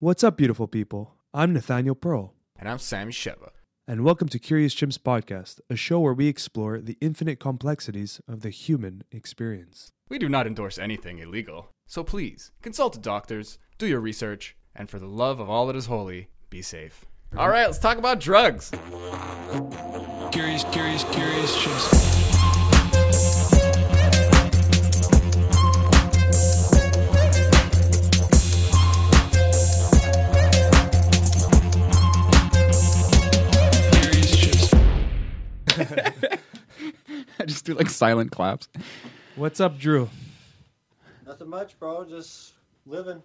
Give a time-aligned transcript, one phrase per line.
[0.00, 1.14] What's up, beautiful people?
[1.34, 3.50] I'm Nathaniel Pearl, And I'm Sammy Sheva.
[3.86, 8.40] and welcome to Curious Chimps Podcast, a show where we explore the infinite complexities of
[8.42, 9.90] the human experience.
[10.08, 14.88] We do not endorse anything illegal, so please consult the doctors, do your research, and
[14.88, 17.04] for the love of all that is holy, be safe.
[17.36, 18.70] All right, let's talk about drugs.
[20.30, 22.17] Curious, curious, curious chimps.
[37.68, 38.68] Do like silent claps.
[39.36, 40.08] What's up, Drew?
[41.26, 42.04] Nothing much, bro.
[42.04, 42.54] Just
[42.86, 43.22] living.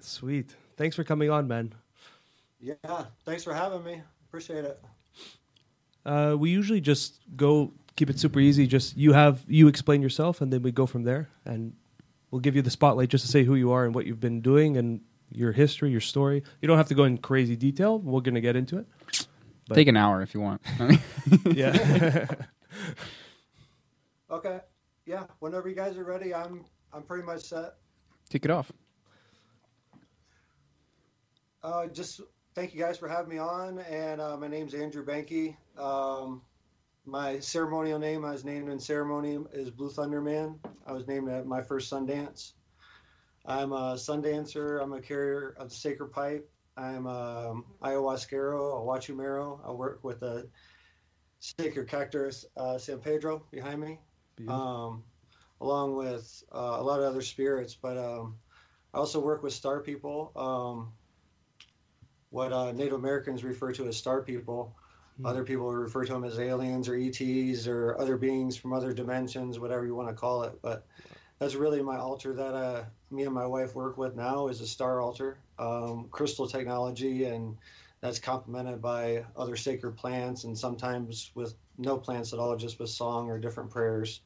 [0.00, 0.54] Sweet.
[0.76, 1.72] Thanks for coming on, man.
[2.60, 2.74] Yeah.
[3.24, 4.02] Thanks for having me.
[4.28, 4.82] Appreciate it.
[6.04, 8.66] Uh, we usually just go keep it super easy.
[8.66, 11.28] Just you have you explain yourself, and then we go from there.
[11.46, 11.72] And
[12.30, 14.42] we'll give you the spotlight just to say who you are and what you've been
[14.42, 15.00] doing and
[15.30, 16.42] your history, your story.
[16.60, 17.98] You don't have to go in crazy detail.
[17.98, 18.86] We're gonna get into it.
[19.68, 20.60] But- Take an hour if you want.
[21.46, 22.26] Yeah.
[24.30, 24.60] Okay.
[25.04, 25.24] Yeah.
[25.38, 27.74] Whenever you guys are ready, I'm I'm pretty much set.
[28.28, 28.72] Take it off.
[31.62, 32.20] Uh, just
[32.54, 33.78] thank you guys for having me on.
[33.80, 35.56] And uh, my name's Andrew Banky.
[35.78, 36.42] Um,
[37.04, 40.58] my ceremonial name I was named in ceremony is Blue Thunder Man.
[40.86, 42.52] I was named at my first Sundance.
[43.44, 44.82] I'm a Sundancer.
[44.82, 46.50] I'm a carrier of the sacred pipe.
[46.76, 49.60] I'm a ayahuasquero, a Wachumero.
[49.64, 50.48] I work with the
[51.38, 54.00] sacred cactus uh, San Pedro behind me.
[54.48, 55.02] Um,
[55.60, 57.74] along with uh, a lot of other spirits.
[57.74, 58.36] But um,
[58.94, 60.92] I also work with star people, um,
[62.30, 64.74] what uh, Native Americans refer to as star people.
[65.24, 69.58] Other people refer to them as aliens or ETs or other beings from other dimensions,
[69.58, 70.60] whatever you want to call it.
[70.60, 70.84] But
[71.38, 74.66] that's really my altar that uh, me and my wife work with now is a
[74.66, 77.56] star altar, um, crystal technology, and
[78.02, 82.90] that's complemented by other sacred plants and sometimes with no plants at all, just with
[82.90, 84.20] song or different prayers.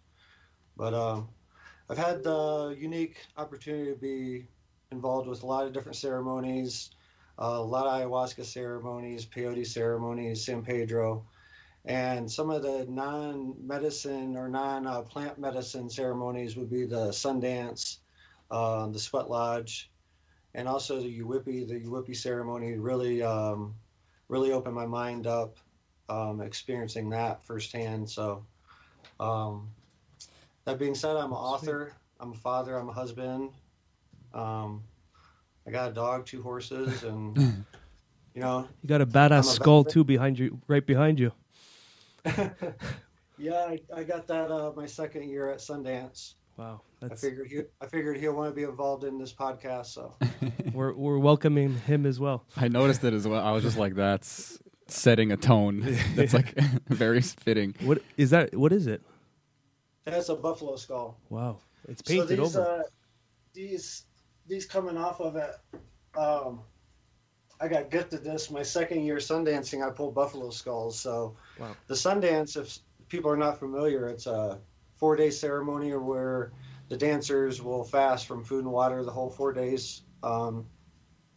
[0.77, 1.28] But um,
[1.88, 4.47] I've had the unique opportunity to be
[4.93, 6.91] involved with a lot of different ceremonies,
[7.38, 11.25] uh, a lot of ayahuasca ceremonies, peyote ceremonies, San Pedro,
[11.84, 17.99] and some of the non-medicine or non-plant medicine ceremonies would be the Sundance,
[18.50, 19.91] uh, the Sweat Lodge,
[20.55, 21.67] and also the Yuwipi.
[21.67, 23.75] The Yuwipi ceremony really, um,
[24.28, 25.56] really opened my mind up,
[26.10, 28.10] um, experiencing that firsthand.
[28.10, 28.44] So.
[29.19, 29.69] Um,
[30.65, 31.93] that being said, I'm an author.
[32.21, 32.76] I'm a father.
[32.76, 33.50] I'm a husband.
[34.32, 34.82] Um,
[35.66, 37.37] I got a dog, two horses, and
[38.34, 39.93] you know, You got a I'm badass a skull veteran.
[39.93, 41.32] too behind you, right behind you.
[43.38, 46.34] yeah, I, I got that uh, my second year at Sundance.
[46.56, 49.87] Wow, I figured he, I figured he'll want to be involved in this podcast.
[49.87, 50.15] So
[50.75, 52.44] we're we're welcoming him as well.
[52.56, 53.43] I noticed it as well.
[53.43, 54.59] I was just like, that's
[54.93, 55.81] setting a tone.
[56.15, 56.55] That's like
[56.89, 57.75] very fitting.
[57.81, 58.55] What is that?
[58.55, 59.03] What is it?
[60.06, 61.19] that's a buffalo skull.
[61.28, 62.69] Wow, it's so painted these, over.
[62.69, 62.83] Uh,
[63.55, 64.06] these
[64.49, 65.55] these coming off of it.
[66.19, 66.62] Um,
[67.61, 69.87] I got gifted this my second year sundancing.
[69.87, 70.99] I pulled buffalo skulls.
[70.99, 71.77] So Wow.
[71.87, 74.59] the Sundance, if people are not familiar, it's a
[74.97, 76.53] four day ceremony where
[76.89, 80.67] the dancers will fast from food and water the whole four days, um,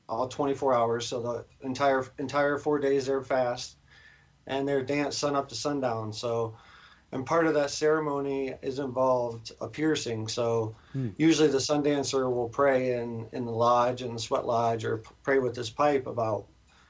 [0.10, 1.08] all 24 hours.
[1.08, 3.78] So the entire entire four days they're fast,
[4.48, 6.14] and they're dance sun up to sundown.
[6.14, 6.56] So
[7.12, 10.28] and part of that ceremony is involved a piercing.
[10.28, 11.10] So Hmm.
[11.18, 15.04] usually the sun dancer will pray in, in the lodge in the sweat lodge or
[15.24, 16.48] pray with his pipe about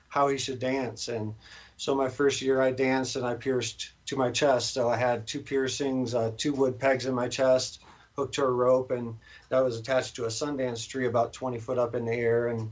[0.10, 1.08] how he should dance.
[1.08, 1.36] And
[1.78, 4.74] so my first year I danced and I pierced to my chest.
[4.74, 7.82] So I had two piercings, uh, two wood pegs in my chest,
[8.16, 9.16] hooked to a rope, and
[9.50, 12.48] that was attached to a Sundance tree about 20 foot up in the air.
[12.48, 12.72] And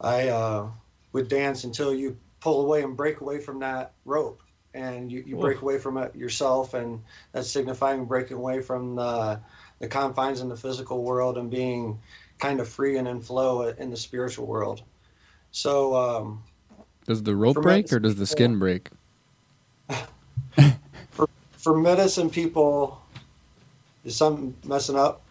[0.00, 0.68] I uh,
[1.12, 4.42] would dance until you pull away and break away from that rope.
[4.74, 7.00] And you, you break away from it yourself, and
[7.30, 9.40] that's signifying breaking away from the,
[9.78, 12.00] the confines in the physical world and being
[12.40, 14.82] kind of free and in flow in the spiritual world.
[15.52, 16.42] So, um,
[17.06, 18.90] Does the rope break or does the people- skin break?
[21.56, 23.00] for medicine people,
[24.04, 25.23] is something messing up?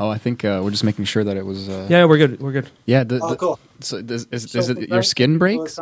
[0.00, 1.68] Oh, I think uh, we're just making sure that it was.
[1.68, 2.40] Uh, yeah, we're good.
[2.40, 2.70] We're good.
[2.86, 3.04] Yeah.
[3.04, 3.58] The, Oh, the- cool.
[3.80, 5.78] So is, is, So is it your skin breaks?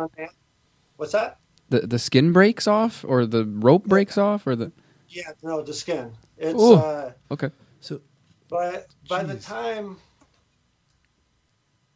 [0.97, 1.37] What's that?
[1.69, 4.73] The the skin breaks off, or the rope breaks off, or the?
[5.07, 6.11] Yeah, no, the skin.
[6.37, 6.75] It's Ooh.
[6.75, 7.49] uh, Okay.
[7.79, 8.01] So
[8.49, 9.97] But by the time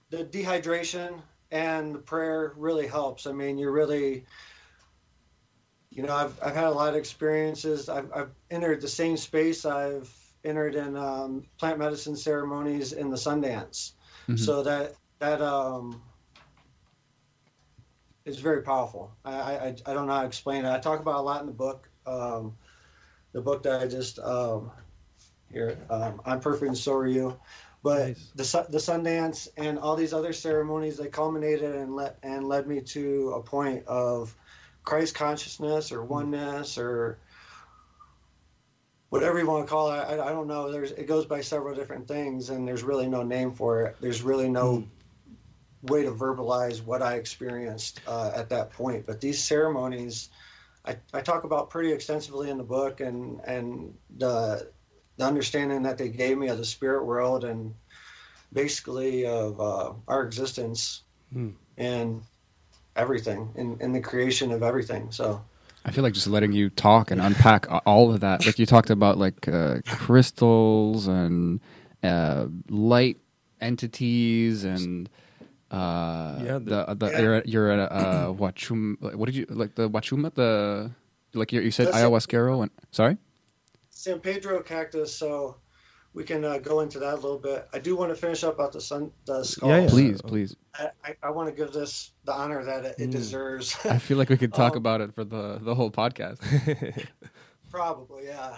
[0.09, 1.19] the dehydration
[1.51, 3.27] and the prayer really helps.
[3.27, 4.25] I mean, you're really,
[5.89, 7.89] you know, I've, I've had a lot of experiences.
[7.89, 10.07] I've, I've entered the same space I've
[10.43, 13.93] entered in um, plant medicine ceremonies in the Sundance.
[14.27, 14.37] Mhm.
[14.37, 16.01] So that that um,
[18.25, 19.11] is very powerful.
[19.25, 20.71] I, I I don't know how to explain it.
[20.71, 21.89] I talk about a lot in the book.
[22.05, 22.55] Um,
[23.33, 24.71] the book that I just um,
[25.51, 27.37] here um, I'm perfect and so are you.
[27.83, 28.31] But Nice.
[28.35, 32.81] the the Sundance and all these other ceremonies they culminated and let and led me
[32.81, 34.35] to a point of
[34.83, 37.19] Christ consciousness or oneness or
[39.13, 39.99] whatever you want to call it.
[39.99, 40.71] I, I don't know.
[40.71, 43.95] There's it goes by several different things, and there's really no name for it.
[44.01, 44.83] There's really no
[45.83, 49.05] way to verbalize what I experienced uh, at that point.
[49.05, 50.29] But these ceremonies,
[50.83, 54.71] I, I talk about pretty extensively in the book, and and the
[55.17, 57.75] the understanding that they gave me of the spirit world and
[58.51, 61.49] basically of uh, our existence Hmm.
[61.77, 62.21] and
[62.95, 65.11] everything in, in the creation of everything.
[65.11, 65.43] So
[65.85, 68.45] I feel like just letting you talk and unpack all of that.
[68.45, 71.59] Like you talked about like uh, crystals and
[72.03, 73.17] uh, light
[73.59, 75.09] entities and
[75.71, 77.19] uh, Yeah, the, the- the, Yeah.
[77.21, 79.15] you're at, you're at uh, Wachum.
[79.15, 80.33] What did you like the Wachuma?
[80.33, 80.91] The
[81.33, 82.11] like you, you said ayahuasca it.
[82.37, 83.17] ayahuasquero and sorry.
[83.89, 85.13] San Pedro cactus.
[85.15, 85.55] So
[86.13, 87.67] we can uh, go into that a little bit.
[87.73, 89.69] I do want to finish up about the sun, the skulls.
[89.71, 89.87] Yeah, yeah.
[89.89, 90.55] Please, Uh, please.
[90.75, 93.11] I, I, I want to give this the honor that it, it Mm.
[93.11, 93.75] deserves.
[93.85, 96.37] I feel like we could talk Um, about it for the the whole podcast.
[97.71, 98.57] Probably, yeah.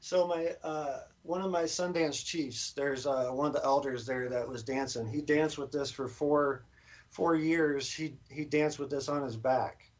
[0.00, 4.28] So my uh, one of my Sundance chiefs, there's uh, one of the elders there
[4.28, 5.06] that was dancing.
[5.06, 6.64] He danced with this for four
[7.10, 7.92] four years.
[7.92, 9.90] He he danced with this on his back.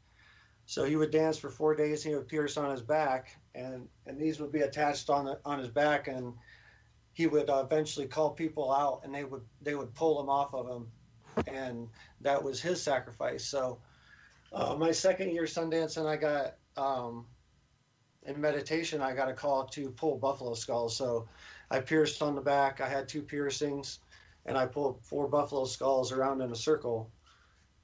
[0.66, 2.02] So he would dance for four days.
[2.02, 5.58] He would pierce on his back, and and these would be attached on the, on
[5.58, 6.32] his back, and
[7.14, 10.52] he would uh, eventually call people out, and they would they would pull him off
[10.54, 10.88] of him,
[11.46, 11.88] and
[12.20, 13.44] that was his sacrifice.
[13.44, 13.78] So
[14.52, 16.56] uh, my second year Sundance, and I got.
[16.76, 17.26] Um,
[18.26, 20.96] in meditation, I got a call to pull buffalo skulls.
[20.96, 21.28] So
[21.70, 22.80] I pierced on the back.
[22.80, 23.98] I had two piercings,
[24.46, 27.10] and I pulled four buffalo skulls around in a circle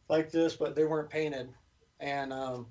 [0.09, 1.51] like this, but they weren't painted.
[2.01, 2.67] And um,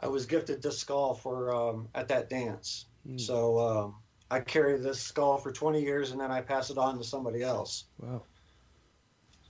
[0.00, 2.86] I was gifted this skull for um, at that dance.
[3.08, 3.20] Mm.
[3.20, 3.94] So um,
[4.30, 7.42] I carry this skull for 20 years, and then I pass it on to somebody
[7.42, 7.84] else.
[7.98, 8.22] Wow.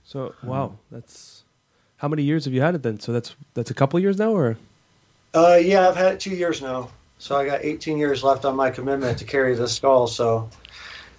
[0.03, 1.43] So wow, that's
[1.97, 2.99] how many years have you had it then?
[2.99, 4.57] So that's that's a couple years now, or
[5.33, 6.89] Uh, yeah, I've had it two years now.
[7.19, 10.07] So I got 18 years left on my commitment to carry this skull.
[10.07, 10.49] So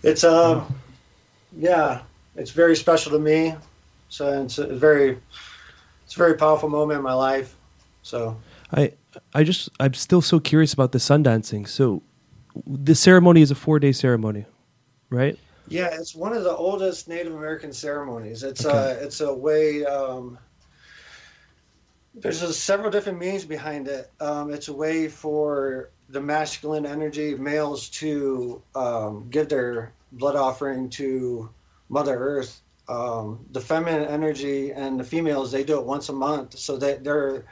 [0.03, 0.75] it's um,
[1.57, 2.01] yeah,
[2.35, 3.55] it's very special to me.
[4.09, 5.19] So it's a very,
[6.05, 7.55] it's a very powerful moment in my life.
[8.03, 8.37] So
[8.73, 8.93] I
[9.35, 11.67] I just I'm still so curious about the sun dancing.
[11.67, 12.03] So
[12.67, 14.47] the ceremony is a four day ceremony,
[15.11, 15.39] right?
[15.71, 18.43] yeah, it's one of the oldest Native American ceremonies.
[18.43, 18.95] It's Okay.
[18.99, 19.85] a it's a way.
[19.85, 20.39] Um,
[22.15, 24.13] there's a, several different meanings behind it.
[24.21, 30.91] Um, it's a way for the masculine energy males to um, give their blood offering
[30.91, 31.49] to
[31.89, 32.63] Mother Earth.
[32.89, 37.05] Um, the feminine energy and the females they do it once a month, so that
[37.05, 37.47] they're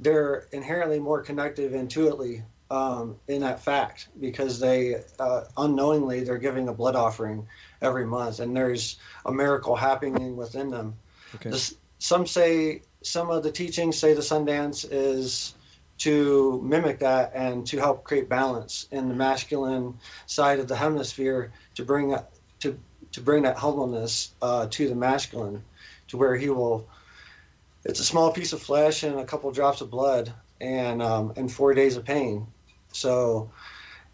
[0.00, 6.68] they're inherently more connected intuitively um, in that fact because they uh, unknowingly they're giving
[6.68, 7.46] a blood offering
[7.82, 10.94] every month, and there's a miracle happening within them.
[11.34, 11.50] Okay.
[11.50, 15.54] This, some say some of the teachings say the Sundance is
[15.98, 19.94] to mimic that and to help create balance in the masculine
[20.26, 22.30] side of the hemisphere to bring that
[22.60, 22.78] to
[23.12, 25.62] to bring that humbleness uh, to the masculine,
[26.08, 26.88] to where he will.
[27.84, 31.50] It's a small piece of flesh and a couple drops of blood and um, and
[31.50, 32.46] four days of pain.
[32.92, 33.50] So,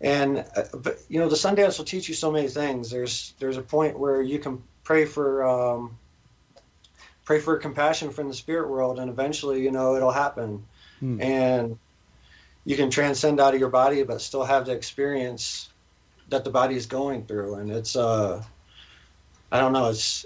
[0.00, 2.90] and uh, but you know the Sundance will teach you so many things.
[2.90, 5.47] There's there's a point where you can pray for.
[5.47, 5.99] Um,
[7.25, 10.64] pray for compassion from the spirit world and eventually you know it'll happen
[11.00, 11.21] Hmm.
[11.21, 11.78] and
[12.64, 15.68] you can transcend out of your body but still have the experience
[16.28, 18.42] that the body is going through and it's uh
[19.52, 20.25] i don't know it's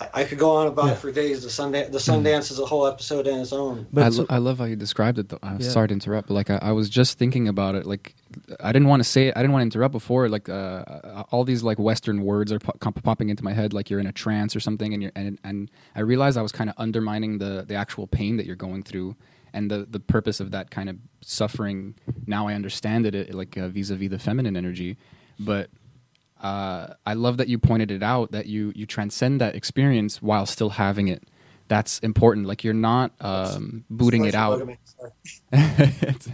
[0.00, 0.92] i, I could go on about Yeah.
[0.92, 4.04] it for days the sundance the sundance is a whole episode in its own But
[4.04, 5.28] I, lo- I love how you described it.
[5.28, 5.38] Though.
[5.42, 5.68] I'm Yeah.
[5.68, 7.84] sorry to interrupt, but like I, I was just thinking about it.
[7.86, 8.14] Like
[8.60, 10.28] I didn't want to say, it, I didn't want to interrupt before.
[10.28, 13.72] Like uh, all these like Western words are po- popping into my head.
[13.72, 16.52] Like you're in a trance or something, and you're and and I realized I was
[16.52, 19.16] kind of undermining the the actual pain that you're going through,
[19.52, 21.94] and the the purpose of that kind of suffering.
[22.26, 24.96] Now I understand it, it like uh, vis-a-vis the feminine energy,
[25.38, 25.68] but
[26.40, 30.46] uh, I love that you pointed it out that you you transcend that experience while
[30.46, 31.24] still having it.
[31.68, 32.46] That's important.
[32.46, 34.68] Like you're not um, booting it out.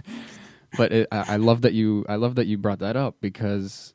[0.76, 3.94] But it, I I love that you I love that you brought that up because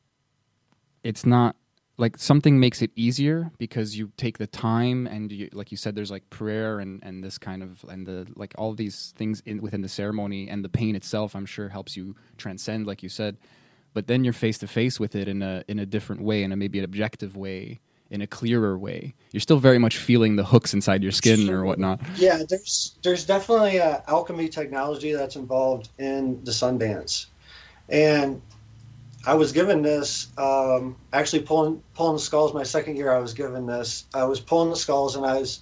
[1.02, 1.56] it's not
[1.98, 5.94] like something makes it easier because you take the time and you like you said
[5.94, 9.60] there's like prayer and and this kind of and the like all these things in
[9.60, 13.36] within the ceremony and the pain itself I'm sure helps you transcend like you said
[13.94, 16.52] but then you're face to face with it in a in a different way in
[16.52, 17.80] a maybe an objective way
[18.12, 19.14] in a clearer way.
[19.32, 22.00] You're still very much feeling the hooks inside your skin or whatnot.
[22.16, 27.26] Yeah, there's there's definitely a alchemy technology that's involved in the Sundance,
[27.88, 28.40] and
[29.26, 32.52] I was given this um, actually pulling pulling the skulls.
[32.52, 34.04] My second year, I was given this.
[34.14, 35.60] I was pulling the skulls, and I was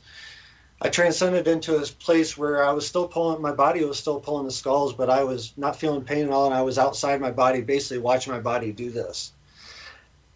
[0.83, 3.43] I transcended into this place where I was still pulling.
[3.43, 6.47] My body was still pulling the skulls, but I was not feeling pain at all,
[6.47, 9.33] and I was outside my body, basically watching my body do this.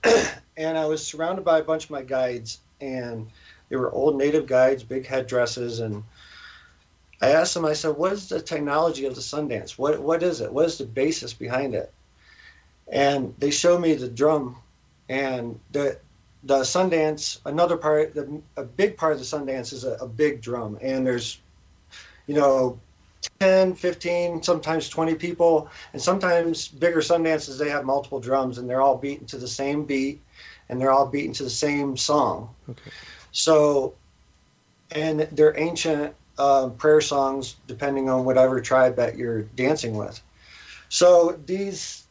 [0.56, 3.26] and I was surrounded by a bunch of my guides, and
[3.68, 6.04] they were old native guides, big headdresses, and
[7.22, 7.64] I asked them.
[7.64, 9.78] I said, "What is the technology of the Sundance?
[9.78, 10.52] What what is it?
[10.52, 11.90] What is the basis behind it?"
[12.88, 14.58] And they showed me the drum,
[15.08, 15.98] and the
[16.44, 17.40] the Sundance.
[17.46, 21.06] Another part, the, a big part of the Sundance is a, a big drum, and
[21.06, 21.40] there's,
[22.26, 22.78] you know.
[23.40, 28.82] 10, 15, sometimes 20 people, and sometimes bigger Sundances, they have multiple drums and they're
[28.82, 30.20] all beaten to the same beat
[30.68, 32.54] and they're all beaten to the same song.
[32.68, 32.90] Okay.
[33.32, 33.94] So,
[34.90, 40.20] and they're ancient uh, prayer songs, depending on whatever tribe that you're dancing with.
[40.88, 42.06] So these,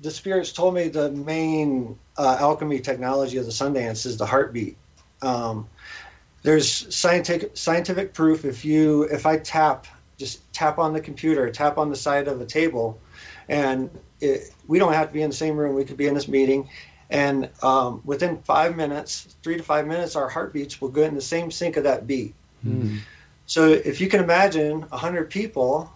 [0.00, 4.76] the spirits told me the main uh, alchemy technology of the Sundance is the heartbeat.
[5.22, 5.68] Um,
[6.42, 11.76] there's scientific scientific proof if you if I tap just tap on the computer, tap
[11.78, 12.98] on the side of a table,
[13.48, 15.74] and it, we don't have to be in the same room.
[15.74, 16.68] We could be in this meeting,
[17.10, 21.20] and um, within five minutes, three to five minutes, our heartbeats will go in the
[21.20, 22.34] same sync of that beat.
[23.46, 25.92] So if you can imagine 100 people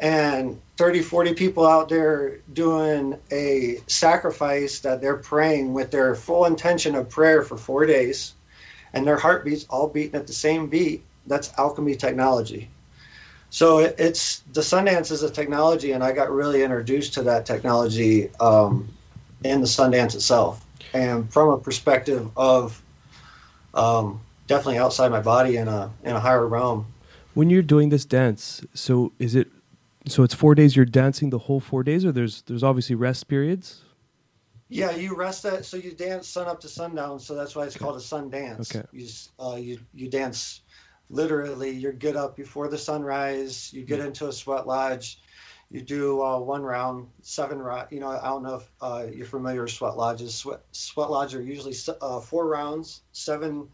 [0.00, 6.46] and 30, 40 people out there doing a sacrifice that they're praying with their full
[6.46, 8.32] intention of prayer for four days,
[8.94, 12.68] and their heartbeats all beating at the same beat, that's alchemy technology.
[13.50, 17.44] So it, it's the Sundance is a technology, and I got really introduced to that
[17.44, 18.88] technology um,
[19.44, 20.64] in the Sundance itself,
[20.94, 22.80] and from a perspective of
[23.74, 26.86] um, definitely outside my body in a in a higher realm.
[27.34, 29.48] When you're doing this dance, so is it?
[30.06, 30.76] So it's four days.
[30.76, 33.82] You're dancing the whole four days, or there's there's obviously rest periods.
[34.68, 35.64] Yeah, you rest that.
[35.64, 37.18] So you dance sun up to sundown.
[37.18, 38.74] So that's why it's called a sun dance.
[38.74, 38.86] Okay.
[38.92, 40.62] You uh, you you dance
[41.10, 41.70] literally.
[41.70, 43.72] You get up before the sunrise.
[43.72, 45.20] You get into a sweat lodge.
[45.70, 47.88] You do uh, one round, seven round.
[47.90, 50.34] You know, I don't know if uh, you're familiar with sweat lodges.
[50.34, 53.68] Sweat sweat lodges are usually uh, four rounds, seven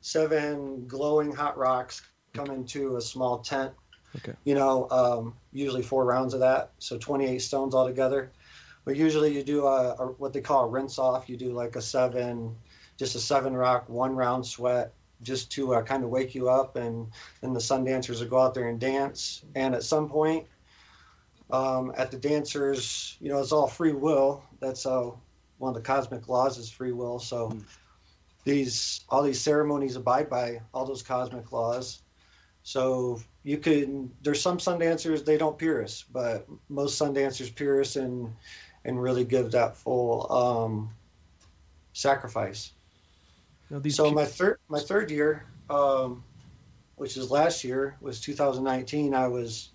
[0.00, 3.72] seven glowing hot rocks come into a small tent.
[4.16, 4.32] Okay.
[4.44, 8.30] You know, um, usually four rounds of that, so 28 stones altogether.
[8.84, 11.28] But usually you do a, a what they call a rinse off.
[11.28, 12.56] You do like a seven,
[12.96, 16.76] just a seven rock, one round sweat, just to uh, kind of wake you up,
[16.76, 17.06] and
[17.40, 19.44] then the sun dancers will go out there and dance.
[19.54, 20.46] And at some point,
[21.50, 24.42] um, at the dancers, you know, it's all free will.
[24.60, 25.10] That's uh,
[25.58, 27.18] one of the cosmic laws is free will.
[27.18, 27.56] So
[28.44, 32.02] these all these ceremonies abide by all those cosmic laws.
[32.62, 37.96] So you can there's some sun dancers they don't pierce, but most sun dancers pierce
[37.96, 38.32] and
[38.84, 40.90] and really give that full um,
[41.92, 42.72] sacrifice.
[43.70, 46.22] Now So my third my third year, um,
[46.96, 49.14] which is last year, was 2019.
[49.14, 49.70] I was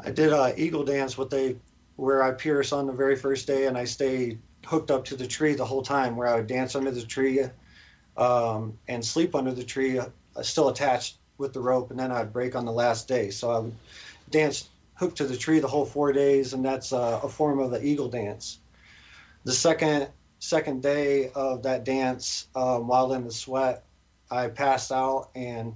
[0.00, 1.56] I did a eagle dance, what they
[1.96, 5.26] where I pierce on the very first day, and I stay hooked up to the
[5.26, 7.44] tree the whole time, where I would dance under the tree
[8.16, 10.08] um, and sleep under the tree, uh,
[10.42, 13.30] still attached with the rope, and then I'd break on the last day.
[13.30, 13.74] So I would
[14.30, 17.70] dance hooked to the tree the whole four days, and that's uh, a form of
[17.70, 18.58] the eagle dance.
[19.44, 23.84] The second second day of that dance, um, while in the sweat,
[24.30, 25.74] I passed out and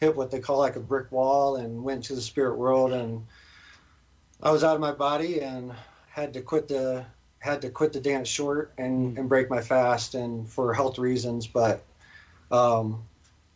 [0.00, 3.24] hit what they call like a brick wall and went to the spirit world and
[4.42, 5.72] I was out of my body and
[6.08, 7.04] had to quit the
[7.38, 11.46] had to quit the dance short and, and break my fast and for health reasons
[11.46, 11.84] but
[12.50, 13.04] um,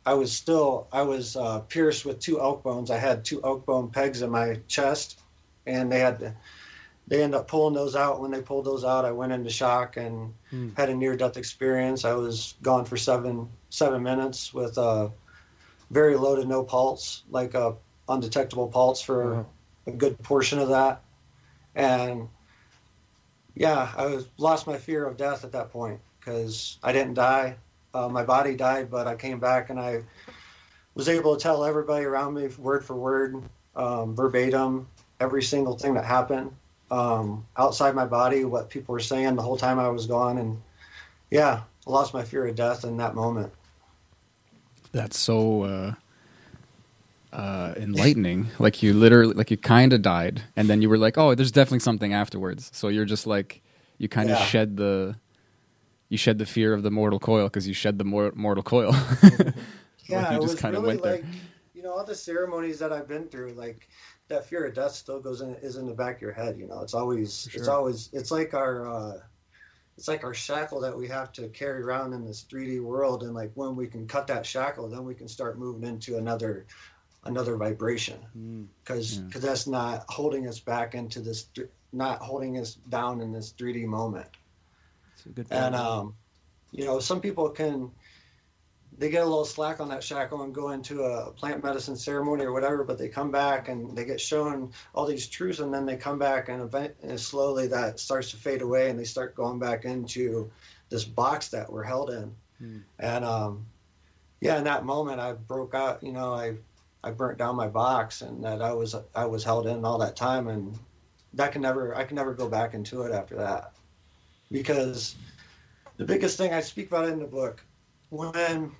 [0.06, 2.90] I was still I was uh, pierced with two elk bones.
[2.90, 5.20] I had two elk bone pegs in my chest
[5.66, 6.34] and they had to
[7.08, 8.20] they ended up pulling those out.
[8.20, 10.68] When they pulled those out I went into shock and Hmm.
[10.76, 12.04] had a near death experience.
[12.04, 15.10] I was gone for seven seven minutes with a
[15.90, 17.74] very low to no pulse like a
[18.08, 19.46] undetectable pulse for Wow.
[19.88, 21.02] a good portion of that.
[21.74, 22.28] And
[23.54, 27.56] yeah i was lost my fear of death at that point because i didn't die
[27.96, 30.02] uh, my body died but i came back and i
[30.94, 33.30] was able to tell everybody around me word for word
[33.74, 34.86] um, verbatim
[35.20, 36.50] every single thing that happened
[36.90, 40.60] um, outside my body what people were saying the whole time i was gone and
[41.30, 43.50] yeah i lost my fear of death in that moment
[44.92, 45.94] That's so uh,
[47.32, 48.48] uh, enlightening.
[48.58, 51.52] like you literally, like you kind of died, and then you were like, "Oh, there's
[51.52, 53.62] definitely something afterwards." So you're just like,
[53.98, 54.44] you kind of Yeah.
[54.46, 55.16] shed the
[56.08, 58.92] you shed the fear of the mortal coil because you shed the mor- mortal coil.
[59.22, 61.12] yeah, Like, you it just was kinda really went there.
[61.16, 61.24] like
[61.74, 63.88] you know all the ceremonies that I've been through, like
[64.28, 66.58] that fear of death still goes in is in the back of your head.
[66.58, 69.18] You know, it's always it's always it's like our uh,
[69.98, 73.34] it's like our shackle that we have to carry around in this 3D world, and
[73.34, 76.66] like when we can cut that shackle, then we can start moving into another
[77.24, 78.66] another vibration Mm.
[78.84, 79.40] because Yeah.
[79.40, 81.48] that's not holding us back into this
[81.92, 84.28] not holding us down in this 3D moment
[85.34, 86.14] Good and um,
[86.72, 87.90] you know some people can
[88.98, 92.44] they get a little slack on that shackle and go into a plant medicine ceremony
[92.44, 95.84] or whatever but they come back and they get shown all these truths and then
[95.84, 99.34] they come back and, event, and slowly that starts to fade away and they start
[99.34, 100.50] going back into
[100.88, 102.34] this box that we're held in.
[102.58, 102.78] Hmm.
[102.98, 103.66] and um,
[104.40, 106.54] yeah in that moment i broke out you know i
[107.04, 110.16] i burnt down my box and that i was i was held in all that
[110.16, 110.78] time and
[111.34, 113.72] that can never i can never go back into it after that
[114.50, 115.16] because
[115.96, 117.64] the biggest thing I speak about in the book
[118.10, 118.72] when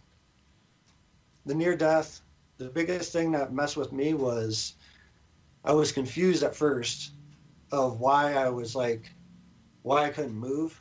[1.45, 2.21] the near death,
[2.59, 4.75] the biggest thing that messed with me was
[5.65, 7.13] I was confused at first
[7.73, 9.11] of why I was like,
[9.83, 10.81] why I couldn't move.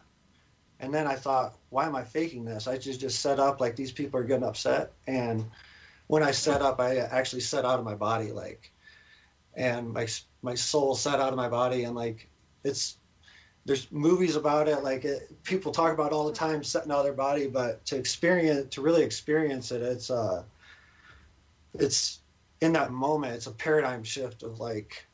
[0.79, 2.67] And then I thought, why am I faking this?
[2.67, 4.91] I just just set up like these people are getting upset.
[5.07, 5.45] And
[6.07, 8.71] when I set up, I actually set out of my body, like,
[9.55, 10.07] and my
[10.41, 12.29] my soul set out of my body, and like,
[12.63, 12.97] it's
[13.65, 17.03] there's movies about it like it, people talk about it all the time setting out
[17.03, 20.43] their body but to experience to really experience it it's uh
[21.73, 22.19] it's
[22.61, 25.05] in that moment it's a paradigm shift of like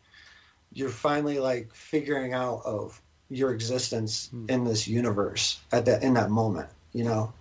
[0.74, 4.46] you're finally like figuring out of your existence Hmm.
[4.50, 7.34] in this universe at that in that moment you know?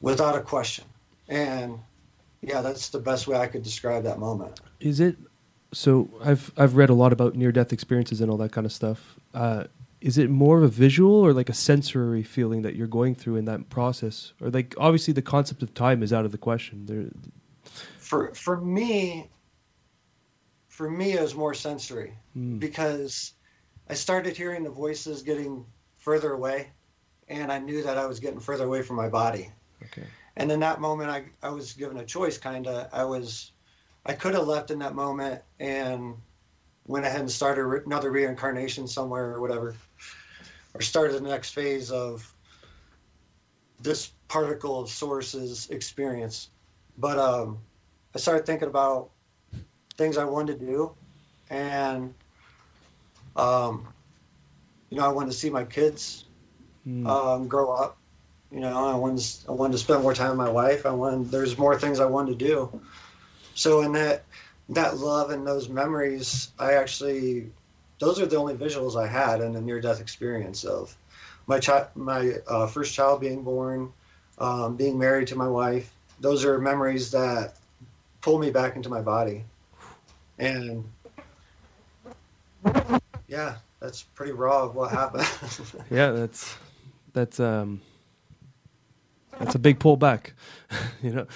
[0.00, 0.84] Without a question.
[1.28, 1.78] And
[2.42, 4.60] yeah that's the best way i could describe that moment.
[4.80, 5.16] Is it
[5.72, 6.10] so?
[6.24, 9.16] I've I've read a lot about near death experiences and all that kind of stuff.
[9.34, 9.64] Uh,
[10.00, 13.36] is it more of a visual or like a sensory feeling that you're going through
[13.36, 16.86] in that process, or like obviously the concept of time is out of the question.
[16.86, 17.06] There,
[17.98, 19.28] for for me
[20.68, 22.58] for me it was more sensory Mm.
[22.60, 23.34] because
[23.88, 25.64] i started hearing the voices getting
[25.98, 26.70] further away
[27.28, 29.50] and i knew that i was getting further away from my body
[29.82, 30.06] okay.
[30.36, 33.52] and in that moment i, I was given a choice kind of i was
[34.06, 36.14] i could have left in that moment and
[36.86, 39.74] went ahead and started another reincarnation somewhere or whatever
[40.74, 42.34] or started the next phase of
[43.80, 46.50] this particle of source's experience
[46.98, 47.58] but um,
[48.14, 49.10] i started thinking about
[49.96, 50.90] things i wanted to do
[51.50, 52.14] and
[53.36, 53.86] um,
[54.90, 56.24] you know i wanted to see my kids
[56.86, 57.06] Mm.
[57.06, 57.98] um, grow up.
[58.50, 60.86] You know, I wanted to, I wanted to spend more time with my wife.
[60.86, 62.80] I wanted there's more things I wanted to do.
[63.60, 64.24] So in that
[64.70, 67.52] that love and those memories, I actually
[67.98, 70.96] those are the only visuals I had in a near death experience of
[71.46, 73.92] my child, my uh, first child being born,
[74.38, 75.94] um, being married to my wife.
[76.20, 77.56] Those are memories that
[78.22, 79.44] pull me back into my body,
[80.38, 80.82] and
[83.28, 85.28] yeah, that's pretty raw of what happened.
[85.90, 86.56] Yeah, that's
[87.12, 87.82] that's um
[89.38, 90.30] that's a big pullback.
[91.02, 91.26] you know.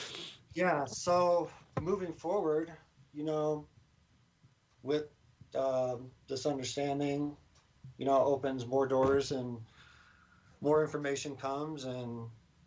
[0.54, 2.72] Yeah, so moving forward,
[3.12, 3.66] you know,
[4.82, 5.04] with
[5.54, 7.37] um, this understanding,
[7.98, 9.58] you know, opens more doors and
[10.60, 12.26] more information comes, and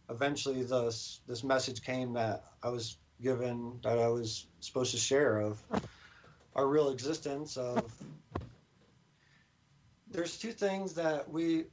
[0.10, 5.40] eventually this this message came that I was given that I was supposed to share
[5.40, 5.62] of
[6.56, 7.92] our real existence of.
[10.10, 11.66] There's two things that we.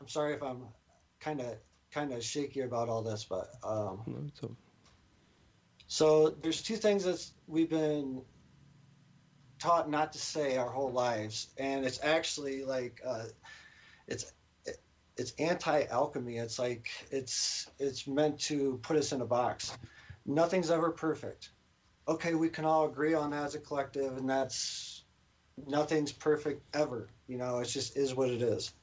[0.00, 0.64] I'm sorry if I'm
[1.20, 1.56] kind of
[1.92, 4.56] kind of shaky about all this, but um, no,
[5.88, 8.22] So there's two things that we've been
[9.58, 13.24] taught not to say our whole lives, and it's actually like uh,
[14.06, 14.32] it's
[15.16, 16.36] it's anti-alchemy.
[16.36, 19.76] It's like it's it's meant to put us in a box.
[20.26, 21.50] Nothing's ever perfect.
[22.06, 25.04] Okay, we can all agree on that as a collective, and that's
[25.66, 27.08] nothing's perfect ever.
[27.28, 28.74] You know, it just is what it is.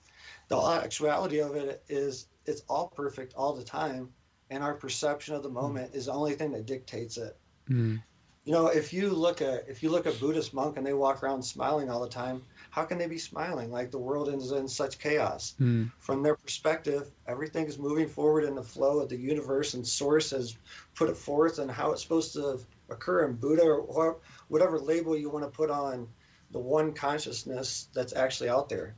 [0.48, 4.10] The actuality of it is it's all perfect all the time
[4.50, 7.38] and our perception of the moment is the only thing that dictates it.
[7.70, 8.02] Mm.
[8.44, 11.24] You know, if you look at if you look at Buddhist monk and they walk
[11.24, 13.72] around smiling all the time, how can they be smiling?
[13.72, 15.56] Like the world is in such chaos.
[15.60, 15.92] Mm.
[15.98, 20.30] From their perspective, everything is moving forward in the flow of the universe, and Source
[20.30, 20.58] has
[20.94, 25.32] put it forth and how it's supposed to occur in Buddha or whatever label you
[25.32, 26.08] want to put on
[26.52, 28.96] the one consciousness that's actually out there.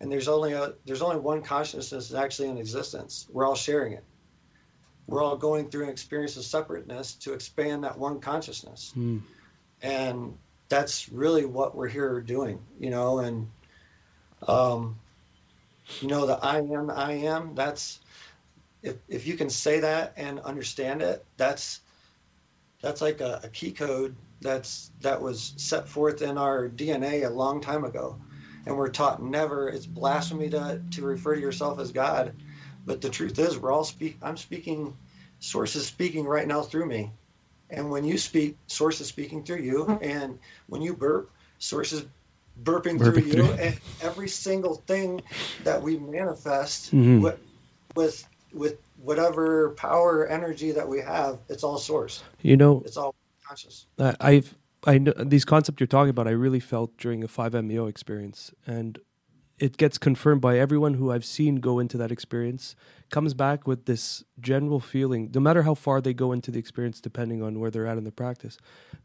[0.00, 3.26] And there's only a there's only one consciousness that's actually in existence.
[3.32, 4.04] We're all sharing it
[5.06, 9.20] we're all going through an experience of separateness to expand that one consciousness mm.
[9.82, 10.36] and
[10.68, 13.48] that's really what we're here doing you know and
[14.48, 14.96] um
[16.00, 17.54] You know, the I am, I am.
[17.54, 18.00] That's
[18.82, 21.80] if if you can say that and understand it, that's
[22.82, 27.30] that's like a, a key code that's that was set forth in our DNA a
[27.30, 28.16] long time ago,
[28.66, 29.68] and we're taught never.
[29.68, 32.34] It's blasphemy to to refer to yourself as God,
[32.86, 34.16] but the truth is, we're all speak.
[34.22, 34.96] I'm speaking,
[35.40, 37.10] sources speaking right now through me,
[37.70, 42.06] and when you speak, sources speaking through you, and when you burp, sources
[42.62, 43.52] burping, through Burping you, through.
[43.54, 45.20] and every single thing
[45.64, 47.20] that we manifest Mhm.
[47.22, 47.38] with,
[47.94, 52.22] with with whatever power energy that we have, it's all source.
[52.40, 53.14] You know, It's all
[53.46, 53.86] conscious.
[54.20, 56.28] I've I know these concepts you're talking about.
[56.28, 58.98] I really felt during a 5MEO experience, and
[59.58, 62.76] it gets confirmed by everyone who I've seen go into that experience.
[63.10, 67.00] Comes back with this general feeling, no matter how far they go into the experience,
[67.00, 68.58] depending on where they're at in the practice,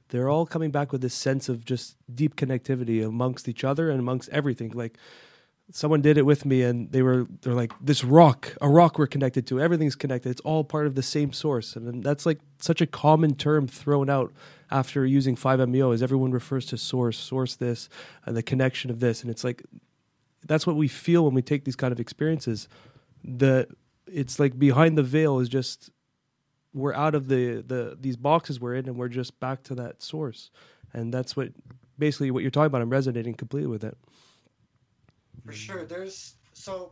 [0.10, 4.00] they're all coming back with this sense of just deep connectivity amongst each other and
[4.00, 4.72] amongst everything.
[4.72, 4.98] Like
[5.72, 9.08] someone did it with me and they were they're like this rock a rock we're
[9.08, 12.82] connected to everything's connected it's all part of the same source and that's like such
[12.82, 14.34] a common term thrown out
[14.70, 17.88] after using 5meo is everyone refers to source source this
[18.26, 19.64] and the connection of this and it's like
[20.48, 22.68] that's what we feel when we take these kind of experiences
[23.24, 23.68] the
[24.08, 25.90] it's like behind the veil is just
[26.74, 30.02] we're out of the the these boxes we're in and we're just back to that
[30.02, 30.50] source
[30.94, 31.50] and that's what
[32.00, 33.98] basically what you're talking about i'm resonating completely with it
[35.46, 35.86] For sure.
[35.86, 36.92] There's so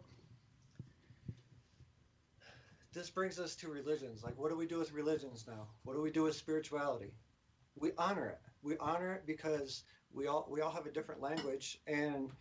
[2.94, 4.24] this brings us to religions.
[4.24, 5.68] Like what do we do with religions now?
[5.84, 7.14] What do we do with spirituality?
[7.76, 8.40] We honor it.
[8.62, 12.32] We honor it because we all we all have a different language and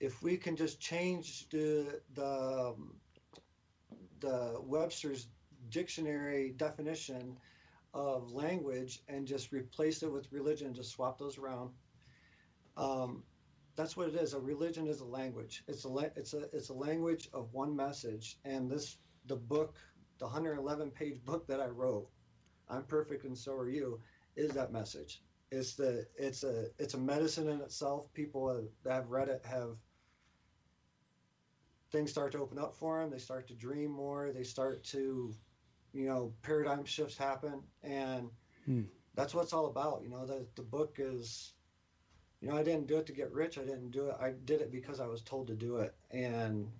[0.00, 2.74] if we can just change the the
[4.20, 5.28] the Webster's
[5.70, 7.36] dictionary definition
[7.94, 11.70] of language and just replace it with religion, just swap those around.
[12.76, 13.22] Um,
[13.74, 14.34] that's what it is.
[14.34, 15.64] A religion is a language.
[15.66, 18.38] It's a it's a it's a language of one message.
[18.44, 19.76] And this the book,
[20.18, 22.08] the 111 page book that I wrote,
[22.68, 24.00] I'm perfect and so are you,
[24.36, 25.22] is that message.
[25.50, 28.12] It's the it's a it's a medicine in itself.
[28.12, 29.76] People that have read it have
[31.90, 33.10] things start to open up for them.
[33.10, 34.32] They start to dream more.
[34.32, 35.34] They start to,
[35.92, 38.30] you know, paradigm shifts happen, and
[38.66, 38.82] Hmm.
[39.14, 40.02] that's what it's all about.
[40.02, 41.54] You know, the the book is
[42.40, 43.58] you know, I didn't do it to get rich.
[43.58, 44.16] I didn't do it.
[44.20, 46.70] I did it because I was told to do it, and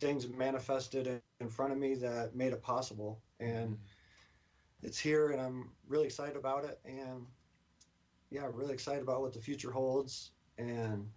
[0.00, 3.20] things manifested in- in front of me that made it possible.
[3.40, 3.78] And
[4.82, 6.80] it's here, and I'm really excited about it.
[6.84, 7.26] And
[8.30, 10.32] yeah, really excited about what the future holds.
[10.58, 11.10] And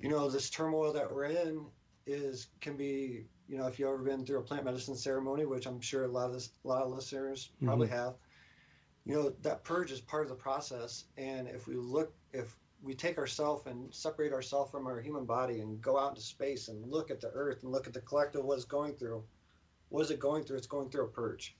[0.00, 1.66] you know, this turmoil that we're in
[2.06, 3.26] is can be.
[3.48, 6.08] You know, if you've ever been through a plant medicine ceremony, which I'm sure a
[6.08, 7.66] lot of this, a lot of listeners mm-hmm.
[7.66, 8.14] probably have,
[9.04, 11.04] you know that purge is part of the process.
[11.16, 15.60] And if we look if we take ourselves and separate ourselves from our human body
[15.60, 18.44] and go out into space and look at the earth and look at the collective
[18.44, 19.22] what it's going through
[19.88, 20.56] what is it going through?
[20.56, 21.56] It's going through a purge.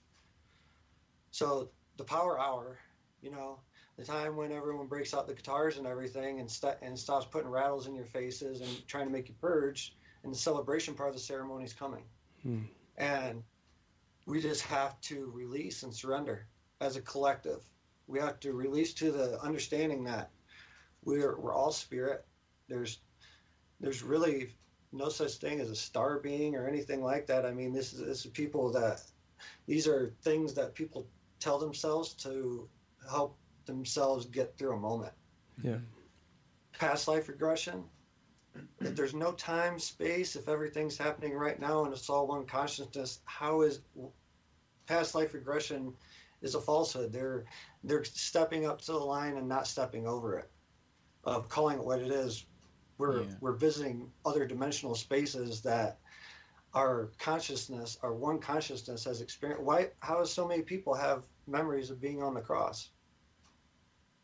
[1.32, 2.78] So the power hour
[3.22, 3.58] you know
[4.00, 7.50] the time when everyone breaks out the guitars and everything and, st- and stops putting
[7.50, 11.14] rattles in your faces and trying to make you purge and the celebration part of
[11.14, 12.02] the ceremony is coming
[12.42, 12.62] Hmm.
[12.96, 13.42] and
[14.26, 16.46] we just have to release and surrender
[16.80, 17.62] as a collective.
[18.06, 20.30] We have to release to the understanding that
[21.04, 22.24] we're we're all spirit.
[22.68, 23.00] There's
[23.80, 24.54] there's really
[24.92, 27.44] no such thing as a star being or anything like that.
[27.44, 29.02] I mean, this is this is people that
[29.66, 31.06] these are things that people
[31.38, 32.68] tell themselves to
[33.10, 33.36] help
[33.70, 35.12] themselves get through a moment.
[35.62, 35.78] Yeah.
[36.78, 37.84] Past life regression.
[38.80, 43.20] If there's no time, space, if everything's happening right now and it's all one consciousness,
[43.24, 43.80] how is
[44.86, 45.94] past life regression
[46.42, 47.12] is a falsehood.
[47.12, 47.44] They're
[47.84, 50.50] they're stepping up to the line and not stepping over it.
[51.22, 52.46] Of calling it what it is.
[52.98, 53.34] We're Yeah.
[53.40, 55.98] we're visiting other dimensional spaces that
[56.74, 59.64] our consciousness, our one consciousness has experienced.
[59.64, 62.90] Why how so many people have memories of being on the cross?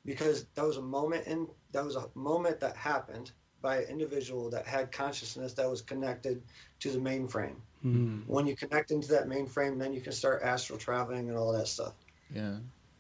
[0.06, 4.48] Because that was a moment in that was a moment that happened by an individual
[4.50, 6.42] that had consciousness that was connected
[6.80, 8.22] to the mainframe Hmm.
[8.26, 11.68] when you connect into that mainframe, then you can start astral traveling and all that
[11.68, 11.92] stuff.
[12.34, 12.56] Yeah,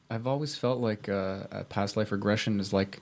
[0.08, 3.00] I've always felt like uh, a past life regression is like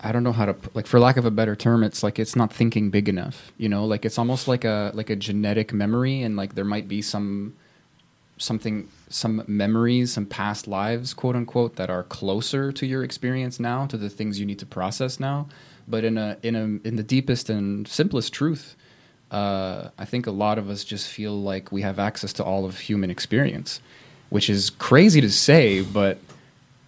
[0.00, 2.36] I don't know how to like for lack of a better term, it's like it's
[2.36, 3.52] not thinking big enough.
[3.58, 6.88] You know, like it's almost like a like a genetic memory, and like there might
[6.88, 7.54] be some
[8.38, 13.86] something some memories some past lives quote unquote that are closer to your experience now
[13.86, 15.46] to the things you need to process now
[15.88, 18.76] but in a in a in the deepest and simplest truth
[19.30, 22.64] uh, i think a lot of us just feel like we have access to all
[22.64, 23.80] of human experience
[24.28, 26.18] which is crazy to say but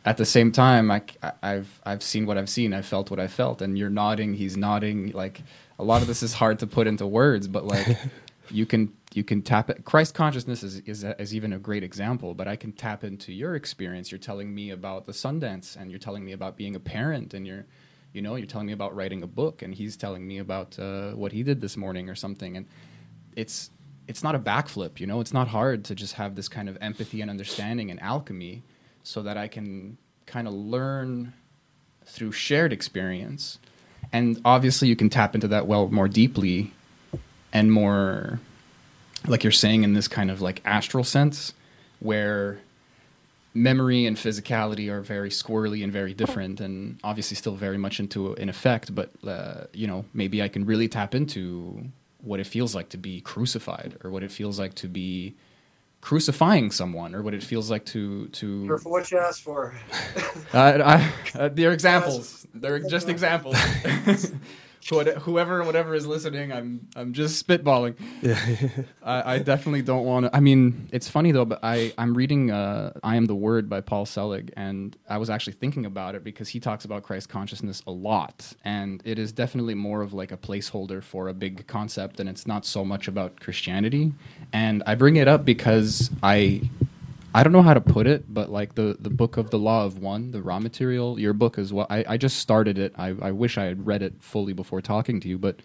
[0.08, 1.02] at the same time I,
[1.42, 2.72] have I've seen what I've seen.
[2.72, 4.32] I felt what I felt, and you're nodding.
[4.32, 5.12] He's nodding.
[5.12, 5.42] Like
[5.78, 7.98] a lot of this is hard to put into words, but like
[8.50, 9.84] you can you can tap it.
[9.84, 12.34] Christ consciousness is, is is even a great example.
[12.34, 14.12] But I can tap into your experience.
[14.12, 17.46] You're telling me about the Sundance, and you're telling me about being a parent, and
[17.46, 17.66] you're
[18.12, 21.10] you know you're telling me about writing a book, and he's telling me about uh,
[21.10, 22.66] what he did this morning or something, and
[23.36, 23.70] it's
[24.06, 25.00] it's not a backflip.
[25.00, 28.00] You know, it's not hard to just have this kind of empathy and understanding and
[28.00, 28.62] alchemy,
[29.02, 31.32] so that I can kind of learn
[32.06, 33.58] through shared experience.
[34.12, 36.72] And obviously, you can tap into that well more deeply
[37.52, 38.40] and more,
[39.26, 41.52] like you're saying, in this kind of like astral sense,
[42.00, 42.60] where
[43.54, 48.34] memory and physicality are very squirrely and very different, and obviously still very much into
[48.34, 48.94] in effect.
[48.94, 51.90] But uh, you know, maybe I can really tap into
[52.22, 55.34] what it feels like to be crucified, or what it feels like to be
[56.00, 59.74] crucifying someone or what it feels like to to Careful what you ask for.
[60.54, 63.56] uh, I, uh, they're examples they're just examples
[65.20, 68.38] whoever whatever is listening i'm i'm just spitballing Yeah.
[69.02, 70.36] I, I definitely don't want to.
[70.36, 73.80] I mean, it's funny though, but I I'm reading uh, "I Am the Word" by
[73.80, 77.82] Paul Selig, and I was actually thinking about it because he talks about Christ consciousness
[77.86, 82.20] a lot, and it is definitely more of like a placeholder for a big concept,
[82.20, 84.12] and it's not so much about Christianity.
[84.52, 86.68] And I bring it up because I
[87.34, 89.84] I don't know how to put it, but like the the book of the Law
[89.84, 91.86] of One, the raw material, your book as well.
[91.90, 92.94] I, I just started it.
[92.96, 95.60] I, I wish I had read it fully before talking to you, but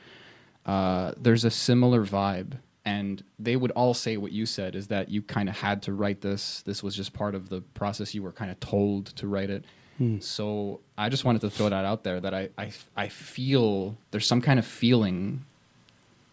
[0.65, 2.53] uh, there's a similar vibe.
[2.85, 5.93] And they would all say what you said is that you kind of had to
[5.93, 6.61] write this.
[6.63, 8.13] This was just part of the process.
[8.13, 9.63] You were kind of told to write it.
[10.19, 14.25] So i just wanted to throw that out there that I, I i feel there's
[14.27, 15.45] some kind of feeling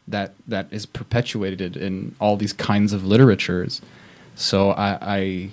[0.09, 3.81] that that is perpetuated in all these kinds of literatures
[4.41, 5.51] so i i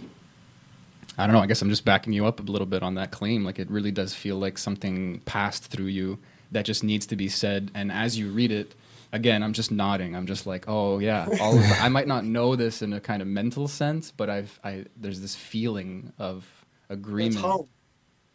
[1.20, 1.42] I don't know.
[1.42, 3.44] I guess I'm just backing you up a little bit on that claim.
[3.44, 6.20] Like it really does feel like something passed through you
[6.52, 7.72] that just needs to be said.
[7.74, 8.76] And as you read it,
[9.12, 10.16] again, I'm just nodding.
[10.16, 11.28] I'm just like, oh yeah.
[11.42, 14.60] All of I might not know this in a kind of mental sense, but I've
[14.64, 16.46] I there's this feeling of
[16.90, 17.36] agreement.
[17.36, 17.68] It's home.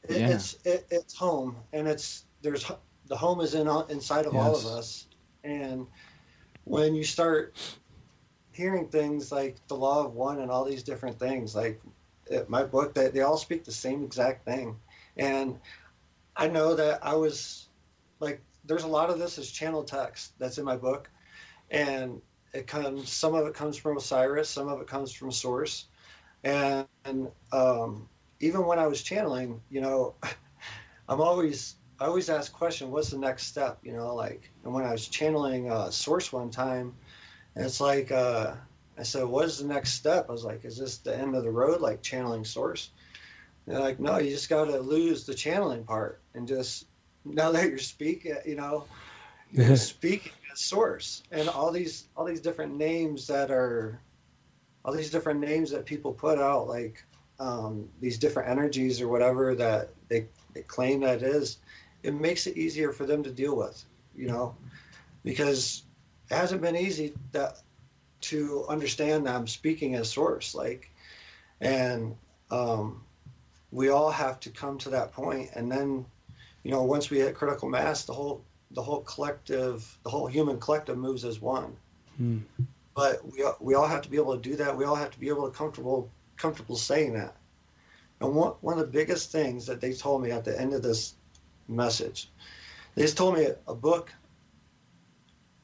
[0.08, 0.28] It, Yeah.
[0.30, 2.68] It's it, it's home, and it's there's
[3.06, 5.06] the home is in inside of all of us,
[5.44, 5.86] and
[6.64, 7.56] when you start
[8.52, 11.80] hearing things like the law of one and all these different things, like
[12.26, 14.76] it, my book, that they all speak the same exact thing,
[15.16, 15.58] and
[16.36, 17.68] I know that I was
[18.20, 21.10] like, there's a lot of this is channel text that's in my book,
[21.70, 22.20] and
[22.52, 25.86] it comes some of it comes from Osiris, some of it comes from Source,
[26.44, 28.08] and, and um,
[28.40, 30.14] even when I was channeling, you know,
[31.08, 33.78] I'm always I always ask question, what's the next step?
[33.82, 36.94] You know, like and when I was channeling uh, Source one time,
[37.56, 38.54] it's like uh,
[38.98, 40.26] I said, what is the next step?
[40.28, 42.90] I was like, is this the end of the road, like channeling Source?
[43.66, 46.86] And they're like, no, you just got to lose the channeling part and just
[47.24, 48.84] now that you're speaking, you know,
[49.52, 54.00] you're speaking as Source and all these all these different names that are
[54.84, 57.04] all these different names that people put out like
[57.38, 61.58] um, these different energies or whatever that they, they claim that it is,
[62.02, 63.84] it makes it easier for them to deal with,
[64.14, 64.54] you know,
[65.24, 65.82] because
[66.32, 67.58] it hasn't been easy that
[68.22, 70.90] to understand that I'm speaking as source, like,
[71.60, 72.16] and
[72.50, 73.02] um,
[73.70, 76.06] we all have to come to that point, and then,
[76.62, 80.58] you know, once we hit critical mass, the whole the whole collective, the whole human
[80.58, 81.76] collective moves as one.
[82.16, 82.38] Hmm.
[82.94, 84.74] But we all- we all have to be able to do that.
[84.74, 87.36] We all have to be able to comfortable comfortable saying that.
[88.20, 90.82] And one one of the biggest things that they told me at the end of
[90.82, 91.14] this
[91.68, 92.30] message,
[92.94, 94.10] they just told me a book.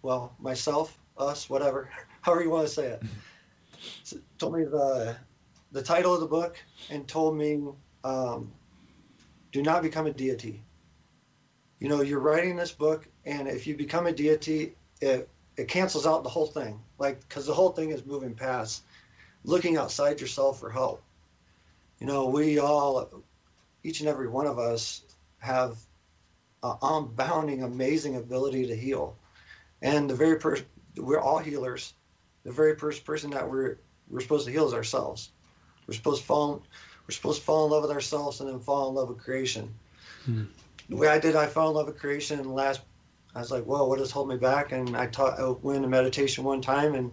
[0.02, 3.02] Well, myself, us, whatever, however you want to say it,
[4.38, 5.16] told me the
[5.70, 6.56] the title of the book
[6.90, 7.62] and told me,
[8.04, 8.50] um,
[9.52, 10.62] "Do not become a deity."
[11.78, 16.06] You know, you're writing this book, and if you become a deity, it it cancels
[16.06, 18.82] out the whole thing, like because the whole thing is moving past
[19.44, 21.02] looking outside yourself for help.
[22.00, 23.08] You know, we all,
[23.82, 25.02] each and every one of us,
[25.38, 25.78] have
[26.62, 29.16] an unbounding, amazing ability to heal,
[29.82, 31.94] and the very person we're all healers.
[32.44, 33.78] The very first person that we're
[34.10, 35.30] we're supposed to heal is ourselves.
[35.86, 36.62] We're supposed to fall.
[37.06, 39.74] We're supposed to fall in love with ourselves and then fall in love with creation.
[40.24, 40.44] Hmm.
[40.88, 42.38] The way I did, I fell in love with creation.
[42.38, 42.80] And last,
[43.34, 45.88] I was like, "Whoa, what has held me back?" And I taught, I went to
[45.88, 47.12] meditation one time and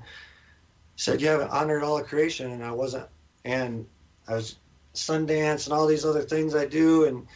[0.96, 3.08] said, "You haven't honored all of creation," and I wasn't.
[3.44, 3.86] And
[4.28, 4.56] I was
[4.94, 7.28] Sundance and all these other things I do, and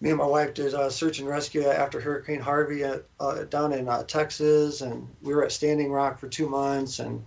[0.00, 3.72] me and my wife did uh, search and rescue after Hurricane Harvey at, uh, down
[3.72, 7.24] in uh, Texas, and we were at Standing Rock for two months, and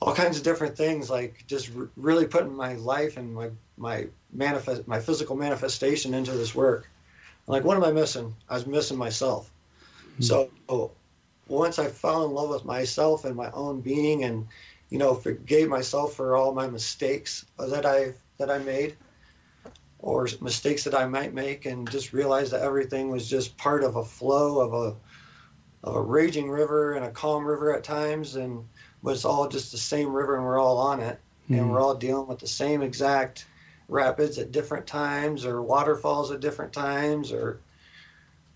[0.00, 4.06] all kinds of different things, like just r- really putting my life and my my
[4.32, 6.88] manifest my physical manifestation into this work.
[7.46, 8.34] I'm like, what am I missing?
[8.48, 9.50] I was missing myself.
[10.20, 10.50] So
[11.48, 14.46] once I fell in love with myself and my own being, and
[14.90, 18.96] you know, forgave myself for all my mistakes that I that I made,
[20.02, 23.96] or mistakes that I might make, and just realize that everything was just part of
[23.96, 24.96] a flow of a
[25.84, 28.64] of a raging river and a calm river at times, and
[29.02, 31.18] but it's all just the same river, and we're all on it,
[31.50, 31.58] Mhm.
[31.58, 33.46] and we're all dealing with the same exact
[33.88, 37.58] rapids at different times, or waterfalls at different times, or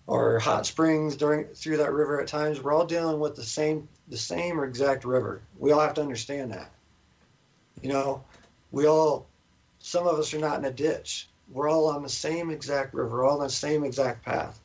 [0.07, 2.61] or hot springs during through that river at times.
[2.61, 5.41] We're all dealing with the same the same exact river.
[5.59, 6.71] We all have to understand that.
[7.81, 8.23] You know,
[8.71, 9.25] we all
[9.79, 11.29] some of us are not in a ditch.
[11.51, 14.59] We're all on the same exact river, all on the same exact path.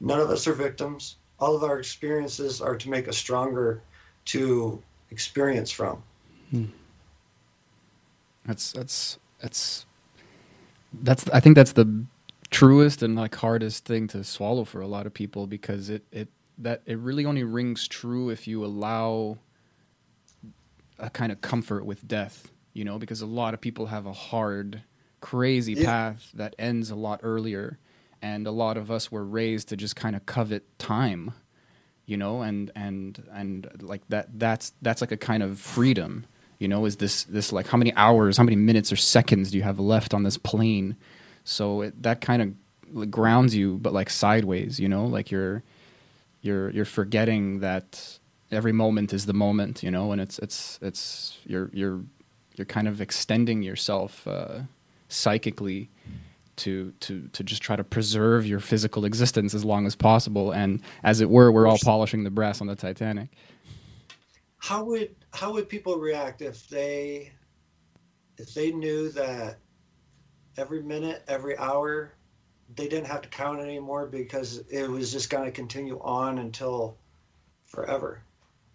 [0.00, 1.16] None of us are victims.
[1.38, 3.82] All of our experiences are to make us stronger
[4.26, 6.02] to experience from.
[6.50, 6.64] Hmm.
[8.44, 9.86] That's that's that's
[10.92, 12.04] that's I think that's the
[12.50, 16.28] truest and like hardest thing to swallow for a lot of people because it it
[16.58, 19.38] that it really only rings true if you allow
[20.98, 24.12] a kind of comfort with death, you know, because a lot of people have a
[24.12, 24.82] hard
[25.20, 25.84] crazy Yeah.
[25.86, 27.78] path that ends a lot earlier
[28.22, 31.32] and a lot of us were raised to just kind of covet time
[32.06, 36.24] you know and and and like that that's that's like a kind of freedom
[36.58, 39.56] you know is this this like how many hours how many minutes or seconds do
[39.58, 40.96] you have left on this plane
[41.44, 45.62] so it, that kind of grounds you but like sideways you know like you're
[46.42, 48.18] you're you're forgetting that
[48.50, 52.00] every moment is the moment you know and it's it's it's you're you're
[52.56, 54.58] you're kind of extending yourself uh,
[55.12, 55.90] psychically
[56.56, 60.82] to to to just try to preserve your physical existence as long as possible and
[61.04, 63.28] as it were we're all polishing the brass on the titanic
[64.58, 67.32] How would how would people react if they
[68.38, 69.58] if they knew that
[70.56, 72.12] every minute, every hour,
[72.76, 76.96] they didn't have to count anymore because it was just going to continue on until
[77.66, 78.22] forever?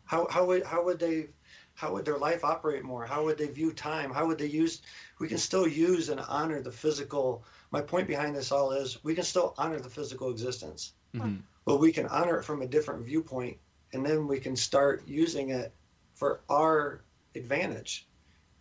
[0.06, 1.28] How how would how would they
[1.74, 3.06] how would their life operate more?
[3.06, 4.12] How would they view time?
[4.12, 4.82] How would they use?
[5.20, 7.46] We can still use and honor the physical.
[7.72, 11.42] My point behind this all is we can still honor the physical existence, Mhm.
[11.64, 13.58] but we can honor it from a different viewpoint,
[13.94, 15.74] and then we can start using it
[16.14, 17.02] for our
[17.36, 18.08] advantage.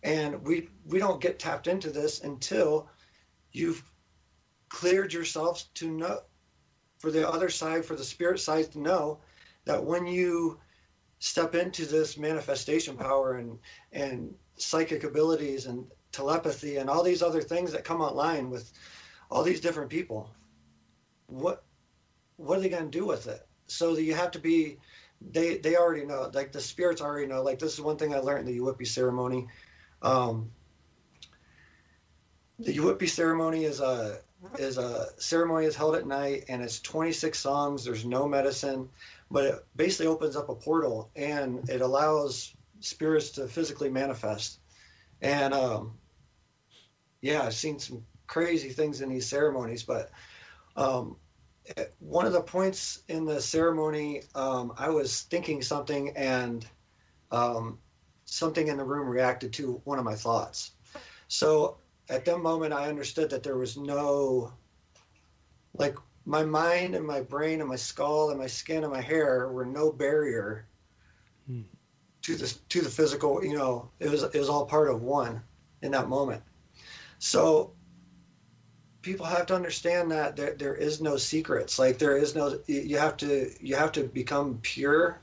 [0.03, 2.89] And we we don't get tapped into this until
[3.51, 3.83] you've
[4.69, 6.21] cleared yourself to know
[6.99, 9.19] for the other side, for the spirit side to know
[9.65, 10.59] that when you
[11.19, 13.59] step into this manifestation power and
[13.91, 18.71] and psychic abilities and telepathy and all these other things that come online with
[19.29, 20.29] all these different people.
[21.27, 21.63] What
[22.37, 23.45] what are they going to do with it?
[23.67, 24.77] So that you have to be
[25.21, 28.19] they they already know like the spirits already know like this is one thing i
[28.19, 29.47] learned in the Yuwipi ceremony.
[30.01, 30.51] Um
[32.59, 34.19] the Yuwipi ceremony is a
[34.59, 37.83] is a ceremony is held at night and it's 26 songs.
[37.83, 38.89] There's no medicine
[39.31, 44.59] but it basically opens up a portal and it allows spirits to physically manifest.
[45.21, 45.97] And um
[47.21, 50.11] yeah i've seen some crazy things in these ceremonies but
[50.75, 51.15] um
[51.77, 56.67] at one of the points in the ceremony um i was thinking something and
[57.31, 57.79] um
[58.25, 60.71] something in the room reacted to one of my thoughts
[61.27, 61.77] so
[62.09, 64.51] at that moment i understood that there was no
[65.77, 69.51] like my mind and my brain and my skull and my skin and my hair
[69.51, 70.67] were no barrier
[71.47, 71.61] Hmm.
[72.23, 75.41] to the to the physical you know it was it was all part of one
[75.81, 76.41] in that moment
[77.25, 77.71] so
[79.01, 81.79] people have to understand that there, there is no secrets.
[81.79, 85.19] Like there is no you have to you have to become pure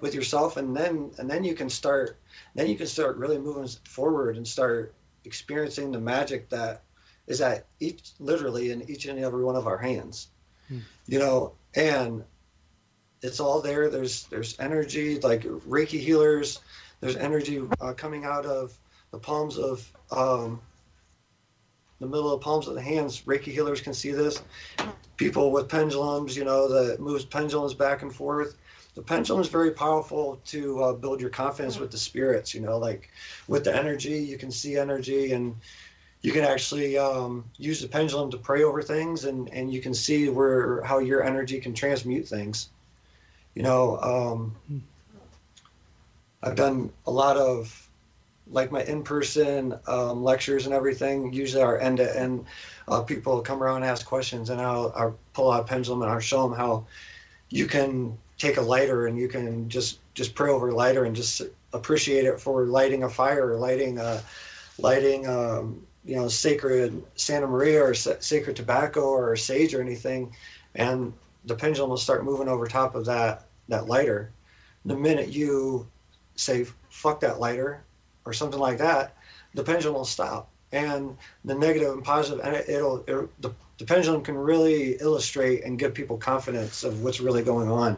[0.00, 2.18] with yourself and then and then you can start
[2.54, 6.82] then you can start really moving forward and start experiencing the magic that
[7.26, 10.28] is at each literally in each and every one of our hands.
[10.68, 10.80] Hmm.
[11.06, 12.22] you know and
[13.22, 13.88] it's all there.
[13.88, 16.60] There's there's energy like reiki healers.
[17.00, 18.76] There's energy uh, coming out of
[19.10, 20.60] the palms of um,
[22.00, 23.22] the middle of the palms of the hands.
[23.22, 24.42] Reiki healers can see this.
[25.16, 28.56] People with pendulums you know that moves pendulums back and forth.
[28.94, 32.78] The pendulum is very powerful to uh, build your confidence with the spirits you know
[32.78, 33.10] like
[33.46, 35.54] with the energy you can see energy and
[36.22, 39.94] you can actually um, use the pendulum to pray over things and, and you can
[39.94, 42.70] see where how your energy can transmute things.
[43.54, 44.56] You know um,
[46.42, 47.89] i've done a lot of
[48.50, 52.44] like my in-person um, lectures and everything usually are end to end
[52.88, 56.10] uh, people come around and ask questions and I'll, I'll pull out a pendulum and
[56.10, 56.84] i'll show them how
[57.50, 61.14] you can take a lighter and you can just just pray over a lighter and
[61.14, 61.42] just
[61.72, 64.22] appreciate it for lighting a fire or lighting a
[64.78, 70.34] lighting um, you know sacred santa maria or sa- sacred tobacco or sage or anything
[70.74, 71.12] and
[71.44, 74.32] the pendulum will start moving over top of that that lighter.
[74.84, 75.88] The minute you
[76.36, 77.82] say "fuck that lighter"
[78.24, 79.16] or something like that,
[79.54, 83.84] the pendulum will stop, and the negative and positive, and it, it'll, it'll the, the
[83.84, 87.96] pendulum can really illustrate and give people confidence of what's really going on,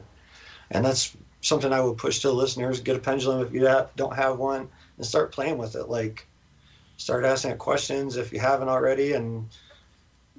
[0.70, 3.60] and that's something I would push to the listeners: get a pendulum if you
[3.96, 5.88] don't have one, and start playing with it.
[5.88, 6.26] Like,
[6.96, 9.48] start asking it questions if you haven't already, and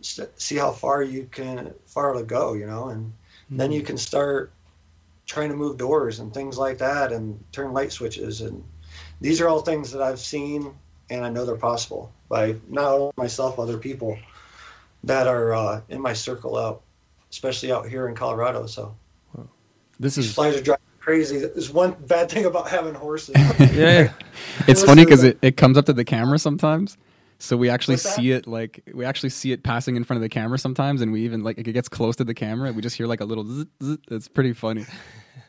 [0.02, 2.54] see how far you can far to go.
[2.54, 3.58] You know, and mm-hmm.
[3.58, 4.52] then you can start
[5.26, 8.42] trying to move doors and things like that, and turn light switches.
[8.42, 8.64] And
[9.24, 10.74] these are all things that I've seen,
[11.10, 14.20] and I know they're possible by not only myself, other people
[15.06, 16.82] that are uh, in my circle out,
[17.32, 18.68] especially out here in Colorado.
[18.68, 18.94] So.
[19.98, 21.40] This is flies are driving crazy.
[21.40, 23.36] There's one bad thing about having horses.
[23.74, 24.12] yeah,
[24.68, 26.98] it's funny because it, it comes up to the camera sometimes.
[27.40, 30.30] So we actually see it like we actually see it passing in front of the
[30.30, 32.74] camera sometimes, and we even like it gets close to the camera.
[32.74, 33.46] We just hear like a little.
[33.46, 33.98] Zzz, zzz.
[34.12, 34.86] It's pretty funny.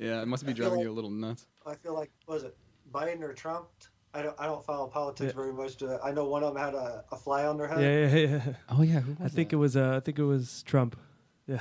[0.00, 1.46] Yeah, it must be driving like, you a little nuts.
[1.64, 2.56] I feel like was it
[2.94, 3.66] Biden or Trump?
[4.14, 5.42] I don't I don't follow politics yeah.
[5.42, 5.76] very much.
[5.78, 7.80] To, I know one of them had a, a fly on their head.
[7.80, 8.54] Yeah, yeah, yeah.
[8.68, 9.56] Oh yeah, who was I think that?
[9.56, 10.96] it was uh, I think it was Trump.
[11.48, 11.60] Yeah.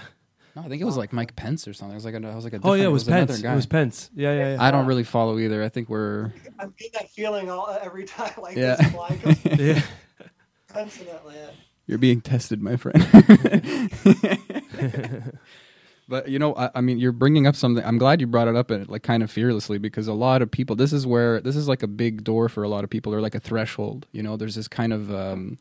[0.55, 1.93] No, I think it was like Mike Pence or something.
[1.93, 2.59] It was like a, it was like a.
[2.63, 3.43] Oh yeah, it was, it was Pence.
[3.43, 4.11] It was Pence.
[4.13, 4.63] Yeah, yeah, yeah.
[4.63, 5.63] I don't really follow either.
[5.63, 6.31] I think we're.
[6.59, 8.33] I'm getting that feeling all every time.
[8.37, 8.75] Like yeah.
[8.75, 9.45] this fly goes.
[9.59, 9.81] yeah.
[10.71, 11.23] Pence in that.
[11.87, 13.03] You're being tested, my friend.
[16.07, 17.83] but you know, I, I, mean, you're bringing up something.
[17.83, 20.51] I'm glad you brought it up, and like kind of fearlessly, because a lot of
[20.51, 20.75] people.
[20.75, 23.21] This is where this is like a big door for a lot of people, or
[23.21, 24.05] like a threshold.
[24.11, 25.13] You know, there's this kind of.
[25.13, 25.57] Um,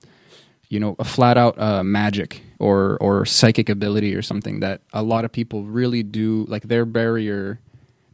[0.73, 5.03] you know a flat out uh, magic or or psychic ability or something that a
[5.03, 7.61] lot of people really do like their barrier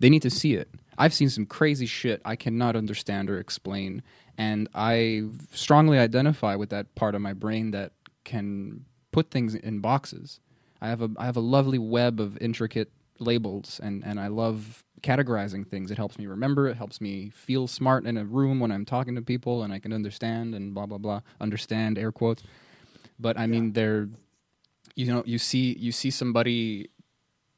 [0.01, 0.69] they need to see it
[0.99, 4.03] i've seen some crazy shit i cannot understand or explain
[4.37, 5.23] and i
[5.53, 7.93] strongly identify with that part of my brain that
[8.25, 10.41] can put things in boxes
[10.81, 14.85] i have a i have a lovely web of intricate labels and and i love
[15.03, 15.91] categorizing things.
[15.91, 16.69] It helps me remember.
[16.69, 19.79] It helps me feel smart in a room when I'm talking to people and I
[19.79, 21.21] can understand and blah blah blah.
[21.41, 22.43] Understand air quotes.
[23.19, 24.09] But I mean, they're
[24.95, 26.91] you know you see you see somebody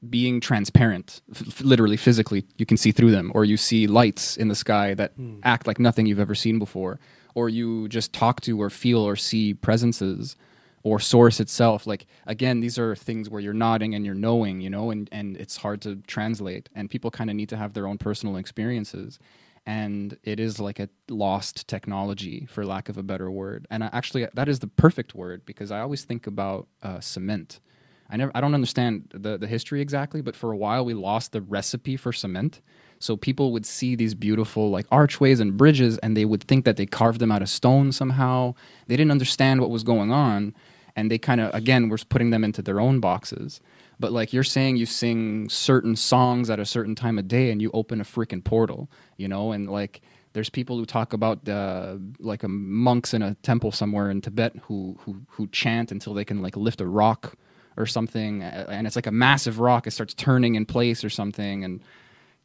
[0.09, 4.49] being transparent, f- literally physically, you can see through them, or you see lights in
[4.49, 5.39] the sky that mm.
[5.43, 6.99] act like nothing you've ever seen before,
[7.35, 10.37] or you just talk to or feel or see presences
[10.83, 11.87] or source itself.
[11.87, 15.37] Like again these are things where you're nodding and you're knowing you know and and
[15.37, 19.19] it's hard to translate and people kind of need to have their own personal experiences
[19.67, 23.67] and it is like a lost technology for lack of a better word.
[23.71, 27.61] And I actually that is the perfect word because i always think about uh, cement.
[28.09, 31.33] I never i don't understand the the history exactly but for a while we lost
[31.33, 32.61] the recipe for cement.
[32.99, 36.77] So people would see these beautiful like archways and bridges and they would think that
[36.77, 38.55] they carved them out of stone somehow.
[38.89, 40.55] They didn't understand what was going on
[40.97, 43.61] and they kind of again were putting them into their own boxes.
[43.99, 47.61] But like you're saying you sing certain songs at a certain time of day and
[47.61, 50.01] you open a freaking portal, you know, and like
[50.33, 54.55] there's people who talk about uh, like a monks in a temple somewhere in Tibet
[54.65, 57.35] who who who chant until they can like lift a rock
[57.77, 61.65] or something and it's like a massive rock it starts turning in place or something
[61.65, 61.81] and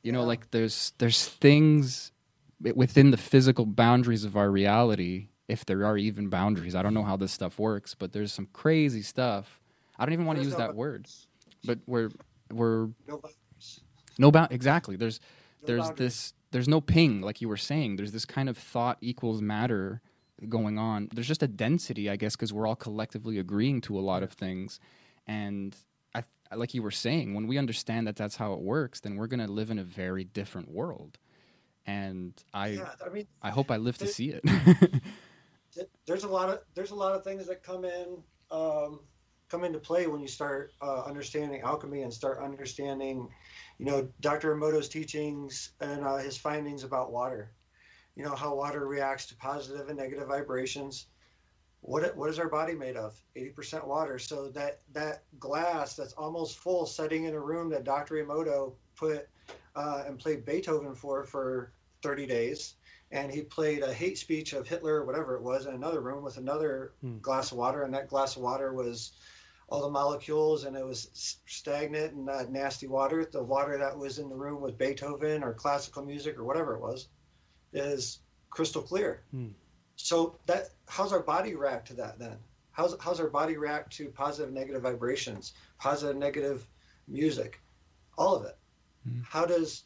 [0.06, 2.12] you know, like there's there's things
[2.62, 6.76] within the physical boundaries of our reality, if there are even boundaries.
[6.76, 9.62] I don't know how this stuff works, but there's some crazy stuff.
[9.98, 11.08] I don't even want to use no that word,
[11.64, 12.10] but we're
[12.52, 13.82] we're no boundaries.
[14.18, 14.96] No bound exactly.
[14.96, 15.20] There's
[15.62, 15.98] no there's boundaries.
[15.98, 17.96] this there's no ping like you were saying.
[17.96, 20.02] There's this kind of thought equals matter
[20.50, 21.10] going on.
[21.14, 24.32] There's just a density, I guess, because we're all collectively agreeing to a lot of
[24.32, 24.80] things,
[25.28, 25.76] and
[26.54, 29.46] like you were saying, when we understand that that's how it works, then we're going
[29.46, 31.18] to live in a very different world.
[31.86, 34.44] And I, yeah, I mean, I hope I live to see it.
[36.06, 38.18] there's a lot of there's a lot of things that come in
[38.52, 39.02] um,
[39.50, 43.30] come into play when you start uh, understanding alchemy and start understanding,
[43.78, 44.56] you know, Dr.
[44.56, 47.52] Emoto's teachings and uh, his findings about water.
[48.16, 51.08] You know how water reacts to positive and negative vibrations
[51.86, 56.58] what what is our body made of 80% water so that that glass that's almost
[56.58, 59.28] full sitting in a room that dr emoto put
[59.76, 61.72] uh, and played beethoven for for
[62.02, 62.76] 30 days
[63.16, 66.24] and he played a hate speech of hitler or whatever it was in another room
[66.24, 67.18] with another hmm.
[67.20, 69.14] glass of water and that glass of water was
[69.68, 71.10] all the molecules and it was
[71.46, 75.54] stagnant and uh, nasty water the water that was in the room with beethoven or
[75.54, 77.08] classical music or whatever it was
[77.74, 78.20] is
[78.52, 79.48] crystal clear hmm.
[79.96, 82.38] So that how's our body react to that then?
[82.72, 86.68] How's how's our body react to positive negative vibrations, positive negative
[87.08, 87.62] music,
[88.18, 88.58] all of it?
[89.08, 89.22] Mm-hmm.
[89.24, 89.84] How does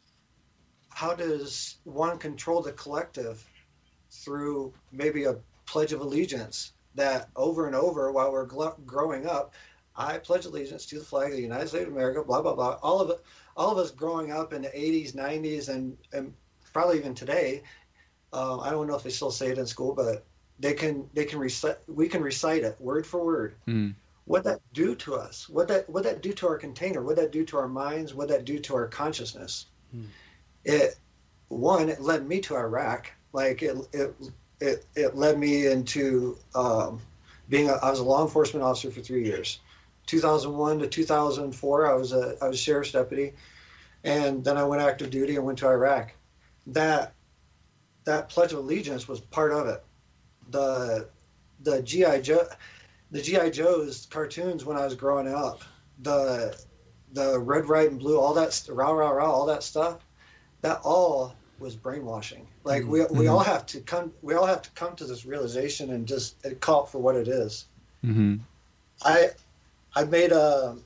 [0.90, 3.44] how does one control the collective
[4.10, 5.36] through maybe a
[5.66, 9.54] pledge of allegiance that over and over while we're gl- growing up
[9.96, 12.78] I pledge allegiance to the flag of the United States of America, blah blah blah.
[12.82, 13.22] All of it,
[13.56, 16.32] all of us growing up in the 80s, 90s, and and
[16.72, 17.62] probably even today.
[18.32, 20.24] Uh, I don't know if they still say it in school, but
[20.58, 21.76] they can they can recite.
[21.88, 23.54] We can recite it word for word.
[23.66, 23.94] Mm.
[24.24, 25.48] What that do to us?
[25.48, 27.02] What that what that do to our container?
[27.02, 28.14] What that do to our minds?
[28.14, 29.66] What that do to our consciousness?
[30.64, 30.96] It
[31.48, 33.10] one it led me to Iraq.
[33.32, 34.14] Like it it
[34.60, 37.00] it, it led me into um,
[37.48, 39.60] being a, I was a law enforcement officer for three years.
[40.06, 43.32] 2001 to 2004, I was a I was sheriff's deputy,
[44.04, 46.12] and then I went active duty and went to Iraq.
[46.66, 47.14] That
[48.04, 49.82] that Pledge of Allegiance was part of it.
[50.50, 51.08] The
[51.62, 52.46] the GI Joe,
[53.10, 55.62] the GI Joes cartoons when I was growing up,
[56.02, 56.58] the
[57.12, 59.98] the red, white, and blue, all that rah rah rah, all that stuff,
[60.62, 62.46] that all was brainwashing.
[62.64, 65.90] Like we we all have to come we all have to come to this realization
[65.90, 67.66] and just call it for what it is.
[68.02, 68.36] hmm
[69.02, 69.30] I
[69.94, 70.76] I made a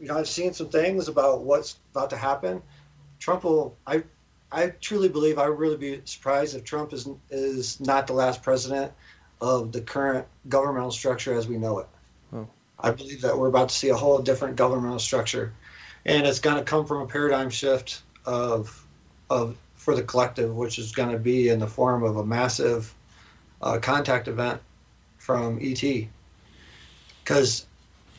[0.00, 2.62] you know I've seen some things about what's about to happen.
[3.18, 4.04] Trump will I
[4.50, 8.42] I truly believe I would really be surprised if Trump is is not the last
[8.42, 8.92] president
[9.40, 11.86] of the current governmental structure as we know it.
[12.32, 12.46] Oh.
[12.78, 15.52] I believe that we're about to see a whole different governmental structure,
[16.04, 18.81] and it's going to come from a paradigm shift of
[19.32, 22.94] of for the collective, which is going to be in the form of a massive
[23.60, 24.60] uh, contact event
[25.18, 25.82] from ET
[27.22, 27.66] because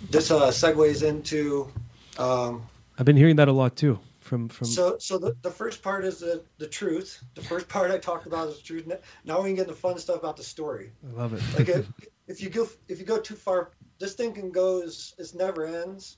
[0.09, 1.72] this uh, segues into
[2.18, 2.64] um,
[2.97, 4.68] I've been hearing that a lot too from from.
[4.68, 8.26] so so the, the first part is the, the truth the first part i talked
[8.26, 8.91] about is the truth
[9.26, 11.41] now we can get the fun stuff about the story I love it.
[11.57, 11.88] like if,
[12.28, 15.66] if you go if you go too far this thing can go is it never
[15.66, 16.18] ends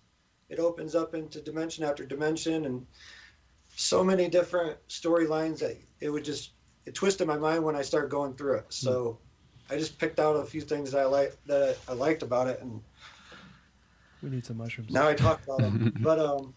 [0.49, 2.85] it opens up into dimension after dimension and
[3.75, 6.51] so many different storylines that it would just
[6.85, 9.17] it twisted my mind when i started going through it so
[9.69, 12.47] i just picked out a few things that i like that I, I liked about
[12.47, 12.81] it and
[14.25, 14.91] we need some mushrooms.
[14.91, 15.93] now I talk about them.
[15.99, 16.53] but um,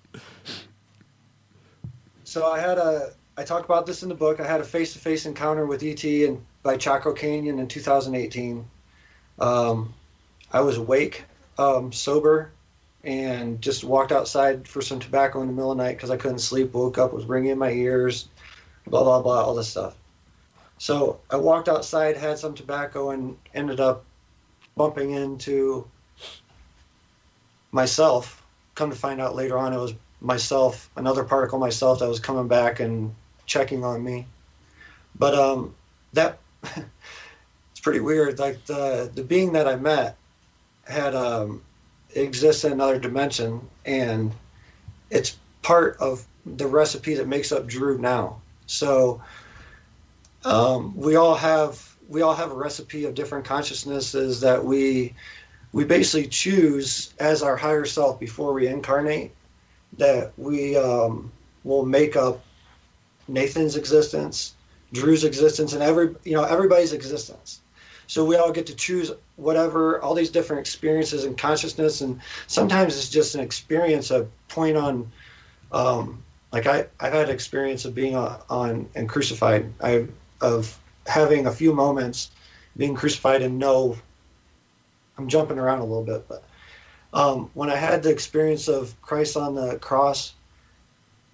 [2.24, 4.40] so I had a I talk about this in the book.
[4.40, 8.64] I had a face to face encounter with ET and by Chaco Canyon in 2018.
[9.38, 9.94] Um,
[10.50, 11.24] I was awake,
[11.58, 12.50] um, sober,
[13.04, 16.16] and just walked outside for some tobacco in the middle of the night because I
[16.16, 16.72] couldn't sleep.
[16.72, 18.28] Woke up, was ringing in my ears,
[18.86, 19.96] blah blah blah, all this stuff.
[20.78, 24.04] So I walked outside, had some tobacco, and ended up
[24.76, 25.86] bumping into
[27.72, 28.42] myself.
[28.74, 32.48] Come to find out later on, it was myself, another particle myself that was coming
[32.48, 33.14] back and
[33.46, 34.26] checking on me.
[35.16, 35.74] But um,
[36.12, 38.38] that it's pretty weird.
[38.38, 40.16] Like the the being that I met
[40.84, 41.62] had um,
[42.14, 44.32] exists in another dimension, and
[45.10, 48.40] it's part of the recipe that makes up Drew now.
[48.66, 49.22] So
[50.44, 55.14] um, we all have we all have a recipe of different consciousnesses that we
[55.72, 59.32] we basically choose as our higher self before we incarnate
[59.98, 61.30] that we um,
[61.64, 62.42] will make up
[63.26, 64.54] Nathan's existence,
[64.92, 67.60] Drew's existence, and every you know everybody's existence.
[68.08, 72.96] So we all get to choose whatever all these different experiences and consciousness, and sometimes
[72.96, 75.12] it's just an experience, a point on.
[75.70, 79.70] Um, like I, I've had experience of being on, on and crucified.
[79.82, 80.06] I
[80.40, 82.30] of having a few moments
[82.76, 83.96] being crucified and no,
[85.18, 86.42] I'm jumping around a little bit, but
[87.12, 90.32] um, when I had the experience of Christ on the cross,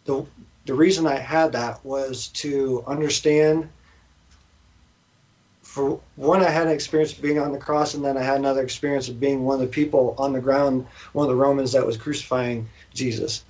[0.04, 0.26] the
[0.66, 3.68] the reason I had that was to understand.
[5.74, 8.36] For one, I had an experience of being on the cross, and then I had
[8.36, 11.72] another experience of being one of the people on the ground, one of the Romans
[11.72, 13.44] that was crucifying Jesus.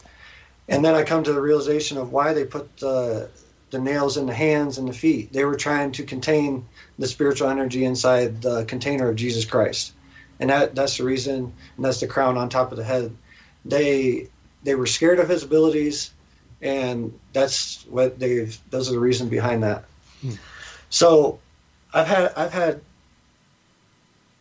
[0.69, 3.29] And then I come to the realization of why they put the,
[3.71, 5.35] the nails in the hands and the feet.
[5.35, 6.67] They were trying to contain
[6.99, 9.93] the spiritual energy inside the container of Jesus Christ
[10.41, 13.15] and that that's the reason and that's the crown on top of the head
[13.65, 14.29] they
[14.63, 16.13] they were scared of his abilities
[16.63, 19.85] and that's what they've those are the reason behind that
[20.21, 20.33] hmm.
[20.91, 21.39] so
[21.95, 22.81] i've had i've had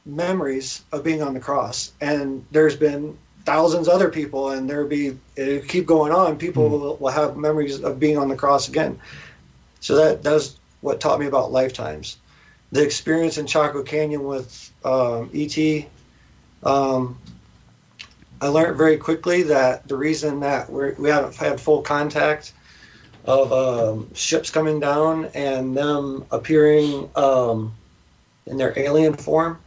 [0.06, 5.18] memories of being on the cross and there's been thousands other people and there'll be
[5.36, 9.00] it keep going on people will, will have memories of being on the cross again.
[9.80, 12.18] So that that's what taught me about lifetimes.
[12.72, 15.86] The experience in Chaco Canyon with um, ET,
[16.64, 17.20] um,
[18.42, 22.54] I learned very quickly that the reason that we're, we haven't had full contact
[23.26, 27.74] of um, ships coming down and them appearing um,
[28.46, 29.60] in their alien form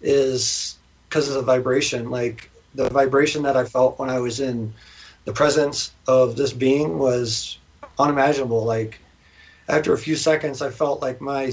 [0.00, 0.76] is
[1.08, 2.10] because of the vibration.
[2.10, 4.72] Like the vibration that I felt when I was in
[5.24, 7.58] the presence of this being was
[7.98, 8.64] unimaginable.
[8.64, 9.00] Like
[9.68, 11.52] after a few seconds, I felt like my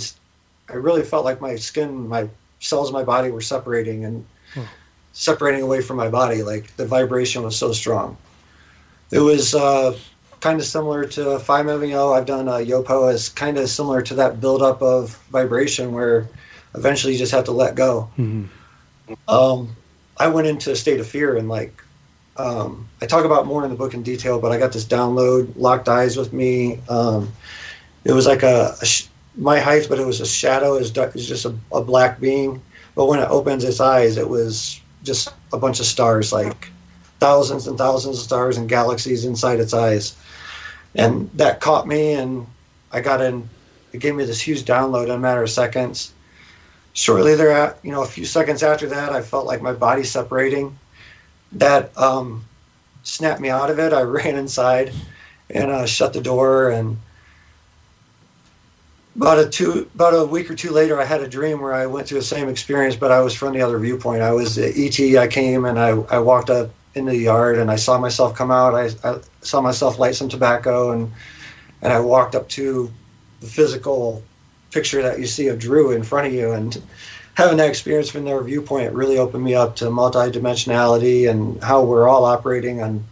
[0.69, 2.29] I really felt like my skin, my
[2.59, 4.63] cells my body were separating, and Hmm.
[5.13, 6.43] separating away from my body.
[6.43, 8.17] Like the vibration was so strong.
[9.11, 9.97] It was uh,
[10.39, 12.13] kind of similar to 5-MeO.
[12.13, 16.27] I've done uh, Yopo as kind of similar to that buildup of vibration where
[16.75, 18.09] eventually you just have to let go.
[19.27, 19.75] Um,
[20.17, 21.81] I went into a state of fear and like
[22.37, 25.51] um, I talk about more in the book in detail, but I got this download,
[25.55, 26.79] locked eyes with me.
[26.87, 27.31] Um,
[28.03, 30.75] it was like a, a sh- my height, but it was a shadow.
[30.75, 32.61] It was, dark, it was just a, a black being.
[32.95, 36.69] But when it opens its eyes, it was just a bunch of stars, like
[37.19, 40.15] thousands and thousands of stars and galaxies inside its eyes.
[40.95, 42.47] And that caught me, and
[42.91, 43.47] I got in.
[43.93, 46.13] It gave me this huge download in a matter of seconds.
[46.93, 50.77] Shortly thereafter, you know, a few seconds after that, I felt like my body separating.
[51.53, 52.43] That um,
[53.03, 53.93] snapped me out of it.
[53.93, 54.91] I ran inside
[55.49, 56.71] and uh, shut the door.
[56.71, 56.97] And
[59.15, 61.85] about a two, about a week or two later, I had a dream where I
[61.85, 64.21] went through the same experience, but I was from the other viewpoint.
[64.21, 64.99] I was ET.
[64.99, 68.51] I came and I, I walked up in the yard and I saw myself come
[68.51, 68.75] out.
[68.75, 71.11] I, I saw myself light some tobacco and
[71.81, 72.91] and I walked up to
[73.41, 74.21] the physical
[74.71, 76.81] picture that you see of Drew in front of you and
[77.35, 82.07] having that experience from their viewpoint really opened me up to multidimensionality and how we're
[82.07, 83.03] all operating on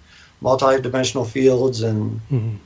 [0.41, 2.57] multidimensional fields and Mhm.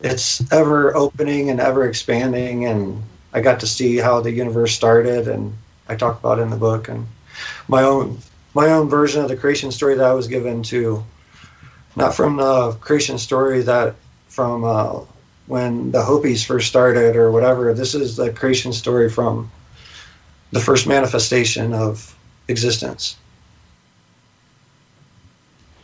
[0.00, 3.02] it's ever opening and ever expanding and
[3.32, 5.52] I got to see how the universe started and
[5.88, 7.06] I talk about it in the book and
[7.68, 8.18] my own
[8.54, 11.04] my own version of the creation story that I was given to
[11.96, 13.94] not from the creation story that
[14.28, 15.00] from uh,
[15.46, 17.74] when the Hopis first started or whatever.
[17.74, 19.50] This is the creation story from
[20.52, 22.16] the first manifestation of
[22.48, 23.16] existence.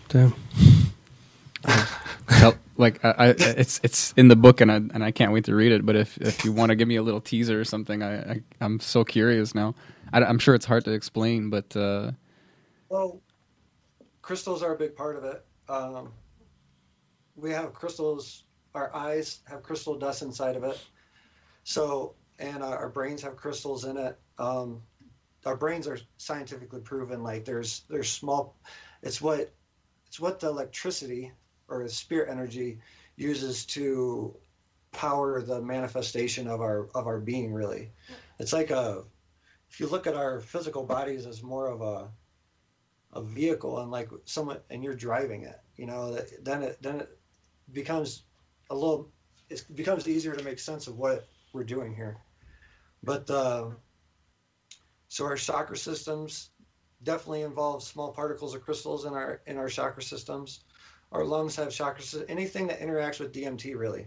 [0.09, 0.35] Damn.
[2.29, 5.45] Tell, like I, I, it's it's in the book and I and I can't wait
[5.47, 5.85] to read it.
[5.85, 8.43] But if if you want to give me a little teaser or something, I, I
[8.61, 9.75] I'm so curious now.
[10.13, 12.13] I, am sure it's hard to explain, but uh,
[12.89, 13.21] Well,
[14.23, 15.45] crystals are a big part of it.
[15.69, 16.13] Um,
[17.35, 18.45] we have crystals.
[18.75, 20.79] Our eyes have crystal dust inside of it.
[21.65, 24.19] So, and our, our brains have crystals in it.
[24.39, 24.83] Um,
[25.45, 27.23] our brains are scientifically proven.
[27.23, 28.57] Like there's there's small.
[29.03, 29.53] It's what
[30.07, 31.33] it's what the electricity
[31.69, 32.79] or the spirit energy
[33.17, 34.37] uses to
[34.93, 37.53] power the manifestation of our of our being.
[37.53, 37.91] Really,
[38.39, 39.05] it's like a.
[39.71, 42.09] If you look at our physical bodies as more of a
[43.13, 47.01] a vehicle and like someone and you're driving it you know that, then it then
[47.01, 47.19] it
[47.73, 48.25] becomes
[48.71, 49.11] a little
[49.49, 52.19] it becomes easier to make sense of what we're doing here.
[53.03, 53.71] But uh,
[55.09, 56.51] so our chakra systems
[57.03, 60.65] definitely involve small particles of crystals in our in our chakra systems.
[61.13, 64.07] Our lungs have chakra sy- anything that interacts with dmt really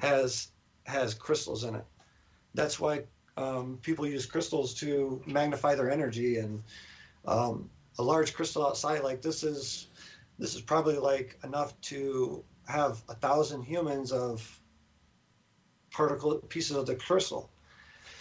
[0.00, 0.48] has
[0.86, 1.84] has crystals in it.
[2.54, 3.04] That's why
[3.36, 6.62] um, people use crystals to magnify their energy and
[7.24, 9.88] um, a large crystal outside like this is
[10.38, 14.60] this is probably like enough to have a thousand humans of
[15.90, 17.50] particle pieces of the crystal.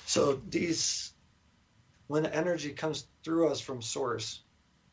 [0.05, 1.13] So these
[2.07, 4.41] when the energy comes through us from source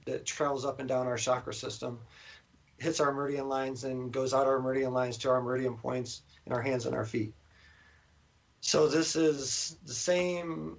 [0.06, 1.98] that travels up and down our chakra system
[2.78, 6.52] hits our meridian lines and goes out our meridian lines to our meridian points in
[6.52, 7.34] our hands and our feet.
[8.62, 10.78] So this is the same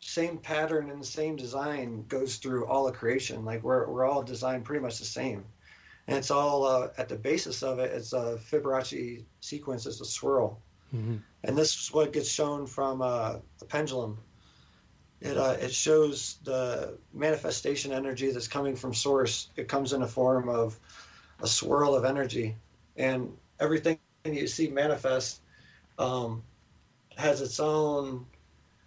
[0.00, 3.44] same pattern and the same design goes through all of creation.
[3.44, 5.44] Like we're we're all designed pretty much the same,
[6.06, 7.92] and it's all uh, at the basis of it.
[7.92, 9.86] It's a Fibonacci sequence.
[9.86, 10.60] It's a swirl,
[10.94, 11.22] Mhm.
[11.44, 14.18] and this is what gets shown from uh, a pendulum.
[15.20, 19.50] It uh, it shows the manifestation energy that's coming from source.
[19.56, 20.78] It comes in a form of
[21.42, 22.56] a swirl of energy,
[22.96, 25.40] and everything you see manifest
[25.98, 26.42] um,
[27.16, 28.26] has its own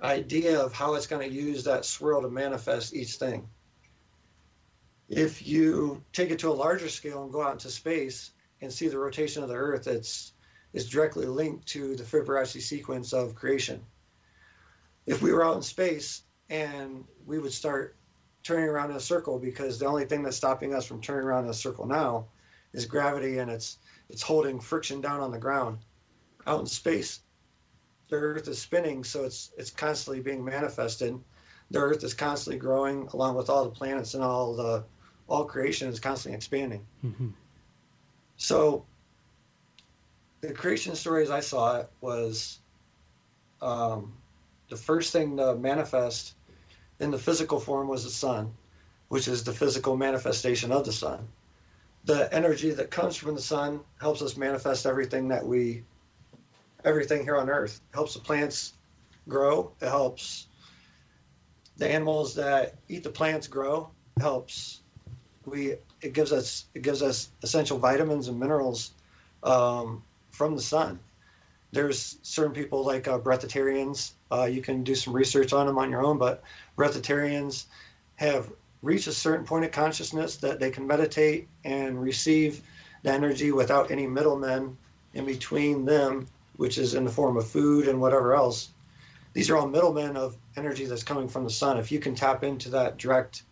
[0.04, 3.47] idea of how it's going to use that swirl to manifest each thing.
[5.08, 8.32] If you take it to a larger scale and go out into space
[8.62, 10.34] and see the rotation of the Earth, it's
[10.74, 13.86] is directly linked to the Fibonacci sequence of creation.
[15.06, 17.95] If we were out in space and we would start
[18.41, 21.45] turning around in a circle because the only thing that's stopping us from turning around
[21.45, 22.26] in a circle now
[22.74, 23.78] is gravity and it's
[24.10, 25.78] it's holding friction down on the ground.
[26.45, 27.22] Out in space,
[28.14, 31.20] the earth is spinning so it's it's constantly being manifested.
[31.72, 34.84] The earth is constantly growing along with all the planets and all the
[35.28, 36.86] all creation is constantly expanding.
[37.03, 37.34] Mhm.
[38.38, 38.86] so
[40.41, 42.59] the creation story as i saw it was
[43.61, 44.14] um,
[44.70, 46.36] the first thing to manifest
[46.99, 48.53] in the physical form was the sun
[49.07, 51.28] which is the physical manifestation of the sun.
[52.05, 55.84] The energy that comes from the sun helps us manifest everything that we
[56.86, 58.74] everything here on earth it helps the plants
[59.28, 60.48] grow it helps
[61.78, 64.82] the animals that eat the plants grow helps.
[65.46, 68.92] We it gives us it gives us essential vitamins and minerals
[69.44, 71.00] um, from the sun.
[71.72, 74.12] There's certain people like uh, breatharians.
[74.32, 76.44] Uh, you can do some research on them on your own, but
[76.78, 77.66] breatharians
[78.16, 78.52] have
[78.84, 82.62] reached a certain point of consciousness that they can meditate and receive
[83.02, 84.78] the energy without any middlemen
[85.14, 86.28] in between them,
[86.58, 88.70] which is in the form of food and whatever else.
[89.34, 91.78] These are all middlemen of energy that's coming from the sun.
[91.78, 93.43] If you can tap into that direct,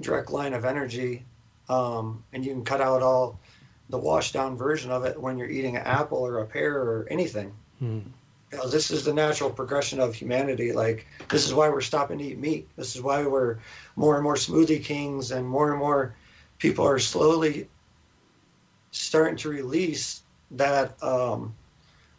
[0.00, 1.24] direct line of energy,
[1.68, 3.38] um, and you can cut out all
[3.88, 7.06] the washed down version of it when you're eating an apple or a pear or
[7.10, 7.52] anything.
[7.78, 8.00] Hmm.
[8.50, 10.72] You know, this is the natural progression of humanity.
[10.72, 12.68] Like this is why we're stopping to eat meat.
[12.76, 13.58] This is why we're
[13.96, 16.14] more and more smoothie kings and more and more
[16.58, 17.68] people are slowly
[18.92, 20.22] starting to release
[20.52, 21.54] that um,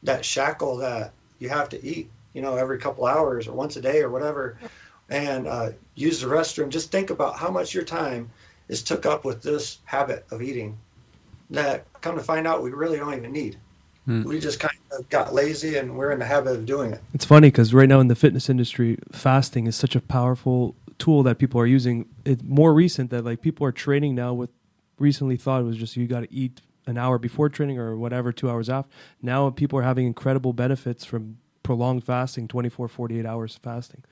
[0.03, 3.81] that shackle that you have to eat, you know, every couple hours or once a
[3.81, 4.57] day or whatever,
[5.09, 6.69] and uh, use the restroom.
[6.69, 8.29] Just think about how much your time
[8.67, 10.77] is took up with this habit of eating.
[11.49, 13.57] That come to find out, we really don't even need.
[14.05, 14.23] Hmm.
[14.23, 17.01] We just kind of got lazy, and we're in the habit of doing it.
[17.13, 21.23] It's funny because right now in the fitness industry, fasting is such a powerful tool
[21.23, 22.07] that people are using.
[22.25, 24.49] It's more recent that like people are training now with.
[24.99, 28.49] Recently, thought was just you got to eat an hour before training or whatever, two
[28.49, 28.91] hours after.
[29.21, 34.03] Now people are having incredible benefits from prolonged fasting, 24, 48 hours fasting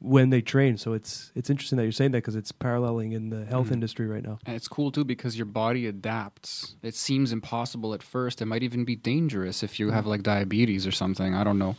[0.00, 0.76] when they train.
[0.76, 3.72] So it's it's interesting that you're saying that because it's paralleling in the health Mm.
[3.72, 4.38] industry right now.
[4.46, 6.76] And it's cool too because your body adapts.
[6.84, 8.40] It seems impossible at first.
[8.40, 11.34] It might even be dangerous if you have like diabetes or something.
[11.34, 11.74] I don't know.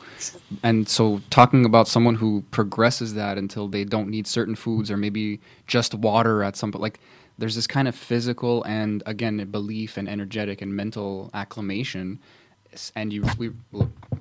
[0.63, 4.97] And so talking about someone who progresses that until they don't need certain foods or
[4.97, 6.99] maybe just water at some point like
[7.39, 12.19] there's this kind of physical and again belief and energetic and mental acclimation
[12.95, 13.49] and you we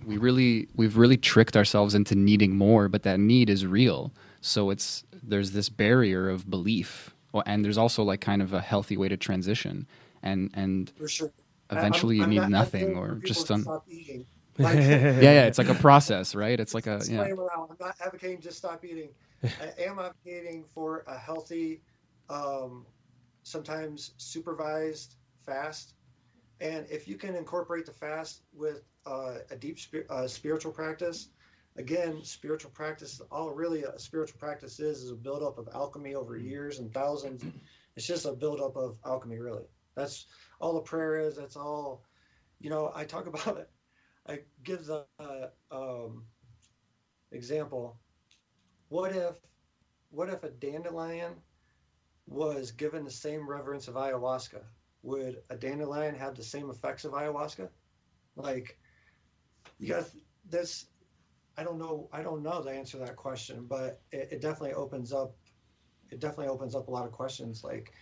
[0.06, 4.70] we really we've really tricked ourselves into needing more but that need is real so
[4.70, 7.14] it's there's this barrier of belief
[7.46, 9.86] and there's also like kind of a healthy way to transition
[10.22, 11.32] and and For sure.
[11.70, 14.24] Eventually you need nothing or just un- stop eating.
[14.60, 17.76] Like, yeah yeah it's like a process right it's like a yeah disclaimer out, I'm
[17.78, 19.10] not advocating just stop eating.
[19.44, 21.80] I am advocating for a healthy,
[22.28, 22.84] um,
[23.48, 25.94] sometimes supervised fast.
[26.60, 31.30] And if you can incorporate the fast with uh, a deep spir- uh, spiritual practice,
[31.76, 36.36] again, spiritual practice, all really a spiritual practice is, is a buildup of alchemy over
[36.36, 37.44] years and thousands.
[37.96, 39.64] It's just a buildup of alchemy, really.
[39.94, 40.26] That's
[40.60, 41.36] all a prayer is.
[41.36, 42.04] That's all,
[42.60, 43.70] you know, I talk about it.
[44.28, 46.24] I give the uh, um,
[47.32, 47.98] example.
[48.88, 49.36] What if,
[50.10, 51.34] what if a dandelion
[52.28, 54.62] was given the same reverence of ayahuasca?
[55.02, 57.68] Would a dandelion have the same effects of ayahuasca?
[58.36, 58.78] Like,
[59.78, 60.04] you got
[60.48, 60.86] this.
[61.56, 62.08] I don't know.
[62.12, 65.34] I don't know the answer to that question, but it, it definitely opens up.
[66.10, 67.64] It definitely opens up a lot of questions.
[67.64, 67.92] Like,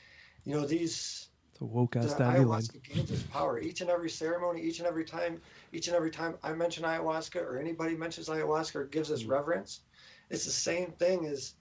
[0.45, 1.29] you know, these
[1.61, 2.47] a woke the ass dandelion.
[2.47, 5.41] ayahuasca gains its power each and every ceremony, each and every time,
[5.73, 9.33] each and every time I mention ayahuasca or anybody mentions ayahuasca or gives us mm-hmm.
[9.33, 9.81] reverence,
[10.31, 11.55] it's the same thing as,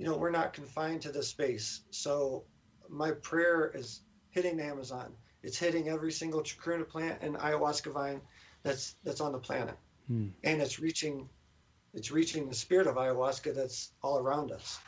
[0.00, 1.82] you know, we're not confined to this space.
[1.90, 2.44] So
[2.88, 5.12] my prayer is hitting the Amazon.
[5.42, 8.22] It's hitting every single chacruna plant and ayahuasca vine
[8.62, 9.76] that's that's on the planet,
[10.06, 10.28] Hmm.
[10.42, 11.28] and it's reaching,
[11.92, 14.78] it's reaching the spirit of ayahuasca that's all around us,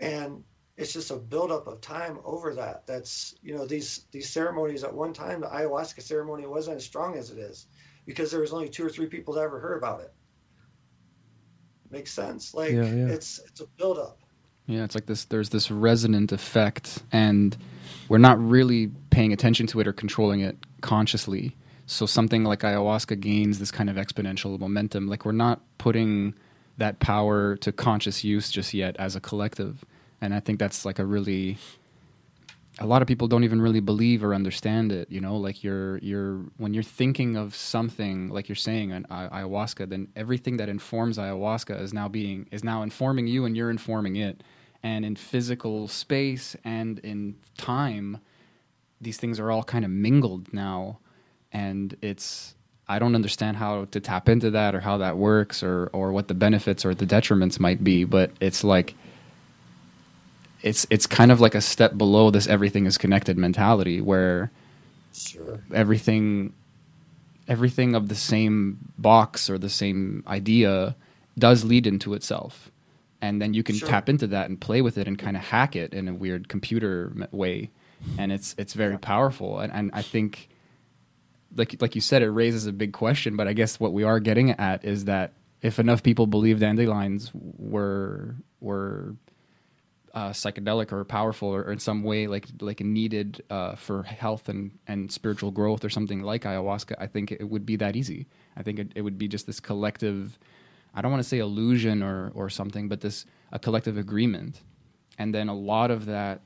[0.00, 0.42] and
[0.76, 2.88] it's just a buildup of time over that.
[2.88, 4.82] That's you know these these ceremonies.
[4.82, 7.66] At one time, the ayahuasca ceremony wasn't as strong as it is
[8.06, 10.12] because there was only two or three people that ever heard about it.
[11.90, 12.54] Makes sense.
[12.54, 13.08] Like Yeah, yeah.
[13.08, 14.18] it's it's a buildup.
[14.66, 15.24] Yeah, it's like this.
[15.24, 17.56] There's this resonant effect, and
[18.08, 21.56] we're not really paying attention to it or controlling it consciously.
[21.86, 25.08] So something like ayahuasca gains this kind of exponential momentum.
[25.08, 26.34] Like we're not putting
[26.78, 29.84] that power to conscious use just yet as a collective,
[30.20, 31.58] and I think that's like a really.
[32.82, 35.10] A lot of people don't even really believe or understand it.
[35.10, 39.28] You know, like you're you're when you're thinking of something like you're saying an ay-
[39.42, 43.70] ayahuasca, then everything that informs ayahuasca is now being is now informing you, and you're
[43.70, 44.42] informing it
[44.82, 48.18] and in physical space and in time
[49.00, 50.98] these things are all kind of mingled now
[51.52, 52.54] and it's
[52.88, 56.28] i don't understand how to tap into that or how that works or or what
[56.28, 58.94] the benefits or the detriments might be but it's like
[60.62, 64.50] it's it's kind of like a step below this everything is connected mentality where
[65.12, 65.60] Sure.
[65.74, 66.52] everything
[67.48, 70.94] everything of the same box or the same idea
[71.38, 72.70] does lead into itself
[73.20, 73.88] and then you can Sure.
[73.88, 76.48] tap into that and play with it and kind of hack it in a weird
[76.48, 77.70] computer way
[78.18, 80.48] and it's it's very powerful and, and i think
[81.56, 84.20] like like you said it raises a big question but i guess what we are
[84.20, 85.32] getting at is that
[85.62, 89.14] if enough people believe dandelions were were
[90.14, 94.02] uh, uh, psychedelic or powerful or, or in some way like like needed uh, for
[94.02, 97.96] health and, and spiritual growth or something like ayahuasca, I think it would be that
[97.96, 98.26] easy.
[98.56, 100.38] I think it, it would be just this collective.
[100.94, 104.62] I don't want to say illusion or or something, but this a collective agreement,
[105.18, 106.40] and then a lot of that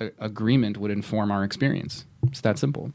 [0.00, 2.06] a- agreement would inform our experience.
[2.28, 2.92] It's that simple.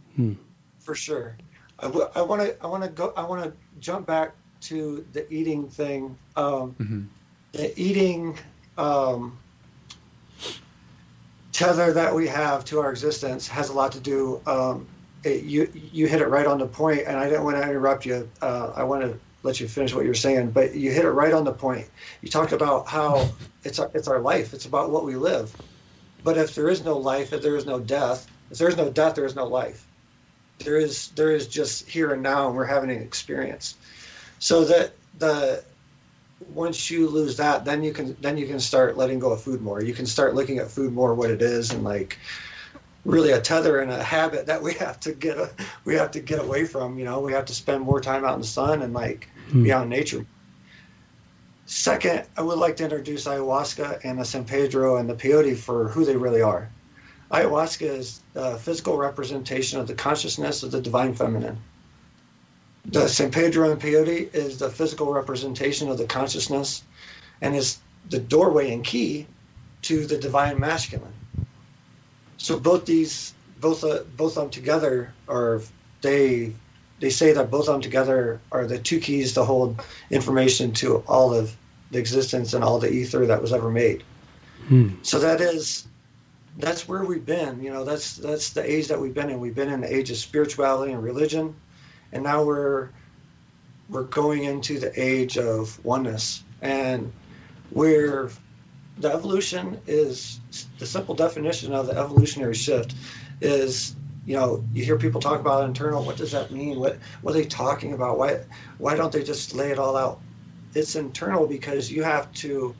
[0.80, 1.38] for sure.
[1.80, 5.68] I want to I want to go I want to jump back to the eating
[5.70, 6.18] thing.
[6.36, 7.10] Um,
[7.52, 8.38] The eating
[8.78, 9.38] um,
[11.54, 14.41] tether that we have to our existence has a lot to do.
[14.45, 14.88] Um,
[15.24, 18.06] it, you you hit it right on the point, and I didn't want to interrupt
[18.06, 18.30] you.
[18.41, 21.34] Uh, I want to let you finish what you're saying, but you hit it right
[21.34, 21.88] on the point.
[22.22, 23.30] You talked about how
[23.64, 24.54] it's our, it's our life.
[24.54, 25.56] It's about what we live.
[26.24, 28.89] But if there is no life, if there is no death, if there is no
[28.89, 29.86] death, there is no life
[30.60, 33.76] there is there is just here and now and we're having an experience
[34.39, 35.64] so that the
[36.54, 39.62] once you lose that then you can then you can start letting go of food
[39.62, 39.82] more.
[39.82, 42.18] You can start looking at food more what it is and like
[43.06, 45.50] really a tether and a habit that we have to get a,
[45.86, 47.20] we have to get away from you know?
[47.20, 49.64] We have to spend more time out in the sun and like hmm.
[49.64, 50.26] be out in nature.
[51.66, 55.88] Second i would like to introduce ayahuasca and the san pedro and the peyote for
[55.90, 56.70] who they really are.
[57.32, 61.58] Ayahuasca is a physical representation of the consciousness of the divine feminine.
[62.86, 66.84] The San Pedro and Peyote is the physical representation of the consciousness
[67.42, 67.80] and is
[68.10, 69.28] the doorway and key
[69.84, 71.14] to the divine masculine.
[72.38, 75.62] So both these, both uh, both of them together are
[76.02, 76.54] they
[77.00, 80.98] they say that both of them together are the two keys to hold information to
[81.08, 81.56] all of
[81.92, 84.04] the existence and all the ether that was ever made.
[85.04, 85.88] So that is
[86.58, 87.62] that's where we've been.
[87.64, 89.40] You know, that's that's the age that we've been in.
[89.40, 91.56] We've been in the age of spirituality and religion,
[92.14, 92.89] and now we're
[93.89, 97.11] we're going into the age of oneness, and
[97.72, 98.30] where
[98.99, 100.39] the evolution is
[100.80, 102.93] the simple definition of the evolutionary shift
[103.41, 103.95] is
[104.26, 106.80] you know you hear people talk about internal what does that mean?
[106.80, 108.18] What what are they talking about?
[108.18, 108.41] Why
[108.78, 110.22] why don't they just lay it all out?
[110.76, 112.76] It's internal because you have to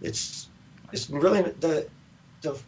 [0.00, 0.48] it's
[0.92, 1.88] it's really the
[2.42, 2.58] the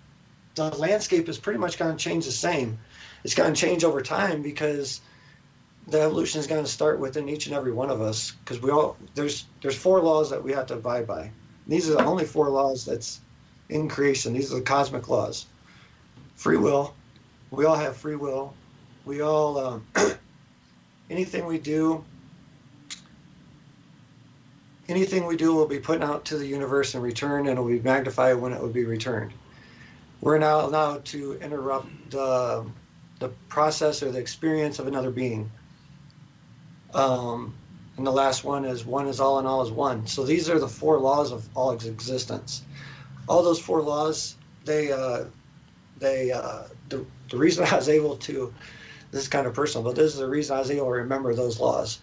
[0.56, 2.78] the landscape is pretty much going to change the same.
[3.24, 5.00] It's going to change over time because
[5.86, 8.70] the evolution is going to start within each and every one of us because we
[8.70, 11.30] all there's there's four laws that we have to abide by.
[11.66, 13.20] These are the only four laws that's
[13.68, 14.32] in creation.
[14.32, 15.46] These are the cosmic laws.
[16.36, 16.94] Free will.
[17.50, 18.54] We all have free will.
[19.04, 19.86] We all um,
[21.10, 22.04] anything we do
[24.88, 27.68] anything we do will be put out to the universe in return and it will
[27.68, 29.32] be magnified when it will be returned
[30.20, 32.64] we're now allowed to interrupt the,
[33.20, 35.50] the process or the experience of another being.
[36.96, 37.54] Um,
[37.96, 40.06] and the last one is one is all and all is one.
[40.06, 42.62] So these are the four laws of all existence.
[43.28, 45.24] All those four laws, they, uh,
[45.98, 48.52] they, uh, the, the reason I was able to,
[49.10, 51.34] this is kind of personal, but this is the reason I was able to remember
[51.34, 52.00] those laws,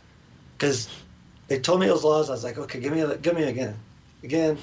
[0.57, 0.87] because
[1.47, 2.29] they told me those laws.
[2.29, 3.75] I was like, okay, give me, give me again,
[4.23, 4.57] again,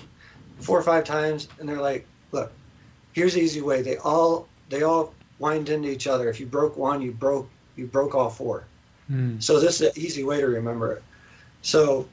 [0.61, 2.53] four or five times, and they're like, look,
[3.13, 3.83] here's the easy way.
[3.83, 6.29] They all they all wind into each other.
[6.29, 8.65] If you broke one, you broke you broke all four.
[9.39, 11.03] So this is an easy way to remember it.
[11.63, 12.07] So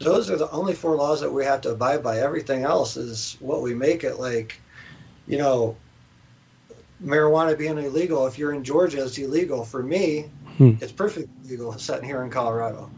[0.00, 2.18] those are the only four laws that we have to abide by.
[2.20, 4.60] Everything else is what we make it like,
[5.26, 5.76] you know,
[7.02, 8.26] marijuana being illegal.
[8.26, 9.64] If you're in Georgia, it's illegal.
[9.64, 10.26] For me,
[10.58, 10.72] Hmm.
[10.80, 12.90] it's perfectly legal sitting here in Colorado.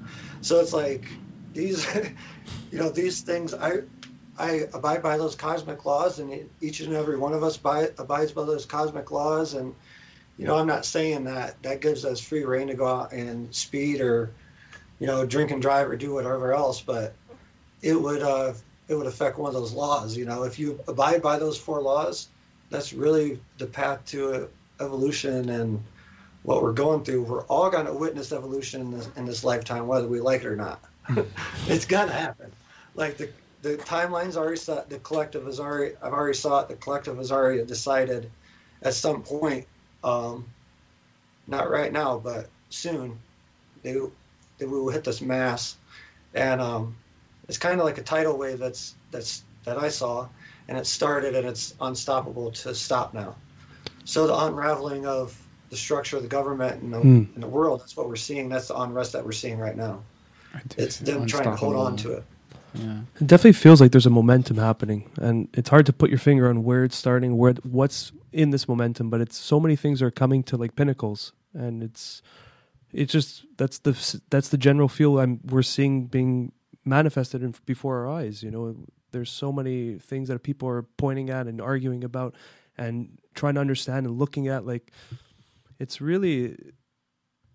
[0.42, 1.06] So it's like
[1.54, 1.86] these,
[2.70, 3.54] you know, these things.
[3.54, 3.80] I
[4.38, 8.32] I abide by those cosmic laws, and each and every one of us by, abides
[8.32, 9.54] by those cosmic laws.
[9.54, 9.74] And
[10.38, 13.54] you know, I'm not saying that that gives us free reign to go out and
[13.54, 14.30] speed or,
[14.98, 17.14] you know, drink and drive or do whatever else, but
[17.82, 18.52] it would uh,
[18.88, 20.16] it would affect one of those laws.
[20.16, 22.28] You know, if you abide by those four laws,
[22.70, 24.46] that's really the path to uh,
[24.80, 25.82] evolution and
[26.42, 27.22] what we're going through.
[27.22, 30.46] We're all going to witness evolution in this, in this lifetime, whether we like it
[30.46, 30.80] or not.
[31.66, 32.50] it's gonna happen.
[32.94, 33.30] Like the
[33.62, 34.90] the timeline's already set.
[34.90, 36.68] The collective has already I've already saw it.
[36.68, 38.30] The collective has already decided
[38.82, 39.66] at some point,
[40.06, 40.44] um,
[41.46, 43.18] not right now, but soon,
[43.82, 43.96] they
[44.58, 45.76] they will hit this mass,
[46.34, 46.96] and um,
[47.48, 50.28] it's kind of like a tidal wave that's that's that I saw,
[50.68, 53.34] and it started and it's unstoppable to stop now.
[54.04, 55.36] So the unraveling of
[55.70, 57.22] the structure of the government and the, Hmm.
[57.34, 58.48] and the world, that's what we're seeing.
[58.48, 60.00] That's the unrest that we're seeing right now.
[60.78, 62.24] It's them trying to hold on to it.
[62.78, 63.00] Yeah.
[63.20, 66.48] It definitely feels like there's a momentum happening, and it's hard to put your finger
[66.48, 69.10] on where it's starting, where what's in this momentum.
[69.10, 72.22] But it's so many things are coming to like pinnacles, and it's
[72.92, 76.52] it's just that's the that's the general feel I'm we're seeing being
[76.84, 78.42] manifested in, before our eyes.
[78.42, 78.76] You know,
[79.12, 82.34] there's so many things that people are pointing at and arguing about
[82.78, 84.92] and trying to understand and looking at like
[85.78, 86.56] it's really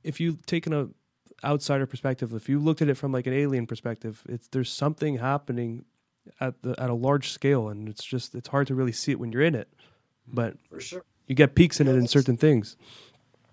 [0.03, 0.89] if you taken a
[1.43, 5.17] outsider perspective if you looked at it from like an alien perspective it's there's something
[5.17, 5.85] happening
[6.39, 9.19] at the at a large scale and it's just it's hard to really see it
[9.19, 9.67] when you're in it
[10.27, 11.03] but for sure.
[11.27, 12.77] you get peaks in Yeah, it in certain things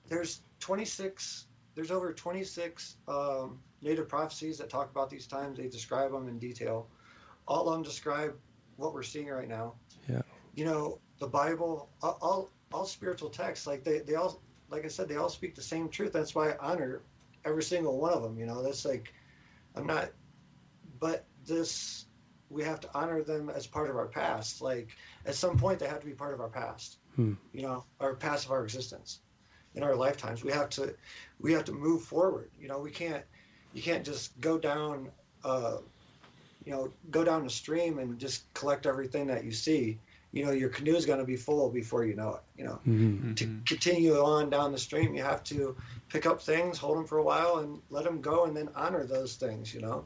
[0.09, 1.47] There's 26.
[1.75, 5.59] There's over 26 um, native prophecies that talk about these times.
[5.59, 6.89] They describe them in detail.
[7.47, 8.35] All of them describe
[8.77, 9.75] what we're seeing right now.
[10.09, 10.23] Yeah.
[10.55, 14.89] You know, the Bible, all all, all spiritual texts, like they, they all, like I
[14.89, 16.13] said, they all speak the same truth.
[16.13, 17.03] That's why I honor
[17.49, 18.39] every single one of them.
[18.39, 19.13] You know, that's like,
[19.75, 20.11] I'm not,
[21.01, 22.07] but this,
[22.51, 24.63] we have to honor them as part of our past.
[24.63, 24.91] Like
[25.27, 26.99] at some point, they have to be part of our past.
[27.17, 27.35] Hmm.
[27.53, 29.21] You know, our past of our existence
[29.75, 30.45] in our lifetimes.
[30.45, 30.95] We have to,
[31.41, 32.51] we have to move forward.
[32.61, 33.25] You know, we can't,
[33.73, 35.11] you can't just go down,
[35.45, 35.79] uh,
[36.65, 39.99] you know, go down the stream and just collect everything that you see.
[40.33, 42.41] You know, your canoe is going to be full before you know it.
[42.57, 43.35] You know, mm-hmm.
[43.35, 45.77] to continue on down the stream, you have to
[46.09, 49.05] pick up things, hold them for a while, and let them go, and then honor
[49.05, 49.75] those things.
[49.75, 50.05] You know.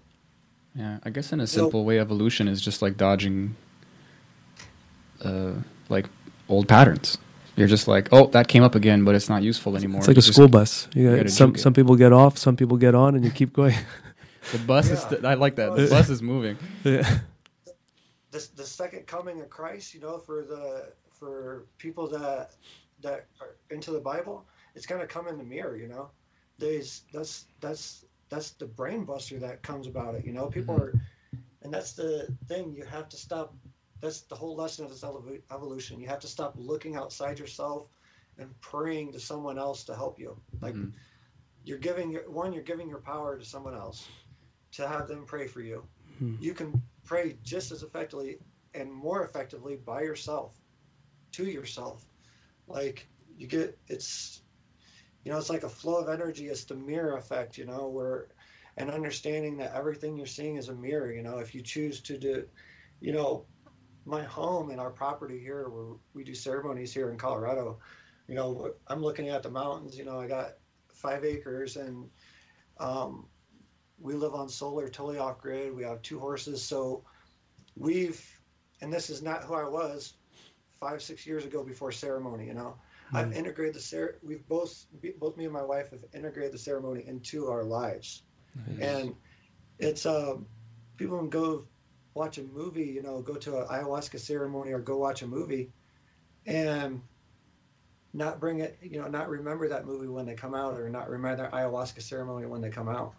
[0.75, 3.57] Yeah, I guess in a simple way, evolution is just like dodging,
[5.23, 5.53] uh,
[5.89, 6.07] like
[6.49, 7.19] old patterns.
[7.57, 9.99] You're just like, oh, that came up again, but it's not useful anymore.
[9.99, 12.57] it's like a school bus you you got gotta some some people get off some
[12.57, 13.75] people get on and you keep going
[14.51, 15.01] The bus is.
[15.01, 15.77] St- I like that.
[15.77, 16.59] The bus is moving.
[16.83, 17.21] yeah
[18.33, 22.53] the, the second coming of Christ, you know, for the for people that
[23.03, 26.11] that are into the Bible, it's gonna come in the mirror, you know.
[26.59, 30.49] There's that's that's that's the brain buster that comes about it, you know.
[30.49, 30.97] People are,
[31.63, 32.75] and that's the thing.
[32.75, 33.57] You have to stop.
[34.01, 35.05] That's the whole lesson of this
[35.53, 36.01] evolution.
[36.01, 37.89] You have to stop looking outside yourself
[38.39, 40.41] and praying to someone else to help you.
[40.61, 40.93] Like Mhm.
[41.65, 44.13] you're giving your one, you're giving your power to someone else
[44.73, 45.89] to have them pray for you.
[46.19, 46.35] Hmm.
[46.39, 48.39] You can pray just as effectively
[48.75, 50.55] and more effectively by yourself,
[51.33, 52.05] to yourself.
[52.67, 54.43] Like you get it's
[55.25, 58.29] you know, it's like a flow of energy, it's the mirror effect, you know, where
[58.77, 62.19] and understanding that everything you're seeing is a mirror, you know, if you choose to
[62.19, 62.45] do
[63.01, 63.45] you know,
[64.05, 67.79] my home and our property here where we do ceremonies here in Colorado,
[68.29, 70.53] you know, I'm looking at the mountains, you know, I got
[70.89, 72.09] five acres and
[72.79, 73.27] um,
[74.03, 75.75] we live on solar, totally off grid.
[75.75, 76.63] We have two horses.
[76.63, 77.05] So
[77.77, 78.21] we've,
[78.81, 80.15] and this is not who I was
[80.81, 82.77] five, six years ago before ceremony, you know.
[83.15, 84.87] I've integrated the cer- we've both
[85.21, 88.23] both me and my wife have integrated the ceremony into our lives,
[88.79, 89.15] and
[89.79, 90.47] it's um,
[90.97, 91.67] people can go
[92.15, 95.71] watch a movie, you know, go to an ayahuasca ceremony or go watch a movie,
[96.47, 97.03] and
[98.15, 101.09] not bring it, you know, not remember that movie when they come out, or not
[101.09, 103.15] remember that ayahuasca ceremony when they come out.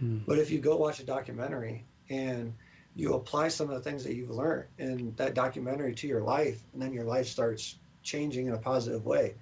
[0.00, 2.52] But if you go watch a documentary and
[2.96, 6.62] you apply some of the things that you've learned in that documentary to your life,
[6.72, 9.34] and then your life starts changing in a positive way.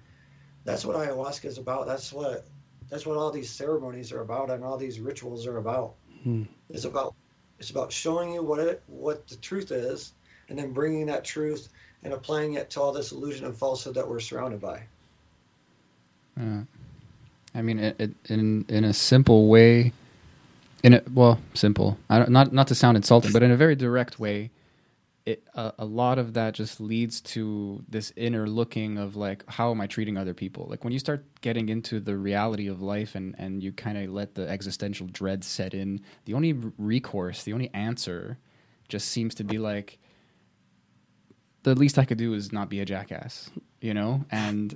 [0.65, 1.85] That's what ayahuasca is about.
[1.85, 2.45] That's what
[2.89, 5.93] that's what all these ceremonies are about, and all these rituals are about.
[6.23, 6.43] Hmm.
[6.69, 7.13] It's about
[7.59, 10.13] it's about showing you what it what the truth is,
[10.49, 11.69] and then bringing that truth
[12.03, 14.83] and applying it to all this illusion and falsehood that we're surrounded by.
[16.37, 16.63] Yeah.
[17.55, 19.93] I mean, it, it, in in a simple way,
[20.83, 21.97] in a well, simple.
[22.09, 24.51] Not not to sound insulting, but in a very direct way,
[25.25, 29.71] it a, a lot of that just leads to this inner looking of like, how
[29.71, 30.67] am I treating other people?
[30.69, 34.09] Like when you start getting into the reality of life and and you kind of
[34.09, 38.37] let the existential dread set in, the only recourse, the only answer,
[38.89, 39.99] just seems to be like,
[41.63, 44.75] the least I could do is not be a jackass, you know, and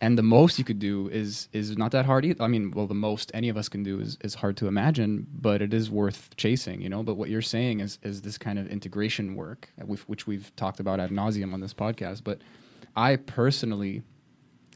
[0.00, 2.42] and the most you could do is is not that hard either.
[2.42, 5.26] I mean, well, the most any of us can do is, is hard to imagine,
[5.32, 7.02] but it is worth chasing, you know.
[7.02, 10.80] But what you're saying is is this kind of integration work, which which we've talked
[10.80, 12.22] about ad nauseum on this podcast.
[12.24, 12.40] But
[12.94, 14.02] I personally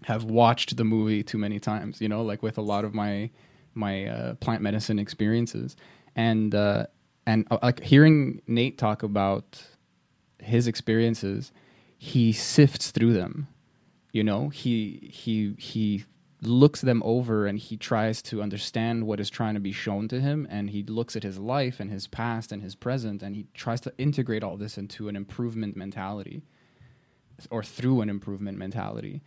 [0.05, 3.31] have watched the movie too many times, you know, like with a lot of my
[3.75, 5.77] my uh, plant medicine experiences,
[6.17, 6.87] and uh,
[7.27, 9.63] and uh, like hearing Nate talk about
[10.39, 11.53] his experiences,
[11.99, 13.49] he sifts through them.
[14.13, 16.05] You know, he he he
[16.43, 20.21] looks them over and he tries to understand what is trying to be shown to
[20.21, 20.47] him.
[20.51, 23.81] And he looks at his life and his past and his present and he tries
[23.83, 26.43] to integrate all this into an improvement mentality
[27.51, 29.23] or through an improvement mentality.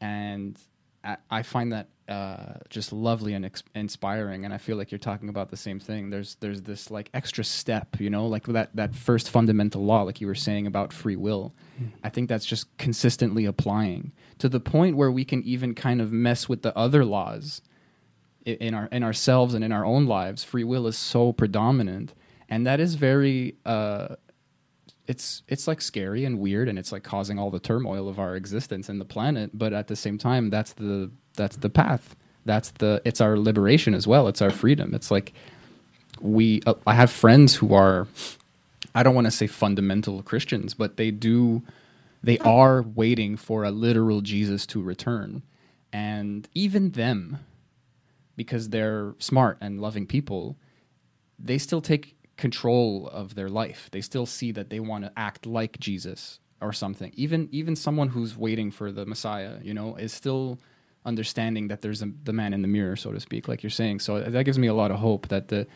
[0.00, 0.56] And
[1.04, 4.98] I- I find that uh, just lovely and ex- inspiring, and I feel like you're
[4.98, 6.10] talking about the same thing.
[6.10, 10.20] There's there's this like extra step, you know, like that that first fundamental law, like
[10.20, 11.54] you were saying about free will.
[12.04, 16.12] I think that's just consistently applying to the point where we can even kind of
[16.12, 17.62] mess with the other laws
[18.46, 20.44] i- in our in ourselves and in our own lives.
[20.44, 22.14] Free will is so predominant,
[22.48, 24.16] and that is very uh,
[25.06, 28.36] it's it's like scary and weird and it's like causing all the turmoil of our
[28.36, 32.70] existence and the planet but at the same time that's the that's the path that's
[32.72, 35.32] the it's our liberation as well it's our freedom it's like
[36.20, 38.06] we uh, i have friends who are
[38.94, 41.62] i don't want to say fundamental christians but they do
[42.22, 45.42] they are waiting for a literal jesus to return
[45.92, 47.38] and even them
[48.36, 50.56] because they're smart and loving people
[51.38, 53.88] they still take control of their life.
[53.92, 57.12] They still see that they want to act like Jesus or something.
[57.14, 60.58] Even even someone who's waiting for the Messiah, you know, is still
[61.04, 64.00] understanding that there's a, the man in the mirror, so to speak, like you're saying.
[64.00, 65.66] So that gives me a lot of hope that the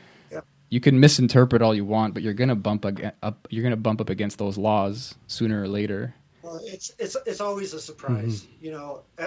[0.68, 3.46] you can misinterpret all you want, but you're gonna bump ag- up.
[3.50, 6.12] You're gonna bump up against those laws sooner or later.
[6.42, 8.64] Well, it's it's it's always a surprise, Mm-hmm.
[8.64, 9.02] you know.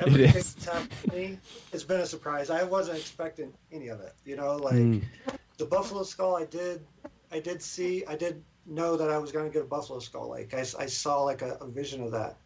[0.00, 1.38] Everything that's happened to me,
[1.74, 2.48] it's been a surprise.
[2.48, 4.56] I wasn't expecting any of it, you know.
[4.56, 5.02] Like Mm.
[5.58, 6.86] the buffalo skull, I did,
[7.30, 10.28] I did see, I did know that I was going to get a buffalo skull.
[10.30, 12.36] Like I, I saw like a, a vision of that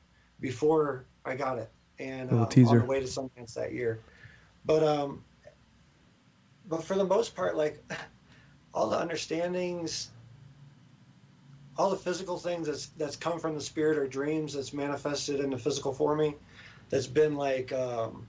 [0.40, 1.70] before I got it,
[2.00, 4.00] and Little uh, on the way to Sundance that year.
[4.64, 5.22] But um,
[6.68, 7.82] but for the most part, like
[8.74, 10.08] all the understandings
[11.78, 15.48] all the physical things that's that's come from the spirit or dreams that's manifested in
[15.48, 16.34] the physical for me
[16.90, 18.26] that's been like um,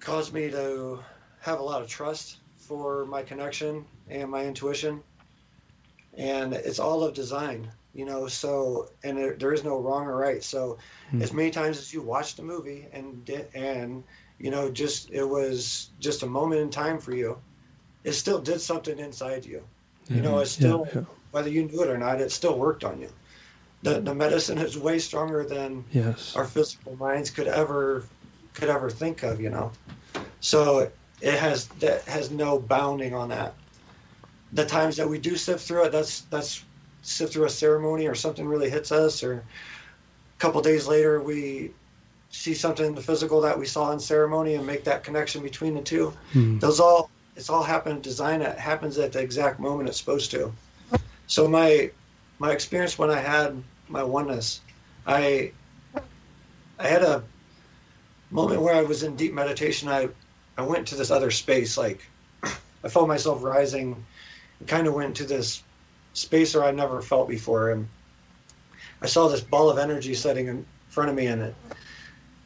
[0.00, 0.98] caused me to
[1.40, 5.02] have a lot of trust for my connection and my intuition.
[6.16, 10.16] And it's all of design you know so and there, there is no wrong or
[10.16, 10.78] right so
[11.10, 11.22] hmm.
[11.22, 14.04] as many times as you watch the movie and and
[14.38, 17.36] you know just it was just a moment in time for you
[18.04, 19.62] it still did something inside you
[20.08, 20.42] you know, mm-hmm.
[20.42, 21.04] it's Yeah, still yeah.
[21.30, 23.10] whether you knew it or not, it still worked on you.
[23.82, 26.34] The the medicine is way stronger than Yes.
[26.34, 28.04] our physical minds could ever
[28.54, 29.40] could ever think of.
[29.40, 29.72] You know,
[30.40, 33.54] so it has that has no bounding on that.
[34.52, 36.64] The times that we do sift through it, that's that's
[37.02, 41.70] sift through a ceremony or something really hits us, or a couple days later we
[42.30, 45.74] see something in the physical that we saw in ceremony and make that connection between
[45.74, 46.12] the two.
[46.32, 46.58] Hmm.
[46.58, 50.52] those all it's all happened design it happens at the exact moment it's supposed to.
[51.26, 51.90] So my
[52.38, 54.60] my experience when i had my oneness
[55.06, 55.50] i
[56.78, 57.22] i had a
[58.30, 59.88] moment where i was in deep meditation.
[59.88, 60.08] I
[60.56, 62.06] i went to this other space like
[62.84, 64.04] i felt myself rising
[64.58, 65.62] and kind of went to this
[66.18, 67.86] space where i never felt before and
[69.02, 71.54] i saw this ball of energy setting in front of me and it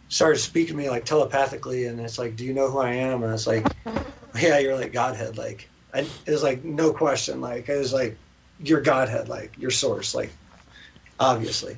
[0.09, 3.23] started speaking to me like telepathically and it's like do you know who i am
[3.23, 3.67] and it's like
[4.41, 5.37] yeah, you're like Godhead.
[5.37, 7.41] Like, I, it was like no question.
[7.41, 8.17] Like, it was like
[8.61, 10.15] your Godhead, like your source.
[10.15, 10.33] Like,
[11.21, 11.77] obviously,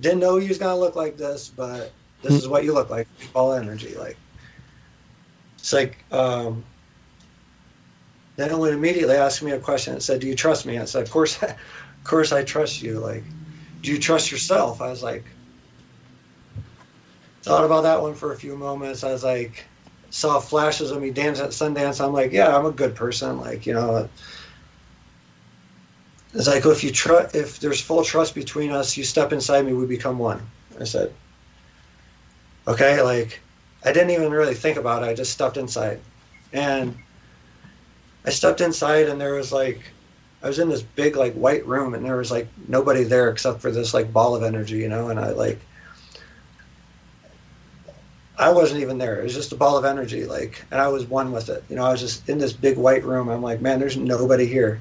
[0.00, 3.06] didn't know you was gonna look like this, but this is what you look like.
[3.34, 3.94] All energy.
[3.94, 4.16] Like,
[5.58, 6.04] it's like.
[6.12, 6.64] um
[8.36, 9.94] Then would immediately ask me a question.
[9.94, 11.54] It said, "Do you trust me?" I said, "Of course, of
[12.04, 13.24] course, I trust you." Like,
[13.82, 14.80] do you trust yourself?
[14.80, 15.24] I was like,
[17.42, 19.04] thought about that one for a few moments.
[19.04, 19.66] I was like
[20.10, 22.04] saw flashes of me dancing at Sundance.
[22.04, 23.40] I'm like, yeah, I'm a good person.
[23.40, 24.08] Like, you know,
[26.34, 29.72] it's like if you trust, if there's full trust between us, you step inside me,
[29.72, 30.40] we become one.
[30.78, 31.12] I said,
[32.68, 33.40] okay, like
[33.84, 35.06] I didn't even really think about it.
[35.06, 36.00] I just stepped inside,
[36.52, 36.94] and
[38.24, 39.80] I stepped inside, and there was like,
[40.42, 43.60] I was in this big like white room, and there was like nobody there except
[43.60, 45.58] for this like ball of energy, you know, and I like.
[48.38, 49.20] I wasn't even there.
[49.20, 51.62] It was just a ball of energy, like, and I was one with it.
[51.68, 53.28] You know, I was just in this big white room.
[53.28, 54.80] I'm like, man, there's nobody here.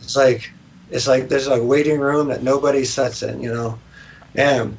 [0.00, 0.50] It's like,
[0.90, 3.40] it's like there's like a waiting room that nobody sits in.
[3.40, 3.78] You know,
[4.34, 4.76] and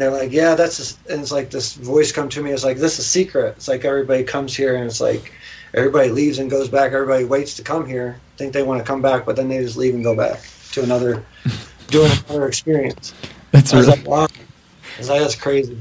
[0.00, 0.76] they're like, yeah, that's.
[0.76, 2.52] Just, and it's like this voice come to me.
[2.52, 3.54] It's like this is secret.
[3.56, 5.32] It's like everybody comes here, and it's like
[5.74, 6.92] everybody leaves and goes back.
[6.92, 9.76] Everybody waits to come here, think they want to come back, but then they just
[9.76, 10.40] leave and go back
[10.72, 11.24] to another,
[11.88, 13.14] doing another experience.
[13.52, 14.24] That's I was really like, wow.
[14.24, 15.80] I was like, that's crazy.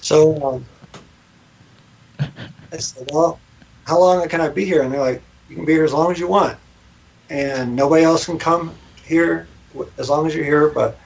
[0.00, 0.66] So um,
[2.72, 3.38] I said, well,
[3.86, 4.82] how long can I be here?
[4.82, 6.56] And they're like, you can be here as long as you want.
[7.28, 8.74] And nobody else can come
[9.04, 9.46] here
[9.98, 10.98] as long as you're here, but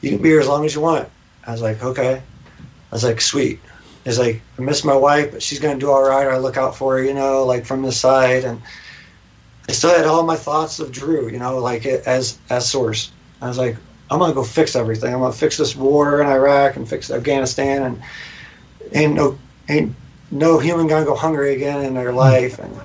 [0.00, 1.08] you can be here as long as you want.
[1.46, 2.16] I was like, okay.
[2.16, 3.60] I was like, sweet.
[4.04, 6.28] It's like, I miss my wife, but she's going to do all right.
[6.28, 8.44] I look out for her, you know, like from the side.
[8.44, 8.60] And
[9.68, 13.12] I still had all my thoughts of Drew, you know, like it, as, as source.
[13.42, 13.76] I was like,
[14.10, 15.14] I'm gonna go fix everything.
[15.14, 18.02] I'm gonna fix this war in Iraq and fix Afghanistan, and
[18.92, 19.38] ain't no
[19.68, 19.94] ain't
[20.32, 22.58] no human gonna go hungry again in their life.
[22.58, 22.80] And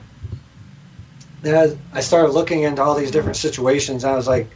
[1.42, 1.56] then
[1.94, 4.04] I, I started looking into all these different situations.
[4.04, 4.48] I was like,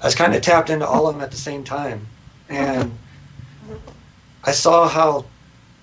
[0.00, 2.06] I was kind of tapped into all of them at the same time,
[2.48, 2.90] and
[4.46, 5.24] I saw how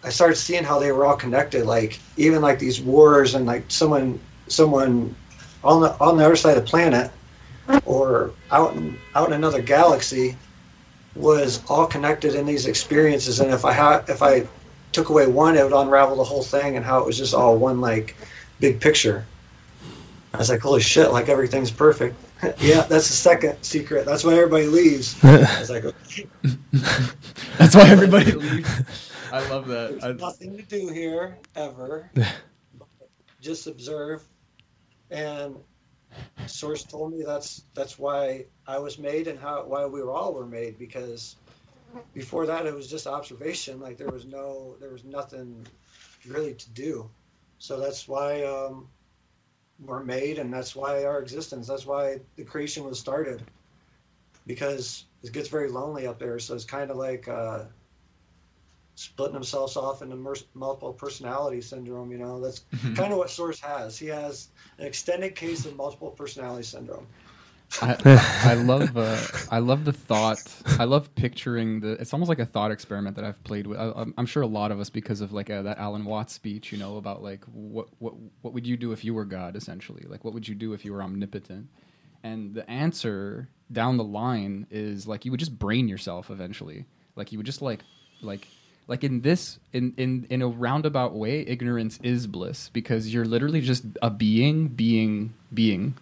[0.03, 1.65] I started seeing how they were all connected.
[1.65, 5.15] Like even like these wars and like someone someone
[5.63, 7.11] on the on the other side of the planet
[7.85, 10.35] or out in out in another galaxy
[11.15, 14.47] was all connected in these experiences and if I had if I
[14.91, 17.57] took away one it would unravel the whole thing and how it was just all
[17.57, 18.15] one like
[18.59, 19.25] big picture.
[20.33, 22.15] I was like, holy shit, like everything's perfect.
[22.59, 24.05] yeah, that's the second secret.
[24.05, 25.17] That's why everybody leaves.
[25.23, 26.27] I was like, okay,
[27.57, 28.83] That's why everybody leaves.
[29.31, 30.01] I love that.
[30.01, 32.09] there's I, nothing to do here ever.
[33.39, 34.23] Just observe.
[35.11, 35.55] And
[36.47, 40.33] source told me that's that's why I was made and how why we were all
[40.33, 41.35] were made because
[42.13, 43.79] before that it was just observation.
[43.79, 45.65] Like there was no there was nothing
[46.27, 47.09] really to do.
[47.59, 48.87] So that's why um,
[49.85, 51.67] we're made and that's why our existence.
[51.67, 53.41] That's why the creation was started.
[54.47, 56.39] Because it gets very lonely up there.
[56.39, 57.65] So it's kind of like uh,
[58.95, 60.15] splitting themselves off into
[60.53, 62.11] multiple personality syndrome.
[62.11, 63.97] You know, that's kind of what Source has.
[63.97, 67.07] He has an extended case of multiple personality syndrome.
[67.81, 67.95] I,
[68.45, 69.17] I love uh,
[69.49, 70.41] I love the thought.
[70.79, 71.93] I love picturing the.
[71.93, 73.79] It's almost like a thought experiment that I've played with.
[73.79, 76.33] I, I'm- I'm sure a lot of us, because of like uh that Alan Watts
[76.33, 79.55] speech, you know, about like what what what would you do if you were God,
[79.55, 80.03] essentially?
[80.07, 81.67] Like what would you do if you were omnipotent?
[82.23, 86.85] And the answer down the line is like you would just brain yourself eventually.
[87.15, 87.81] Like you would just like
[88.21, 88.47] like
[88.87, 93.61] like in this in in in a roundabout way, ignorance is bliss because you're literally
[93.61, 95.95] just a being being being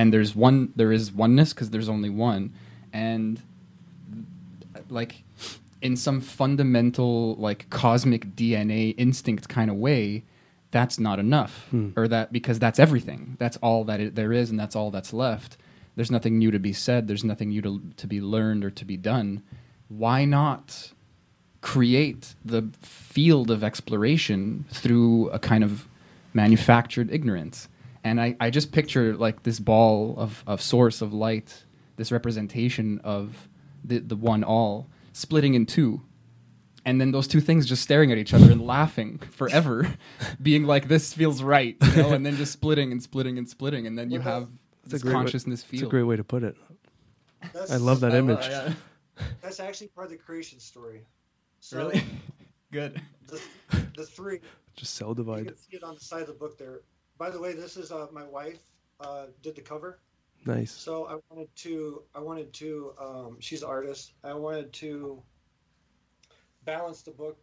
[0.00, 2.54] and there's one there is oneness because there's only one.
[2.92, 3.40] And
[4.88, 5.22] like
[5.82, 10.24] in some fundamental like cosmic dna instinct kind of way
[10.70, 11.66] that's not enough.
[11.70, 11.90] Hmm.
[11.96, 13.36] Or that because that's everything.
[13.38, 15.58] That's all that it, there is and that's all that's left.
[15.96, 17.06] There's nothing new to be said.
[17.08, 19.42] There's nothing new to, to be learned or to be done.
[19.88, 20.92] Why not
[21.60, 25.86] create the field of exploration through a kind of
[26.32, 27.68] manufactured ignorance.
[28.02, 31.64] And I, I just picture like this ball of, of source of light,
[31.96, 33.48] this representation of
[33.84, 36.00] the, the one all splitting in two.
[36.86, 39.96] And then those two things just staring at each other and laughing forever,
[40.42, 43.86] being like, this feels right, you know, and then just splitting and splitting and splitting.
[43.86, 44.48] And then you have
[44.84, 46.56] It's a this great way- consciousness It's a great way to put it.
[47.52, 48.38] That's, I love that I image.
[48.38, 48.50] love-
[49.18, 49.24] yeah.
[49.42, 51.02] That's actually part of the creation story.
[51.60, 52.02] So Really?
[52.72, 53.00] Good.
[53.26, 53.40] the,
[53.96, 54.38] the three
[54.74, 56.80] Just cell divide You can see it on the side of the book there.
[57.20, 58.60] By the way, this is uh, my wife
[58.98, 60.00] uh, did the cover.
[60.46, 60.72] Nice.
[60.72, 64.14] So I wanted to, I wanted to, um, she's an artist.
[64.24, 65.22] I wanted to
[66.64, 67.36] balance the book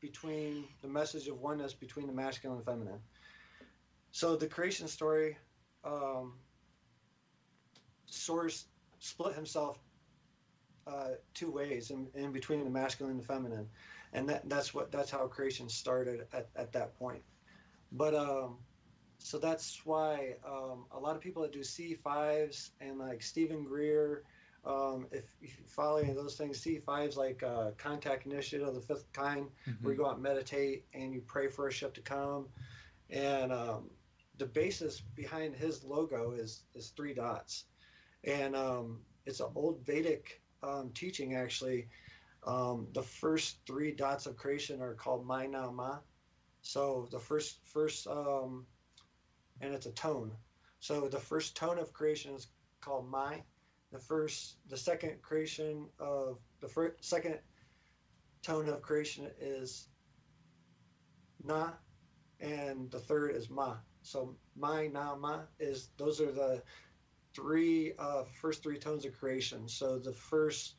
[0.00, 3.00] between the message of oneness between the masculine and feminine.
[4.12, 5.36] So the creation story,
[5.82, 6.34] um,
[8.06, 8.66] Source
[9.00, 9.80] split himself
[10.86, 13.66] uh, two ways in, in between the masculine and the feminine,
[14.12, 17.22] and that, that's what that's how creation started at, at that point.
[17.90, 18.58] But um,
[19.24, 24.22] so that's why um, a lot of people that do C5s and like Steven Greer,
[24.66, 28.74] um, if, if you follow any of those things, C5s like uh, Contact Initiative of
[28.74, 29.48] the Fifth Kind,
[29.80, 32.44] where you go out and meditate and you pray for a ship to come.
[33.08, 33.88] And um,
[34.36, 37.64] the basis behind his logo is, is three dots.
[38.24, 41.88] And um, it's an old Vedic um, teaching, actually.
[42.46, 46.00] Um, the first three dots of creation are called Mai Na Ma.
[46.60, 48.66] So the first, first, um,
[49.60, 50.32] and it's a tone.
[50.80, 52.48] So the first tone of creation is
[52.80, 53.42] called Mai.
[53.92, 57.38] The first, the second creation of the first, second
[58.42, 59.88] tone of creation is
[61.42, 61.70] Na,
[62.40, 63.76] and the third is Ma.
[64.02, 66.62] So Mai Na Ma is those are the
[67.34, 69.68] three uh, first three tones of creation.
[69.68, 70.74] So the first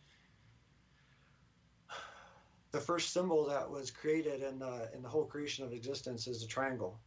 [2.76, 6.44] the first symbol that was created in the, in the whole creation of existence is
[6.44, 7.00] a triangle.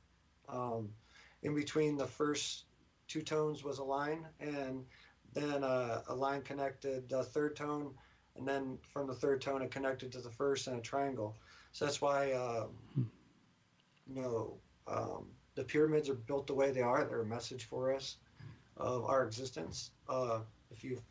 [0.48, 0.88] Um,
[1.42, 2.64] in between the first
[3.06, 4.84] two tones was a line, and
[5.34, 7.94] then uh, a line connected the third tone,
[8.36, 11.34] and then from the third tone it connected to the first in a triangle.
[11.72, 12.68] So that's why um,
[14.06, 14.54] you know
[14.86, 17.04] um, the pyramids are built the way they are.
[17.04, 18.16] They're a message for us
[18.76, 19.90] of our existence.
[20.08, 20.40] Uh,
[20.70, 21.02] if you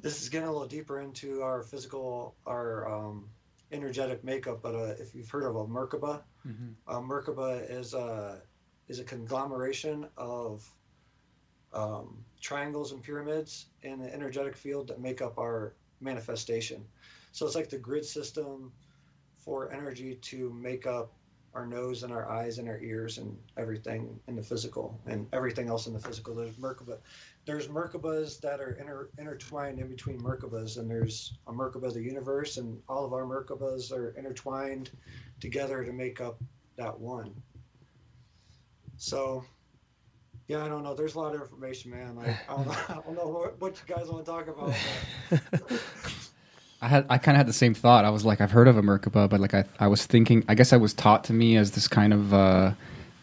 [0.00, 3.28] this is getting a little deeper into our physical, our um,
[3.72, 4.60] energetic makeup.
[4.62, 6.74] But uh, if you've heard of a Merkaba, Mhm.
[6.86, 8.40] uh, Merkaba is a
[8.88, 10.68] is a conglomeration of
[11.72, 16.84] um, triangles and pyramids in the energetic field that make up our manifestation.
[17.32, 18.72] So it's like the grid system
[19.36, 21.12] for energy to make up
[21.54, 25.68] our nose and our eyes and our ears and everything in the physical and everything
[25.68, 26.34] else in the physical.
[26.34, 26.98] There's Merkaba.
[27.46, 32.58] There's Merkabas that are inter, intertwined in between Merkabas, and there's a Merkaba the universe,
[32.58, 34.90] and all of our Merkabas are intertwined
[35.40, 36.38] together to make up
[36.76, 37.34] that one.
[38.98, 39.44] So
[40.48, 40.94] Yeah, I don't know.
[40.94, 42.16] There's a lot of information, man.
[42.16, 44.74] Like, I don't know, I don't know what, what you guys want to talk about.
[46.80, 48.04] I had I kind of had the same thought.
[48.04, 50.54] I was like, I've heard of a Merkaba, but like I I was thinking, I
[50.54, 52.72] guess I was taught to me as this kind of uh,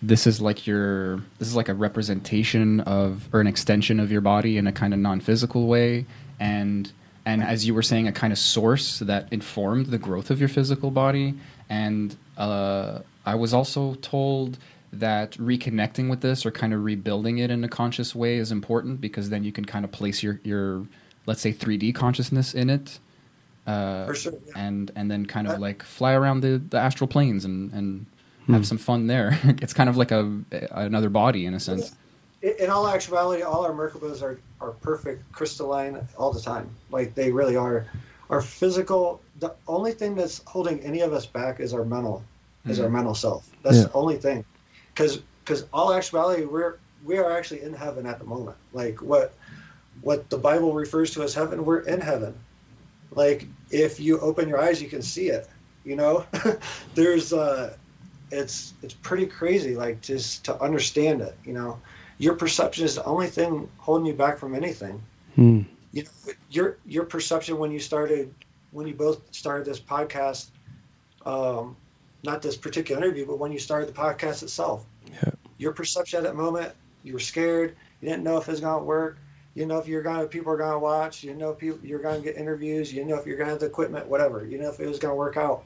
[0.02, 4.22] this is like your this is like a representation of or an extension of your
[4.22, 6.06] body in a kind of non-physical way,
[6.40, 6.92] and
[7.26, 10.50] and as you were saying, a kind of source that informed the growth of your
[10.50, 11.34] physical body.
[11.70, 14.60] And uh, I was also told
[15.00, 19.02] that reconnecting with this or kind of rebuilding it in a conscious way is important
[19.02, 20.86] because then you can kind of place your your
[21.26, 23.00] let's say 3D consciousness in it
[23.68, 24.54] uh, For sure, yeah.
[24.68, 28.06] and and then kind of like fly around the, the astral planes and and
[28.48, 29.40] have some fun there.
[29.44, 30.40] it's kind of like a
[30.72, 31.96] another body in a sense.
[32.44, 36.70] in in all actuality, all our Merkabas are, are perfect, crystalline all the time.
[36.92, 37.88] Like they really are.
[38.30, 42.24] Our physical, the only thing that's holding any of us back is our mental,
[42.68, 43.50] is our mental self.
[43.64, 43.84] That's Yeah.
[43.84, 44.46] the only thing.
[44.96, 48.58] Because because all actuality, we're we are actually in heaven at the moment.
[48.74, 49.34] Like what
[50.02, 52.34] what the Bible refers to as heaven, we're in heaven.
[53.12, 55.48] Like if you open your eyes, you can see it.
[55.84, 56.26] You know,
[56.96, 57.76] there's uh,
[58.32, 59.76] it's it's pretty crazy.
[59.76, 61.38] Like just to understand it.
[61.46, 61.80] You know,
[62.18, 65.02] your perception is the only thing holding you back from anything.
[65.36, 65.62] Hmm.
[65.92, 68.34] You know, your your perception when you started
[68.72, 70.48] when you both started this podcast,
[71.26, 71.76] um,
[72.26, 74.86] not this particular interview, but when you started the podcast itself.
[75.12, 75.32] Yeah.
[75.58, 76.74] Your perception at that moment,
[77.04, 77.76] you were scared.
[78.02, 79.18] You didn't know if it was going to work.
[79.54, 81.24] You didn't know if you're going to people are going to watch.
[81.24, 82.92] You didn't know people, you're going to get interviews.
[82.92, 84.46] You didn't know if you're going to have the equipment, whatever.
[84.46, 85.64] You know if it was going to work out.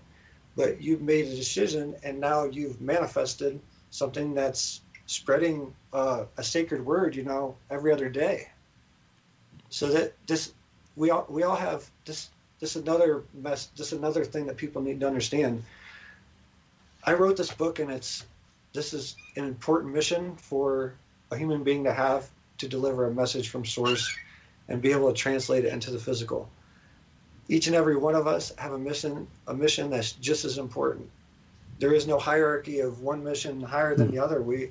[0.56, 3.60] But you've made a decision, and now you've manifested
[3.90, 7.16] something that's spreading uh, a sacred word.
[7.16, 8.50] You know, every other day.
[9.70, 10.54] So that this,
[10.96, 12.30] we all we all have this.
[12.60, 13.70] This another mess.
[13.78, 15.64] This another thing that people need to understand.
[17.10, 18.24] I wrote this book, and it's
[18.72, 20.94] this is an important mission for
[21.32, 22.30] a human being to have
[22.60, 24.16] to deliver a message from source
[24.68, 26.48] and be able to translate it into the physical.
[27.48, 31.10] Each and every one of us have a mission, a mission that's just as important.
[31.80, 34.14] There is no hierarchy of one mission higher than hmm.
[34.14, 34.44] the other.
[34.44, 34.70] We,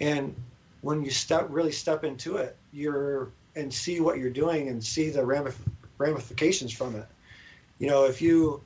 [0.00, 0.34] and
[0.80, 5.10] when you step really step into it, you're and see what you're doing and see
[5.10, 7.06] the ramif- ramifications from it.
[7.78, 8.64] You know, if you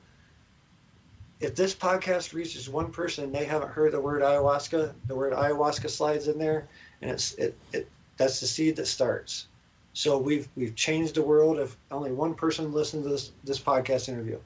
[1.39, 5.33] if this podcast reaches one person and they haven't heard the word ayahuasca the word
[5.33, 6.67] ayahuasca slides in there
[7.01, 7.87] and it's it, it
[8.17, 9.47] that's the seed that starts.
[9.93, 14.09] So we've we've changed the world if only one person listened to this this podcast
[14.09, 14.39] interview.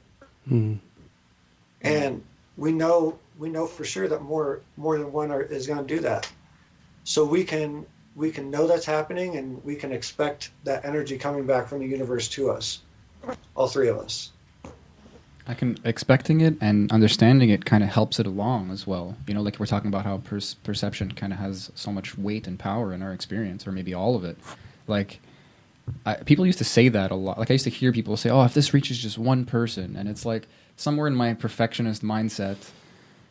[0.48, 0.76] Hmm.
[1.82, 2.24] and
[2.56, 5.96] we know we know for sure that more more than one are, is going to
[5.96, 6.30] do that.
[7.04, 7.86] So we can
[8.16, 11.86] we can know that's happening and we can expect that energy coming back from the
[11.86, 12.80] universe to us
[13.56, 14.32] all three of us
[15.48, 19.16] I can expecting it and understanding it kind of helps it along as well.
[19.28, 22.48] You know, like we're talking about how per- perception kind of has so much weight
[22.48, 24.38] and power in our experience, or maybe all of it.
[24.88, 25.22] Like
[26.06, 27.40] I, people used to say that a lot.
[27.40, 30.10] Like I used to hear people say, "Oh, if this reaches just one person," and
[30.10, 32.58] it's like somewhere in my perfectionist mindset,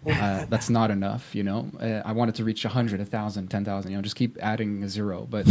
[0.06, 1.34] uh, that's not enough.
[1.34, 3.90] You know, uh, I wanted to reach a hundred, a thousand, ten thousand.
[3.90, 5.26] You know, just keep adding a zero.
[5.28, 5.46] But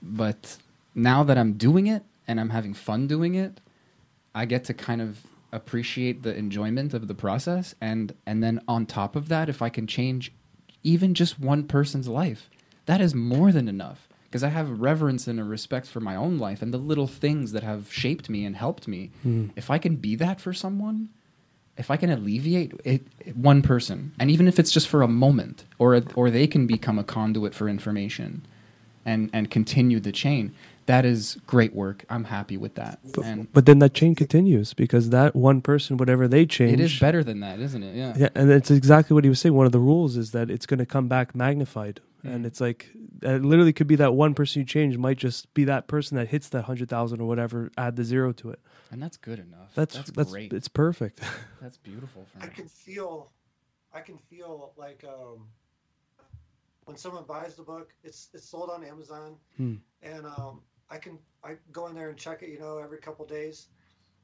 [0.00, 0.56] but
[0.94, 3.60] now that I'm doing it and I'm having fun doing it,
[4.36, 5.20] I get to kind of
[5.52, 9.68] appreciate the enjoyment of the process and and then on top of that if I
[9.68, 10.32] can change
[10.82, 12.50] even just one person's life
[12.86, 14.08] that is more than enough.
[14.24, 17.52] Because I have reverence and a respect for my own life and the little things
[17.52, 19.10] that have shaped me and helped me.
[19.22, 19.48] Hmm.
[19.56, 21.08] If I can be that for someone
[21.78, 25.08] if I can alleviate it, it- one person and even if it's just for a
[25.08, 28.46] moment or or they can become a conduit for information
[29.04, 30.54] and and continue the chain
[30.86, 35.10] that is great work I'm happy with that and But then that chain continues because
[35.10, 37.94] that one person, whatever they change, It is better than that, isn't it?
[37.96, 38.14] Yeah.
[38.16, 39.54] Yeah, and it's exactly what he was saying.
[39.54, 42.46] One of the rules is that it's going to come back magnified, and Mm.
[42.48, 42.90] it's like
[43.22, 46.28] it literally could be that one person you change might just be that person that
[46.28, 47.70] hits that hundred thousand or whatever.
[47.78, 48.60] Add the zero to it.
[48.90, 49.70] And that's good enough.
[49.74, 50.52] That's that's, that's, great.
[50.52, 51.20] it's perfect.
[51.62, 53.30] that's beautiful for I can feel,
[53.92, 55.46] I can feel like um,
[56.84, 59.74] when someone buys the book, it's it's sold on Amazon, Hmm.
[60.02, 60.60] and um,
[60.90, 63.66] I can I go in there and check it, you know, every couple days,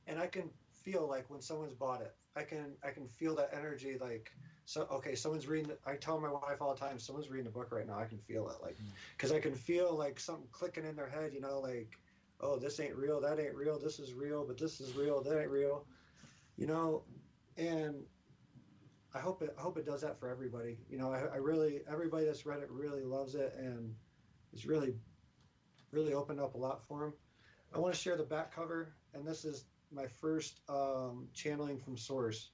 [0.06, 3.50] and I can feel like when someone's bought it, I can I can feel that
[3.56, 3.96] energy.
[4.00, 4.32] Like
[4.64, 5.68] so, okay, someone's reading.
[5.68, 7.98] The, I tell my wife all the time, someone's reading the book right now.
[7.98, 8.92] I can feel it, like mm.
[9.16, 11.98] because I can feel like something clicking in their head, you know, like
[12.40, 15.40] oh, this ain't real, that ain't real, this is real, but this is real, that
[15.40, 15.84] ain't real,
[16.56, 17.02] you know,
[17.56, 17.94] and
[19.14, 19.54] I hope it.
[19.58, 20.78] I hope it does that for everybody.
[20.88, 23.94] You know, I, I really everybody that's read it really loves it, and
[24.52, 24.94] it's really,
[25.92, 27.12] really opened up a lot for them.
[27.74, 31.96] I want to share the back cover, and this is my first um, channeling from
[31.96, 32.50] Source.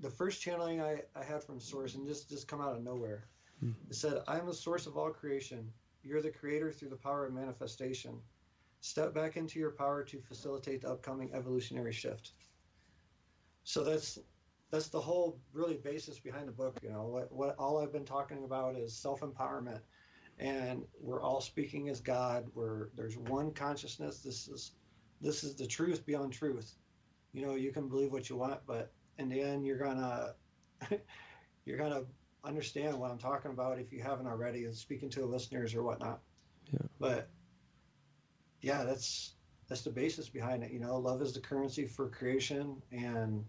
[0.00, 3.24] The first channeling I, I had from Source, and just just come out of nowhere.
[3.90, 5.70] It said, I am the source of all creation.
[6.02, 8.18] You're the creator through the power of manifestation.
[8.80, 12.32] Step back into your power to facilitate the upcoming evolutionary shift.
[13.64, 14.18] So that's
[14.70, 16.78] that's the whole really basis behind the book.
[16.82, 19.80] You know, what, what all I've been talking about is self empowerment,
[20.40, 22.46] and we're all speaking as God.
[22.54, 24.20] We're there's one consciousness.
[24.20, 24.72] This is
[25.20, 26.74] this is the truth beyond truth.
[27.32, 30.34] You know, you can believe what you want, but in the end, you're gonna
[31.66, 32.02] you're gonna
[32.42, 35.82] understand what I'm talking about if you haven't already, and speaking to the listeners or
[35.82, 36.20] whatnot.
[36.72, 36.78] Yeah.
[36.98, 37.28] But
[38.62, 39.34] yeah, that's
[39.68, 40.72] that's the basis behind it.
[40.72, 43.44] You know, love is the currency for creation, and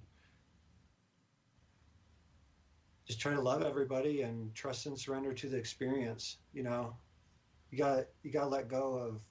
[3.05, 6.37] just try to love everybody and trust and surrender to the experience.
[6.53, 6.95] You know,
[7.69, 9.21] you got you got to let go of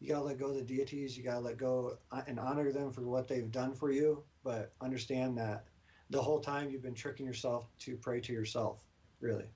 [0.00, 1.16] you got to let go of the deities.
[1.16, 4.22] You got to let go uh, and honor them for what they've done for you,
[4.42, 5.64] but understand that
[6.10, 8.80] the whole time you've been tricking yourself to pray to yourself.
[9.20, 9.46] Really.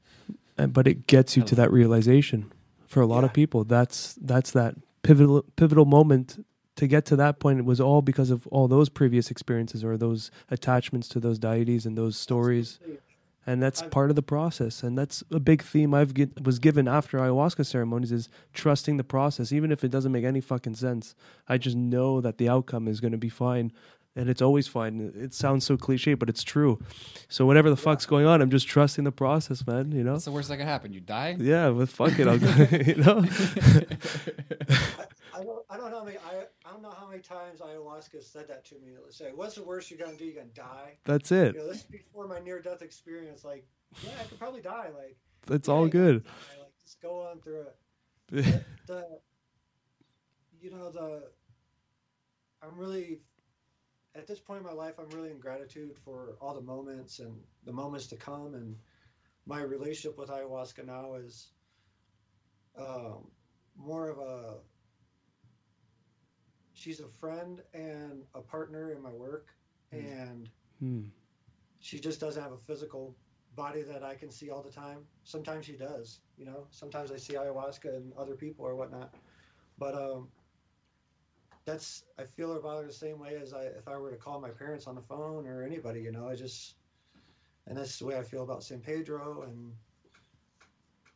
[0.58, 2.52] and but it gets you to that realization
[2.86, 6.44] for a lot of people that's that's that pivotal pivotal moment
[6.78, 9.96] to get to that point it was all because of all those previous experiences or
[9.96, 12.78] those attachments to those deities and those stories.
[13.44, 14.82] And that's part of the process.
[14.82, 19.04] And that's a big theme i've get, was given after ayahuasca ceremonies is trusting the
[19.04, 19.50] process.
[19.52, 21.16] Even if it doesn't make any fucking sense
[21.48, 23.72] i just know that the outcome is going to be fine.
[24.14, 25.12] And it's always fine.
[25.16, 26.78] It sounds so cliche but it's true.
[27.28, 30.12] So whatever the fuck's going on i'm just trusting the process man you know?
[30.12, 30.92] What's the worst that could happen?
[30.92, 31.36] You die?
[31.40, 32.52] yeah, but fuck it, I'll go,
[32.90, 33.24] you know.
[35.38, 38.22] I don't, I don't know how many I, I don't know how many times ayahuasca
[38.24, 38.92] said that to me.
[39.02, 40.24] Let's say, what's the worst you're gonna do?
[40.24, 40.98] You're gonna die.
[41.04, 41.54] That's it.
[41.54, 43.44] You know, this is before my near death experience.
[43.44, 43.66] Like,
[44.02, 44.88] yeah, I could probably die.
[44.96, 45.16] Like,
[45.46, 46.24] That's yeah, all good.
[46.24, 47.76] Like, just go on through it.
[48.86, 49.04] the
[50.60, 51.22] you know the
[52.62, 53.20] i'm really
[54.14, 57.32] at this point in my life i'm really in gratitude for all the moments and
[57.64, 58.76] the moments to come and
[59.46, 61.52] my relationship with ayahuasca now is
[62.78, 63.26] um,
[63.76, 64.56] more of a
[66.78, 69.54] she's a friend and a partner in my work
[69.92, 70.50] and
[70.80, 71.02] Hmm.
[71.80, 73.16] she just doesn't have a physical
[73.56, 75.06] body that I can see all the time.
[75.24, 76.66] Sometimes she does, you know.
[76.70, 79.14] Sometimes I see ayahuasca and other people or whatnot.
[79.78, 80.28] But um,
[81.64, 84.40] that's I feel about her the same way as I if I were to call
[84.40, 86.28] my parents on the phone or anybody, you know.
[86.28, 86.76] I just
[87.66, 89.74] and that's the way I feel about San Pedro and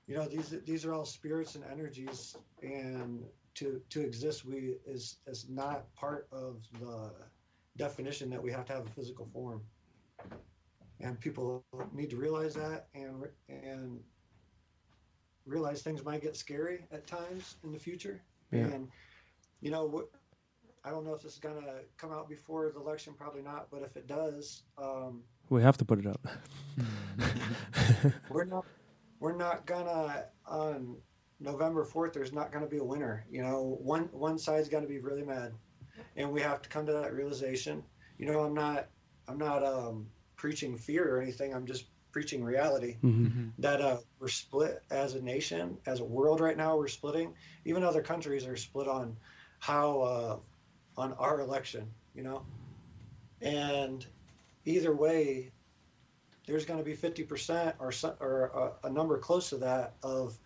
[0.07, 5.19] you know these these are all spirits and energies and to to exist we is
[5.27, 7.11] is not part of the
[7.77, 9.63] definition that we have to have a physical form
[11.01, 14.01] and people need to realize that and and
[15.47, 18.21] realize things might get scary at times in the future
[18.53, 18.61] Yeah.
[18.67, 18.89] and
[19.61, 20.05] you know
[20.85, 23.69] i don't know if this is going to come out before the election probably not
[23.71, 26.27] but if it does um, We have to put it up.
[28.31, 28.65] we're not
[29.21, 30.97] we're not gonna on
[31.43, 34.83] november 4th there's not going to be a winner you know one one side's going
[34.83, 35.53] to be really mad
[36.17, 37.83] and we have to come to that realization
[38.19, 38.89] you know i'm not
[39.29, 40.07] i'm not um
[40.37, 45.23] preaching fear or anything i'm just preaching reality hmm that uh, we're split as a
[45.23, 46.77] nation, as a world right now.
[46.77, 47.35] We're splitting.
[47.65, 49.17] Even other countries are split on
[49.59, 50.37] how uh,
[50.97, 52.43] on our election, you know.
[53.41, 54.05] And
[54.65, 55.53] either way,
[56.47, 60.39] there's going to be 50% or or a, a number close to that of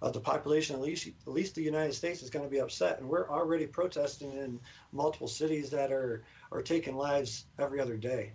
[0.00, 0.76] of the population.
[0.76, 3.66] At least at least the United States is going to be upset, and we're already
[3.66, 4.60] protesting in
[4.92, 8.32] multiple cities that are are taking lives every other day.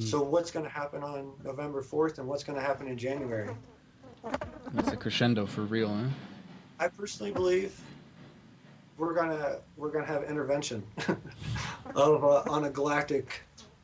[0.00, 3.54] So what's going to happen on November 4th, and what's going to happen in January?
[4.78, 6.08] It's a crescendo for real, huh?
[6.80, 7.78] I personally believe
[8.96, 10.82] we're gonna we're gonna have intervention
[11.94, 13.42] of uh, on a galactic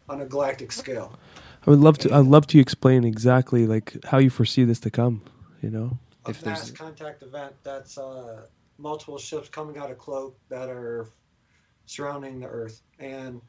[0.09, 1.19] on a galactic scale.
[1.67, 2.15] I would love to.
[2.15, 5.23] I'd love to explain exactly like how you foresee this to come.
[5.61, 5.99] You know.
[6.29, 8.47] A If there's- mass contact event that's uh,
[8.77, 11.09] multiple ships coming out of cloak that are
[11.87, 13.41] surrounding the Earth, and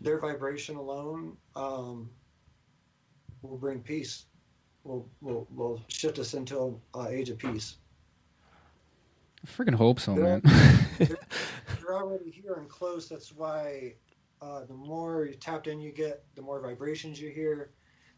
[0.00, 2.08] their vibration alone um,
[3.42, 4.24] will bring peace.
[4.84, 7.76] Will will will shift us into an age of peace.
[9.44, 10.40] I freaking hope so, Yeah.
[10.42, 11.16] man.
[11.80, 13.08] you're already here and close.
[13.10, 13.94] That's why
[14.40, 17.72] uh, the more you tapped in you get, the more vibrations you hear,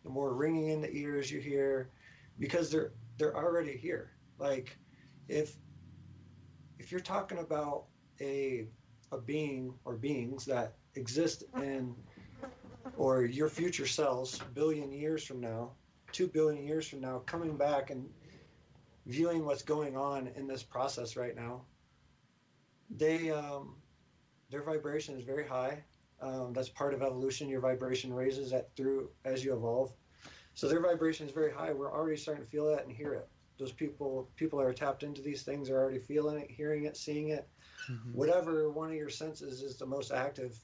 [0.04, 1.88] the more ringing in the ears you hear,
[2.38, 4.10] because they're they're already here.
[4.38, 4.76] Like
[5.28, 5.56] if
[6.78, 7.84] if you're talking about
[8.20, 8.66] a
[9.12, 11.94] a being or beings that exist in
[12.96, 15.72] or your future selves billion years from now,
[16.12, 18.08] two billion years from now, coming back and
[19.06, 21.62] viewing what's going on in this process right now,
[22.90, 23.76] they um,
[24.50, 25.82] their vibration is very high.
[26.20, 27.48] Um, that's part of evolution.
[27.48, 29.92] Your vibration raises at through as you evolve.
[30.58, 31.72] So their vibration is very high.
[31.72, 33.28] We're already starting to feel that and hear it.
[33.60, 36.96] Those people people that are tapped into these things are already feeling it, hearing it,
[36.96, 37.46] seeing it.
[38.12, 40.58] Whatever one of your senses is the most active,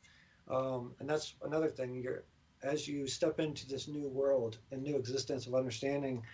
[0.51, 1.95] um, and that's another thing.
[1.95, 2.25] You're
[2.65, 6.25] as you step into this new world and new existence of understanding,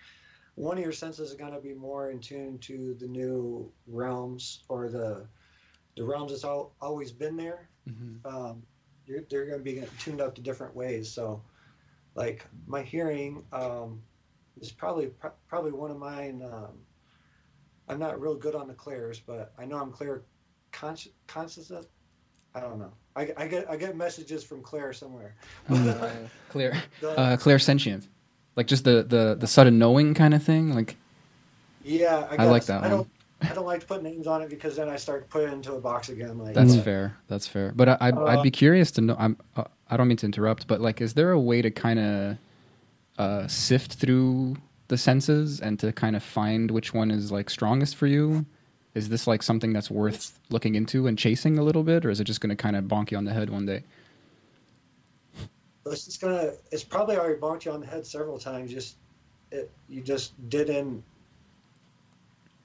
[0.55, 4.63] one of your senses is going to be more in tune to the new realms
[4.69, 5.27] or the
[5.95, 7.69] the realms that's all, always been there.
[7.87, 8.25] Mhm.
[8.25, 8.63] Um,
[9.05, 11.11] you're, they're going to be tuned up to different ways.
[11.11, 11.43] So,
[12.15, 14.01] like my hearing um,
[14.59, 16.41] is probably pro- probably one of mine.
[16.43, 16.79] Um,
[17.87, 20.23] I'm not real good on the clairs, but I know I'm clear
[20.71, 21.71] conscious.
[21.71, 21.87] Of,
[22.55, 22.91] I don't know.
[23.15, 25.35] I, I get I get messages from Claire somewhere.
[25.67, 26.83] Clear, Claire,
[27.17, 28.07] uh, clear sentient,
[28.55, 30.73] like just the the the sudden knowing kind of thing.
[30.73, 30.95] Like
[31.83, 33.09] Yeah, I, I like that I don't.
[33.41, 33.51] One.
[33.51, 35.73] I don't like to put names on it because then I start putting it into
[35.73, 36.37] a box again.
[36.37, 37.17] Like that's fair.
[37.27, 37.71] That's fair.
[37.75, 39.15] But I, I'd, I'd Uh, be curious to know.
[39.17, 39.37] I'm.
[39.55, 42.37] Uh, I don't mean to interrupt, but like, is there a way to kind of
[43.17, 44.55] uh, sift through
[44.87, 48.45] the senses and to kind of find which one is like strongest for you?
[48.93, 52.19] Is this like something that's worth looking into and chasing a little bit, or is
[52.19, 53.83] it just going to kind of bonk you on the head one day?
[55.85, 56.51] It's just gonna.
[56.71, 58.71] It's probably already bonked you on the head several times.
[58.71, 58.97] Just
[59.51, 59.71] it.
[59.89, 61.03] You just didn't.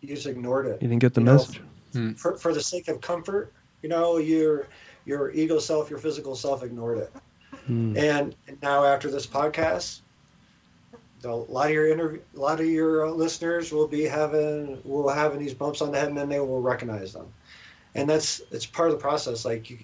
[0.01, 0.81] You just ignored it.
[0.83, 1.61] You didn't get the You know, message.
[2.17, 3.53] for for the sake of comfort.
[3.83, 4.69] You know, your
[5.05, 7.13] your ego self, your physical self ignored it.
[7.67, 7.97] Hmm.
[7.97, 10.01] And, and now after this podcast,
[11.21, 14.81] the, a lot of your interview, a lot of your uh, listeners will be having
[14.85, 17.27] will having these bumps on the head, and then they will recognize them.
[17.95, 19.45] And that's it's part of the process.
[19.45, 19.79] Like you,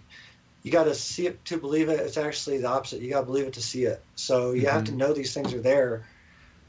[0.63, 1.99] you got to see it to believe it.
[2.01, 3.01] It's actually the opposite.
[3.01, 4.03] You got to believe it to see it.
[4.15, 6.07] So you have to know these things are there.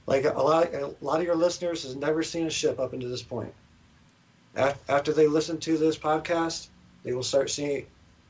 [0.06, 3.10] Like a lot, a lot of your listeners has never seen a ship up until
[3.10, 3.54] this point.
[4.56, 6.68] After they listen to this podcast,
[7.04, 7.88] they will start seeing.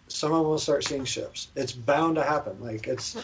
[0.07, 1.49] Some of them will start seeing ships.
[1.55, 2.57] It's bound to happen.
[2.61, 3.15] Like it's,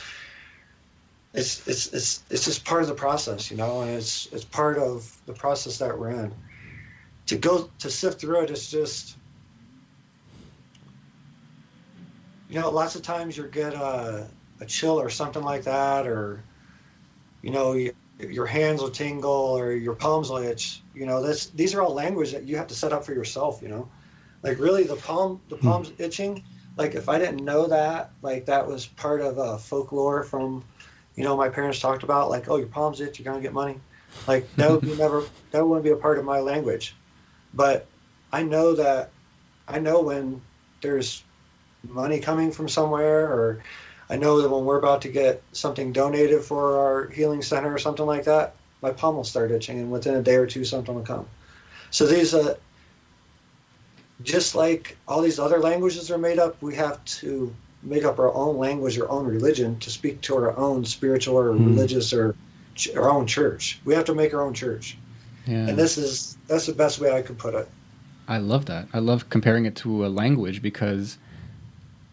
[1.33, 4.77] it's it's it's it's just part of the process, you know, and it's it's part
[4.77, 6.33] of the process that we're in.
[7.27, 9.17] To go to sift through it, it is just,
[12.49, 14.27] you know, lots of times you get a
[14.59, 16.43] a chill or something like that, or
[17.41, 20.81] you know, you, your hands will tingle or your palms will itch.
[20.93, 23.61] You know, that's these are all language that you have to set up for yourself.
[23.61, 23.89] You know,
[24.43, 26.43] like really the palm the palms itching.
[26.77, 30.63] Like if I didn't know that, like that was part of uh, folklore from,
[31.15, 32.29] you know, my parents talked about.
[32.29, 33.79] Like, oh, your palms itch, you're gonna get money.
[34.27, 36.95] Like that would be never that wouldn't be a part of my language.
[37.53, 37.87] But
[38.31, 39.11] I know that
[39.67, 40.41] I know when
[40.81, 41.23] there's
[41.87, 43.63] money coming from somewhere or
[44.09, 47.77] I know that when we're about to get something donated for our healing center or
[47.77, 50.95] something like that, my palm will start itching, and within a day or two, something
[50.95, 51.27] will come.
[51.91, 52.55] So these, uh,
[54.23, 57.53] just like all these other languages are made up, we have to
[57.83, 61.51] make up our own language, our own religion to speak to our own spiritual or
[61.51, 62.35] religious or
[62.75, 63.79] ch- our own church.
[63.85, 64.97] We have to make our own church,
[65.45, 65.67] Yeah.
[65.67, 67.67] and this is that's the best way I could put it.
[68.27, 68.87] I love that.
[68.93, 71.17] I love comparing it to a language because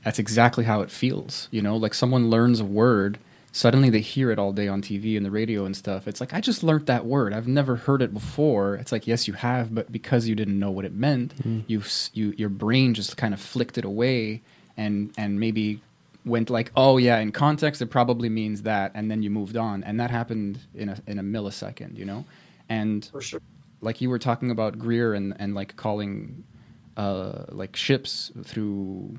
[0.06, 1.48] that's exactly how it feels.
[1.50, 3.18] You know, like someone learns a word,
[3.50, 6.06] suddenly they hear it all day on TV and the radio and stuff.
[6.06, 7.32] It's like, I just learned that word.
[7.34, 8.76] I've never heard it before.
[8.76, 11.34] It's like, yes, you have, but because you didn't know what it meant,
[11.66, 14.42] you, you, your brain just kind of flicked it away
[14.76, 15.80] and, and maybe
[16.24, 18.92] went like, oh yeah, in context, it probably means that.
[18.94, 19.82] And then you moved on.
[19.82, 22.24] And that happened in a, in a millisecond, you know?
[22.68, 23.40] And For sure.
[23.80, 26.44] like you were talking about Greer and, and like calling
[26.96, 29.18] uh, like ships through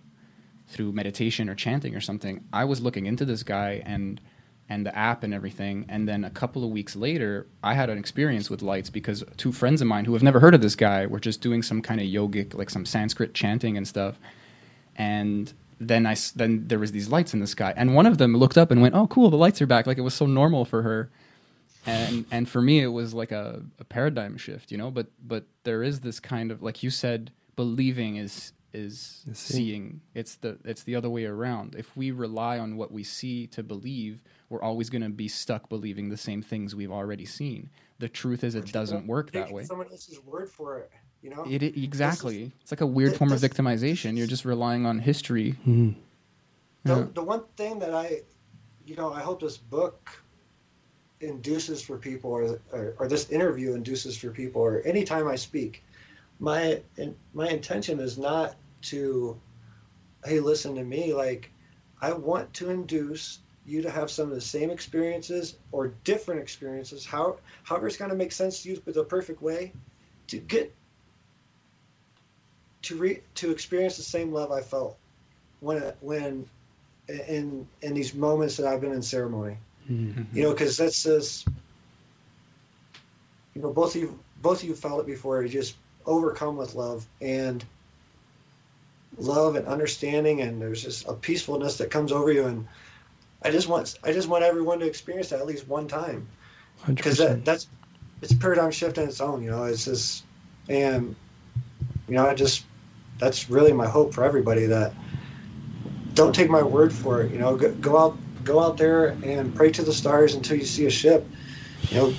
[0.68, 2.44] through meditation or chanting or something.
[2.52, 4.22] I was looking into this guy and
[4.70, 7.98] and the app and everything, and then a couple of weeks later, I had an
[7.98, 11.06] experience with lights because two friends of mine who have never heard of this guy
[11.06, 14.20] were just doing some kind of yogic, like some Sanskrit chanting and stuff,
[14.98, 18.36] and then I then there was these lights in the sky, and one of them
[18.36, 20.66] looked up and went, "Oh, cool, the lights are back!" Like it was so normal
[20.66, 21.10] for her
[21.88, 25.46] and and for me it was like a, a paradigm shift you know but but
[25.64, 29.66] there is this kind of like you said believing is is Is seeing.
[29.66, 33.48] seeing it's the it's the other way around if we rely on what we see
[33.48, 37.70] to believe we're always going to be stuck believing the same things we've already seen
[38.00, 40.92] the truth is it doesn't work that way Someone else's word for it,
[41.22, 41.46] you know.
[41.50, 45.56] it, it- exactly it's like a weird form of victimization you're just relying on history
[45.66, 45.96] Mhm.
[46.84, 47.08] the, Yeah.
[47.14, 48.22] the one thing that I,
[48.86, 50.24] you know, I hope this book
[51.20, 55.84] induces for people, or, or, or this interview induces for people, or anytime I speak,
[56.40, 56.82] my
[57.34, 59.40] my intention is not to,
[60.26, 61.14] hey, listen to me.
[61.14, 61.52] Like,
[62.02, 67.06] I want to induce you to have some of the same experiences or different experiences.
[67.06, 69.74] How, however, it's going to make sense to you but the perfect way,
[70.28, 70.74] to get
[72.84, 74.98] to re, to experience the same love I felt
[75.60, 76.48] when when
[77.10, 79.58] in in these moments that I've been in ceremony.
[79.90, 80.24] Mm-hmm.
[80.36, 81.48] You know, because that's just
[83.54, 85.42] you know both of you both of you felt it before.
[85.42, 85.76] You just
[86.08, 87.64] overcome with love and
[89.18, 92.46] love and understanding, and there's just a peacefulness that comes over you.
[92.46, 92.68] And
[93.44, 96.28] I just want I just want everyone to experience that at least one time
[96.88, 97.68] because that, that's
[98.22, 99.44] it's a paradigm shift in its own.
[99.44, 100.24] You know, it's just
[100.70, 101.16] and
[102.08, 102.66] you know I just
[103.20, 104.94] that's really my hope for everybody that
[106.14, 107.32] don't take my word for it.
[107.32, 110.66] You know, go, go out go out there and pray to the stars until you
[110.66, 111.26] see a ship.
[111.90, 112.14] You know,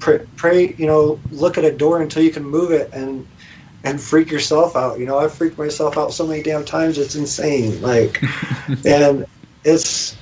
[0.00, 0.74] pray, pray.
[0.76, 3.26] You know, look at a door until you can move it and
[3.84, 4.98] and freak yourself out.
[4.98, 7.80] You know, I've freaked myself out so many damn times it's insane.
[7.80, 8.22] Like,
[8.84, 9.26] and
[9.64, 10.16] it's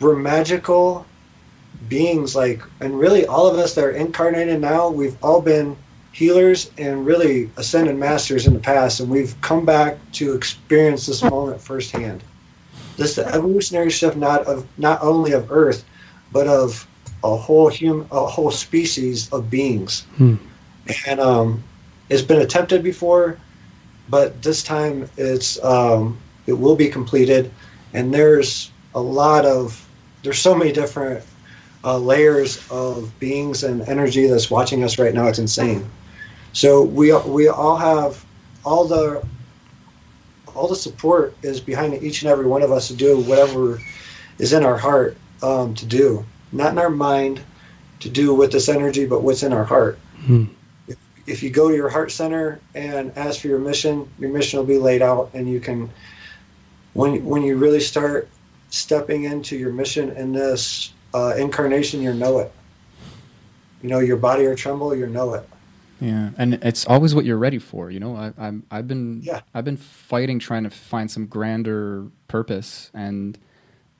[0.00, 1.06] we're magical
[1.88, 2.36] beings.
[2.36, 5.76] Like, and really, all of us that are incarnated now, we've all been
[6.12, 11.22] healers and really ascended masters in the past, and we've come back to experience this
[11.22, 12.22] moment firsthand.
[12.96, 15.84] This evolutionary shift, not of not only of Earth,
[16.30, 16.86] but of
[17.24, 20.02] a whole human, a whole species of beings.
[20.16, 20.36] Hmm.
[21.06, 21.62] And um,
[22.08, 23.38] it's been attempted before,
[24.08, 27.50] but this time it's um, it will be completed.
[27.94, 29.88] And there's a lot of
[30.22, 31.24] there's so many different
[31.84, 35.28] uh, layers of beings and energy that's watching us right now.
[35.28, 35.88] It's insane.
[36.52, 38.24] So we we all have
[38.64, 39.24] all the
[40.54, 43.80] all the support is behind each and every one of us to do whatever
[44.38, 47.42] is in our heart um, to do, not in our mind
[48.00, 49.98] to do with this energy, but what's in our heart.
[50.24, 50.44] Hmm.
[50.88, 54.58] If, if you go to your heart center and ask for your mission, your mission
[54.58, 55.90] will be laid out, and you can
[56.94, 58.28] when when you really start
[58.70, 62.52] stepping into your mission in this uh, incarnation, you know it.
[63.82, 65.48] You know your body will tremble, you know it.
[66.00, 67.90] Yeah, and it's always what you're ready for.
[67.90, 69.42] You know, I, I'm I've been Yeah.
[69.54, 73.38] I've been fighting trying to find some grander purpose, and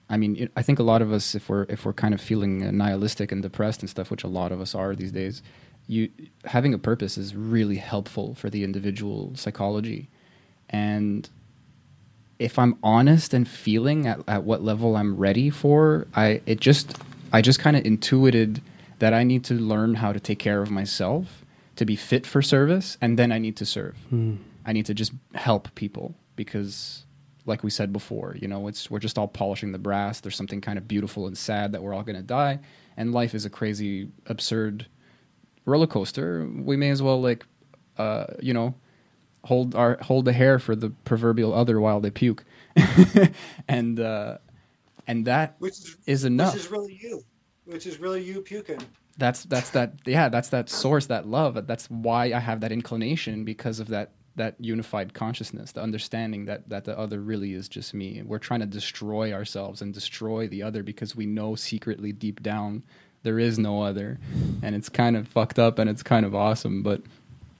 [0.08, 2.66] I mean, I think a lot of us, if we're if we're kind of feeling
[2.66, 5.42] uh, nihilistic and depressed and stuff, which a lot of us are these days,
[5.86, 6.10] you
[6.44, 10.08] having a purpose is really helpful for the individual psychology,
[10.68, 11.28] and
[12.38, 16.98] if I'm honest and feeling at, at what level I'm ready for, I it just
[17.32, 18.60] I just kind of intuited
[18.98, 21.44] that I need to learn how to take care of myself
[21.76, 23.96] to be fit for service, and then I need to serve.
[24.66, 27.04] I need to just help people because,
[27.46, 30.20] like we said before, you know, it's we're just all polishing the brass.
[30.20, 32.60] There's something kind of beautiful and sad that we're all going to die,
[32.96, 34.86] and life is a crazy, absurd
[35.64, 36.46] roller coaster.
[36.46, 37.44] We may as well like,
[37.98, 38.74] uh, you know,
[39.44, 42.44] hold our hold the hair for the proverbial other while they puke,
[43.68, 44.38] and uh,
[45.06, 46.54] and that Which is is enough.
[46.54, 47.22] Which is really you.
[47.64, 48.80] Which is really you puking.
[49.18, 53.44] that's that's that yeah that's that source that love that's why i have that inclination
[53.44, 57.92] because of that that unified consciousness the understanding that that the other really is just
[57.94, 58.22] me.
[58.24, 62.82] We're trying to destroy ourselves and destroy the other because we know secretly deep down
[63.24, 64.18] there is no other.
[64.62, 67.02] And it's kind of fucked up and it's kind of awesome but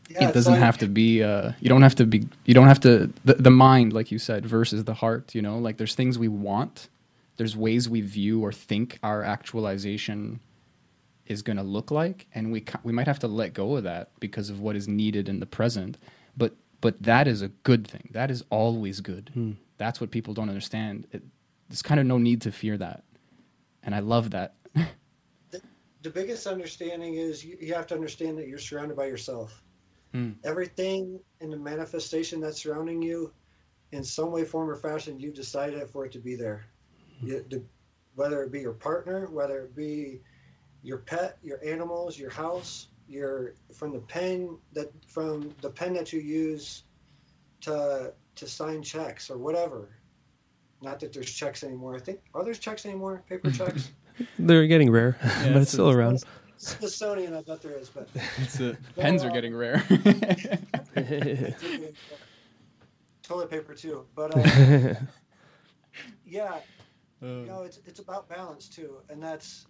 [0.09, 2.69] Yeah, it doesn't like- have to be uh you don't have to be you don't
[2.69, 5.59] have to the, the mind like you said versus the heart you know?
[5.59, 6.89] Like there's things we want
[7.37, 10.41] there's ways we view or think our actualization
[11.27, 13.85] is going to look like and we ca- we might have to let go of
[13.85, 15.97] that because of what is needed in the present.
[16.37, 18.11] But but that is a good thing.
[18.11, 19.31] That is always good.
[19.79, 21.07] That's what people don't understand.
[21.13, 21.23] It,
[21.69, 23.05] there's kind of no need to fear that.
[23.83, 24.57] And i love that.
[26.03, 29.63] The biggest understanding is you, you have to understand that you're surrounded by yourself.
[30.13, 30.33] Hmm.
[30.43, 33.33] Everything in the manifestation that's surrounding you,
[33.93, 36.67] in some way, form, or fashion, you decided for it to be there.
[37.23, 37.63] You, the,
[38.17, 40.19] whether it be your partner, whether it be
[40.83, 46.13] your pet, your animals, your house, your from the pen that from the pen that
[46.13, 46.85] you use
[47.63, 49.91] to to sign checks or whatever.
[50.81, 51.95] Not that there's checks anymore.
[51.95, 53.23] I think are there checks anymore?
[53.29, 53.91] Paper checks.
[54.39, 56.23] They're getting rare, but it's still around.
[56.59, 58.09] Smithsonian, I bet there is, but
[58.61, 59.83] a, pens are getting rare
[63.23, 64.07] toilet paper too.
[64.15, 64.95] But uh,
[66.25, 66.61] yeah,
[67.21, 69.67] you know, it's it's about balance too, and that's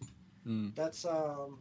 [0.47, 0.75] Mm.
[0.75, 1.59] that's um,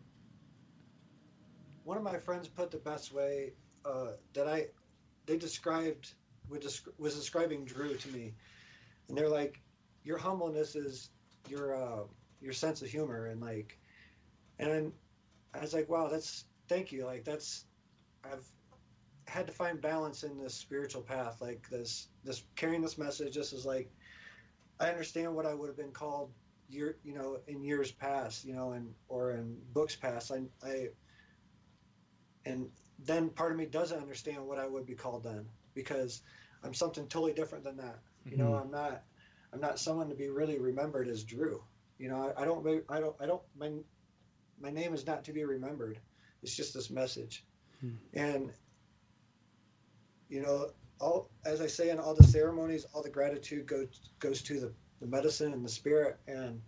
[1.91, 3.51] one of my friends put the best way
[3.83, 4.67] uh, that I
[5.25, 6.13] they described
[6.47, 8.33] was describing Drew to me,
[9.09, 9.59] and they're like,
[10.05, 11.09] your humbleness is
[11.49, 12.03] your uh,
[12.39, 13.77] your sense of humor, and like,
[14.57, 14.93] and
[15.53, 17.65] I was like, wow, that's thank you, like that's
[18.23, 18.47] I've
[19.27, 23.33] had to find balance in this spiritual path, like this this carrying this message.
[23.33, 23.91] Just as like,
[24.79, 26.31] I understand what I would have been called
[26.69, 30.31] year, you know, in years past, you know, and or in books past.
[30.31, 30.87] I, I,
[32.45, 32.69] and
[33.05, 36.21] then part of me doesn't understand what I would be called then because
[36.63, 37.99] I'm something totally different than that.
[38.25, 39.03] You know, I'm not,
[39.53, 41.63] I'm not someone to be really remembered as Drew.
[41.97, 43.41] You know, I, I don't, I don't, I don't.
[43.57, 43.71] My
[44.59, 45.99] my name is not to be remembered.
[46.43, 47.43] It's just this message,
[48.13, 48.51] and
[50.29, 50.69] you know,
[50.99, 54.71] all as I say in all the ceremonies, all the gratitude goes goes to the,
[54.99, 56.61] the medicine and the spirit and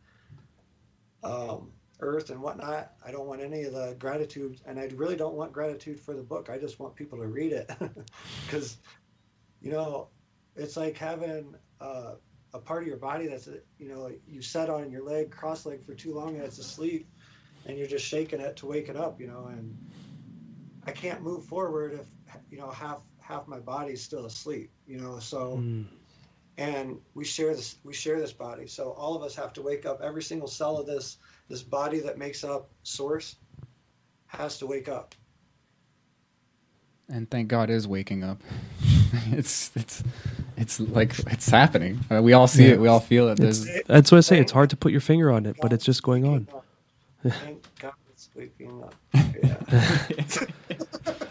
[1.23, 1.71] um,
[2.03, 2.93] earth and whatnot.
[3.05, 6.23] I don't want any of the gratitude, and I really don't want gratitude for the
[6.23, 6.49] book.
[6.49, 7.69] I just want people to read it
[8.45, 8.77] because,
[9.61, 10.09] you know,
[10.55, 12.15] it's like having uh,
[12.53, 13.47] a part of your body that's
[13.79, 17.07] you know you set on your leg cross leg for too long and it's asleep,
[17.65, 19.19] and you're just shaking it to wake it up.
[19.19, 19.75] You know, and
[20.85, 22.07] I can't move forward if
[22.51, 24.71] you know half half my body's still asleep.
[24.85, 25.87] You know, so Mm.
[26.57, 29.85] and we share this we share this body so all of us have to wake
[29.85, 31.17] up every single cell of this
[31.53, 33.35] this body that makes up source
[34.25, 35.13] has to wake up
[37.09, 38.41] and thank God is waking up.
[39.31, 40.03] it's it's
[40.57, 41.99] it's like it's happening.
[42.09, 42.71] Uh, we all see Yeah.
[42.73, 42.79] it.
[42.79, 43.37] We all feel it.
[43.37, 44.39] There's That's what I say.
[44.39, 46.47] It's hard to put your finger on it, but it's just going on.
[47.23, 48.95] thank god it's waking up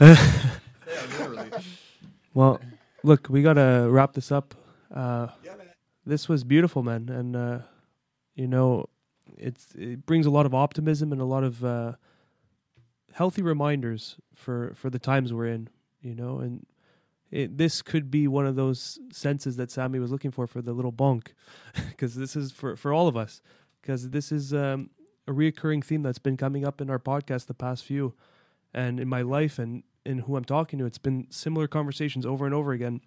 [0.01, 0.17] yeah.
[2.35, 2.61] Well,
[3.03, 4.55] look, we gotta wrap this up.
[4.95, 5.67] Uh, yeah man
[6.07, 7.59] this was beautiful, man, and uh,
[8.37, 8.89] you know,
[9.39, 11.93] it's it brings a lot of optimism and a lot of uh,
[13.13, 15.69] healthy reminders for for the times we're in.
[16.01, 16.67] You know, and
[17.31, 20.73] it, this could be one of those senses that Sammy was looking for for the
[20.73, 21.29] little bonk,
[21.91, 23.41] because this is for for all of us,
[23.81, 24.91] because this is um,
[25.27, 28.15] a reoccurring theme that's been coming up in our podcast the past few,
[28.75, 32.45] and in my life and in who I'm talking to, it's been similar conversations over
[32.45, 33.01] and over again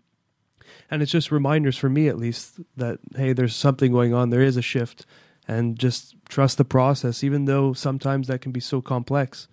[0.89, 4.41] and it's just reminders for me at least that hey there's something going on there
[4.41, 5.05] is a shift
[5.47, 9.47] and just trust the process even though sometimes that can be so complex.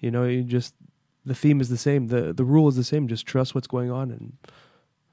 [0.00, 0.74] You know you just
[1.24, 2.08] the theme is the same.
[2.08, 3.08] The the rule is the same.
[3.08, 4.36] Just trust what's going on and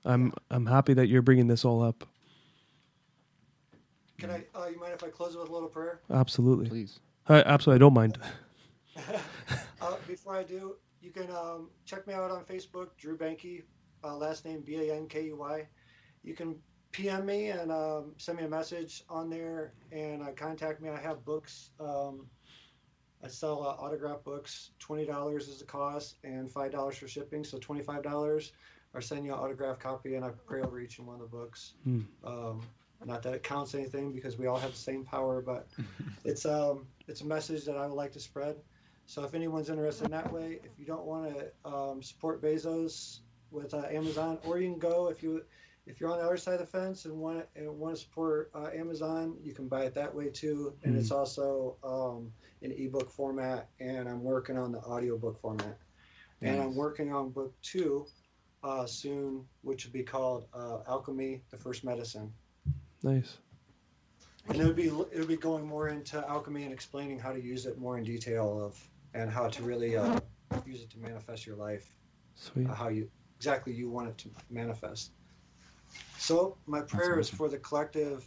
[0.04, 2.08] i'm i'm happy that you're bringing this all up.
[4.18, 6.02] Can i uh, you mind if i close it with a little prayer?
[6.10, 6.70] Absolutely.
[6.70, 7.00] Please.
[7.28, 8.18] I, absolutely i don't mind.
[9.82, 13.64] Uh, before I do, you can um, check me out on Facebook, Drew Bankey,
[14.04, 15.68] uh, last name B A N K E Y.
[16.24, 16.56] You can
[16.92, 20.90] PM me and um, send me a message on there and uh, contact me.
[20.90, 21.70] I have books.
[21.80, 22.28] Um,
[23.24, 24.72] I sell uh, autograph books.
[24.80, 27.44] Twenty dollars is the cost, and five dollars for shipping.
[27.44, 28.52] So twenty five dollars.
[28.94, 31.38] Or send you an autograph copy, and I pray over each and one of the
[31.38, 31.76] books.
[31.86, 32.02] Hmm.
[32.26, 32.62] Um,
[33.06, 35.68] not that it counts anything because we all have the same power, but
[36.26, 38.58] it's um it's a message that I would like to spread.
[39.06, 43.20] So if anyone's interested in that way, if you don't want to um, support Bezos
[43.50, 45.44] with uh, Amazon, or you can go if you
[45.88, 48.52] if you're on the other side of the fence and want and want to support
[48.54, 50.74] uh, Amazon, you can buy it that way too.
[50.84, 52.32] And it's also um,
[52.62, 55.78] in ebook format, and I'm working on the audiobook format.
[56.44, 58.08] And I'm working on book two
[58.64, 62.32] uh, soon, which will be called uh, Alchemy: The First Medicine.
[63.04, 63.38] nice
[64.48, 67.42] And it would be it would be going more into alchemy and explaining how to
[67.42, 68.80] use it more in detail of
[69.14, 70.20] and how to really uh,
[70.66, 71.96] use it to manifest your life,
[72.36, 75.12] sweet uh, how you exactly you want it to manifest.
[76.22, 78.24] So my prayer is for the collective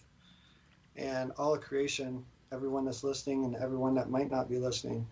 [0.96, 5.06] and all of creation, everyone that's listening and everyone that might not be listening,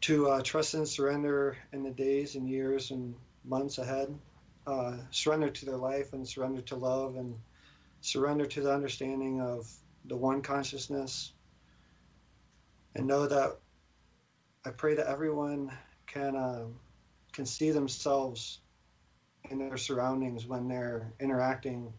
[0.00, 3.14] to uh, trust and surrender in the days and years and
[3.44, 4.08] months ahead.
[4.66, 7.38] Uh, surrender to their life and surrender to love and
[8.00, 9.70] surrender to the understanding of
[10.06, 11.34] the one consciousness
[12.94, 13.58] and know that
[14.64, 15.70] I pray that everyone
[16.06, 16.80] can um,
[17.34, 18.61] can see themselves
[19.50, 21.92] in their surroundings when they're interacting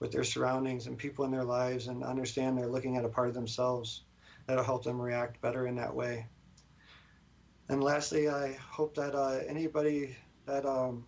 [0.00, 3.28] with their surroundings and people in their lives and understand they're looking at a part
[3.28, 4.02] of themselves
[4.46, 6.26] that'll help them react better in that way.
[7.68, 11.04] And lastly, I hope that uh, anybody that um,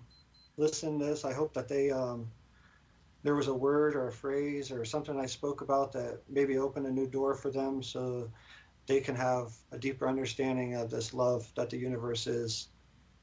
[0.56, 2.30] listened to this, I hope that they um,
[3.24, 6.86] there was a word or a phrase or something I spoke about that maybe opened
[6.86, 8.30] a new door for them so
[8.86, 12.68] they can have a deeper understanding of this love that the universe is.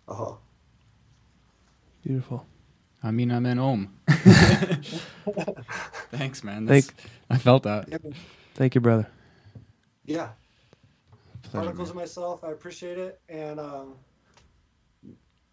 [0.07, 0.39] Oh,
[2.03, 2.45] beautiful
[3.03, 3.91] I mean, I'm in Om.
[6.11, 6.67] Thanks, man.
[6.67, 6.93] Thank-
[7.31, 7.87] I felt that.
[8.53, 9.07] thank you brother
[10.05, 10.29] yeah.
[11.43, 11.91] Pleasure, Articles man.
[11.91, 13.19] of myself, I appreciate it.
[13.29, 13.95] And um,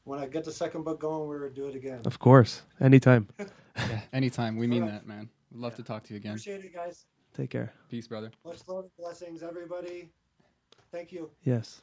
[0.05, 2.01] when I get the second book going, we're going to do it again.
[2.05, 3.29] of course anytime
[3.77, 4.57] Yeah, anytime.
[4.57, 5.29] We mean that, man.
[5.53, 6.33] We'd love to talk to you again.
[6.33, 7.07] Appreciate it, guys.
[7.35, 8.31] take care Peace, brother.
[8.45, 10.11] Much love and blessings, everybody.
[10.91, 11.31] Thank you.
[11.45, 11.83] yes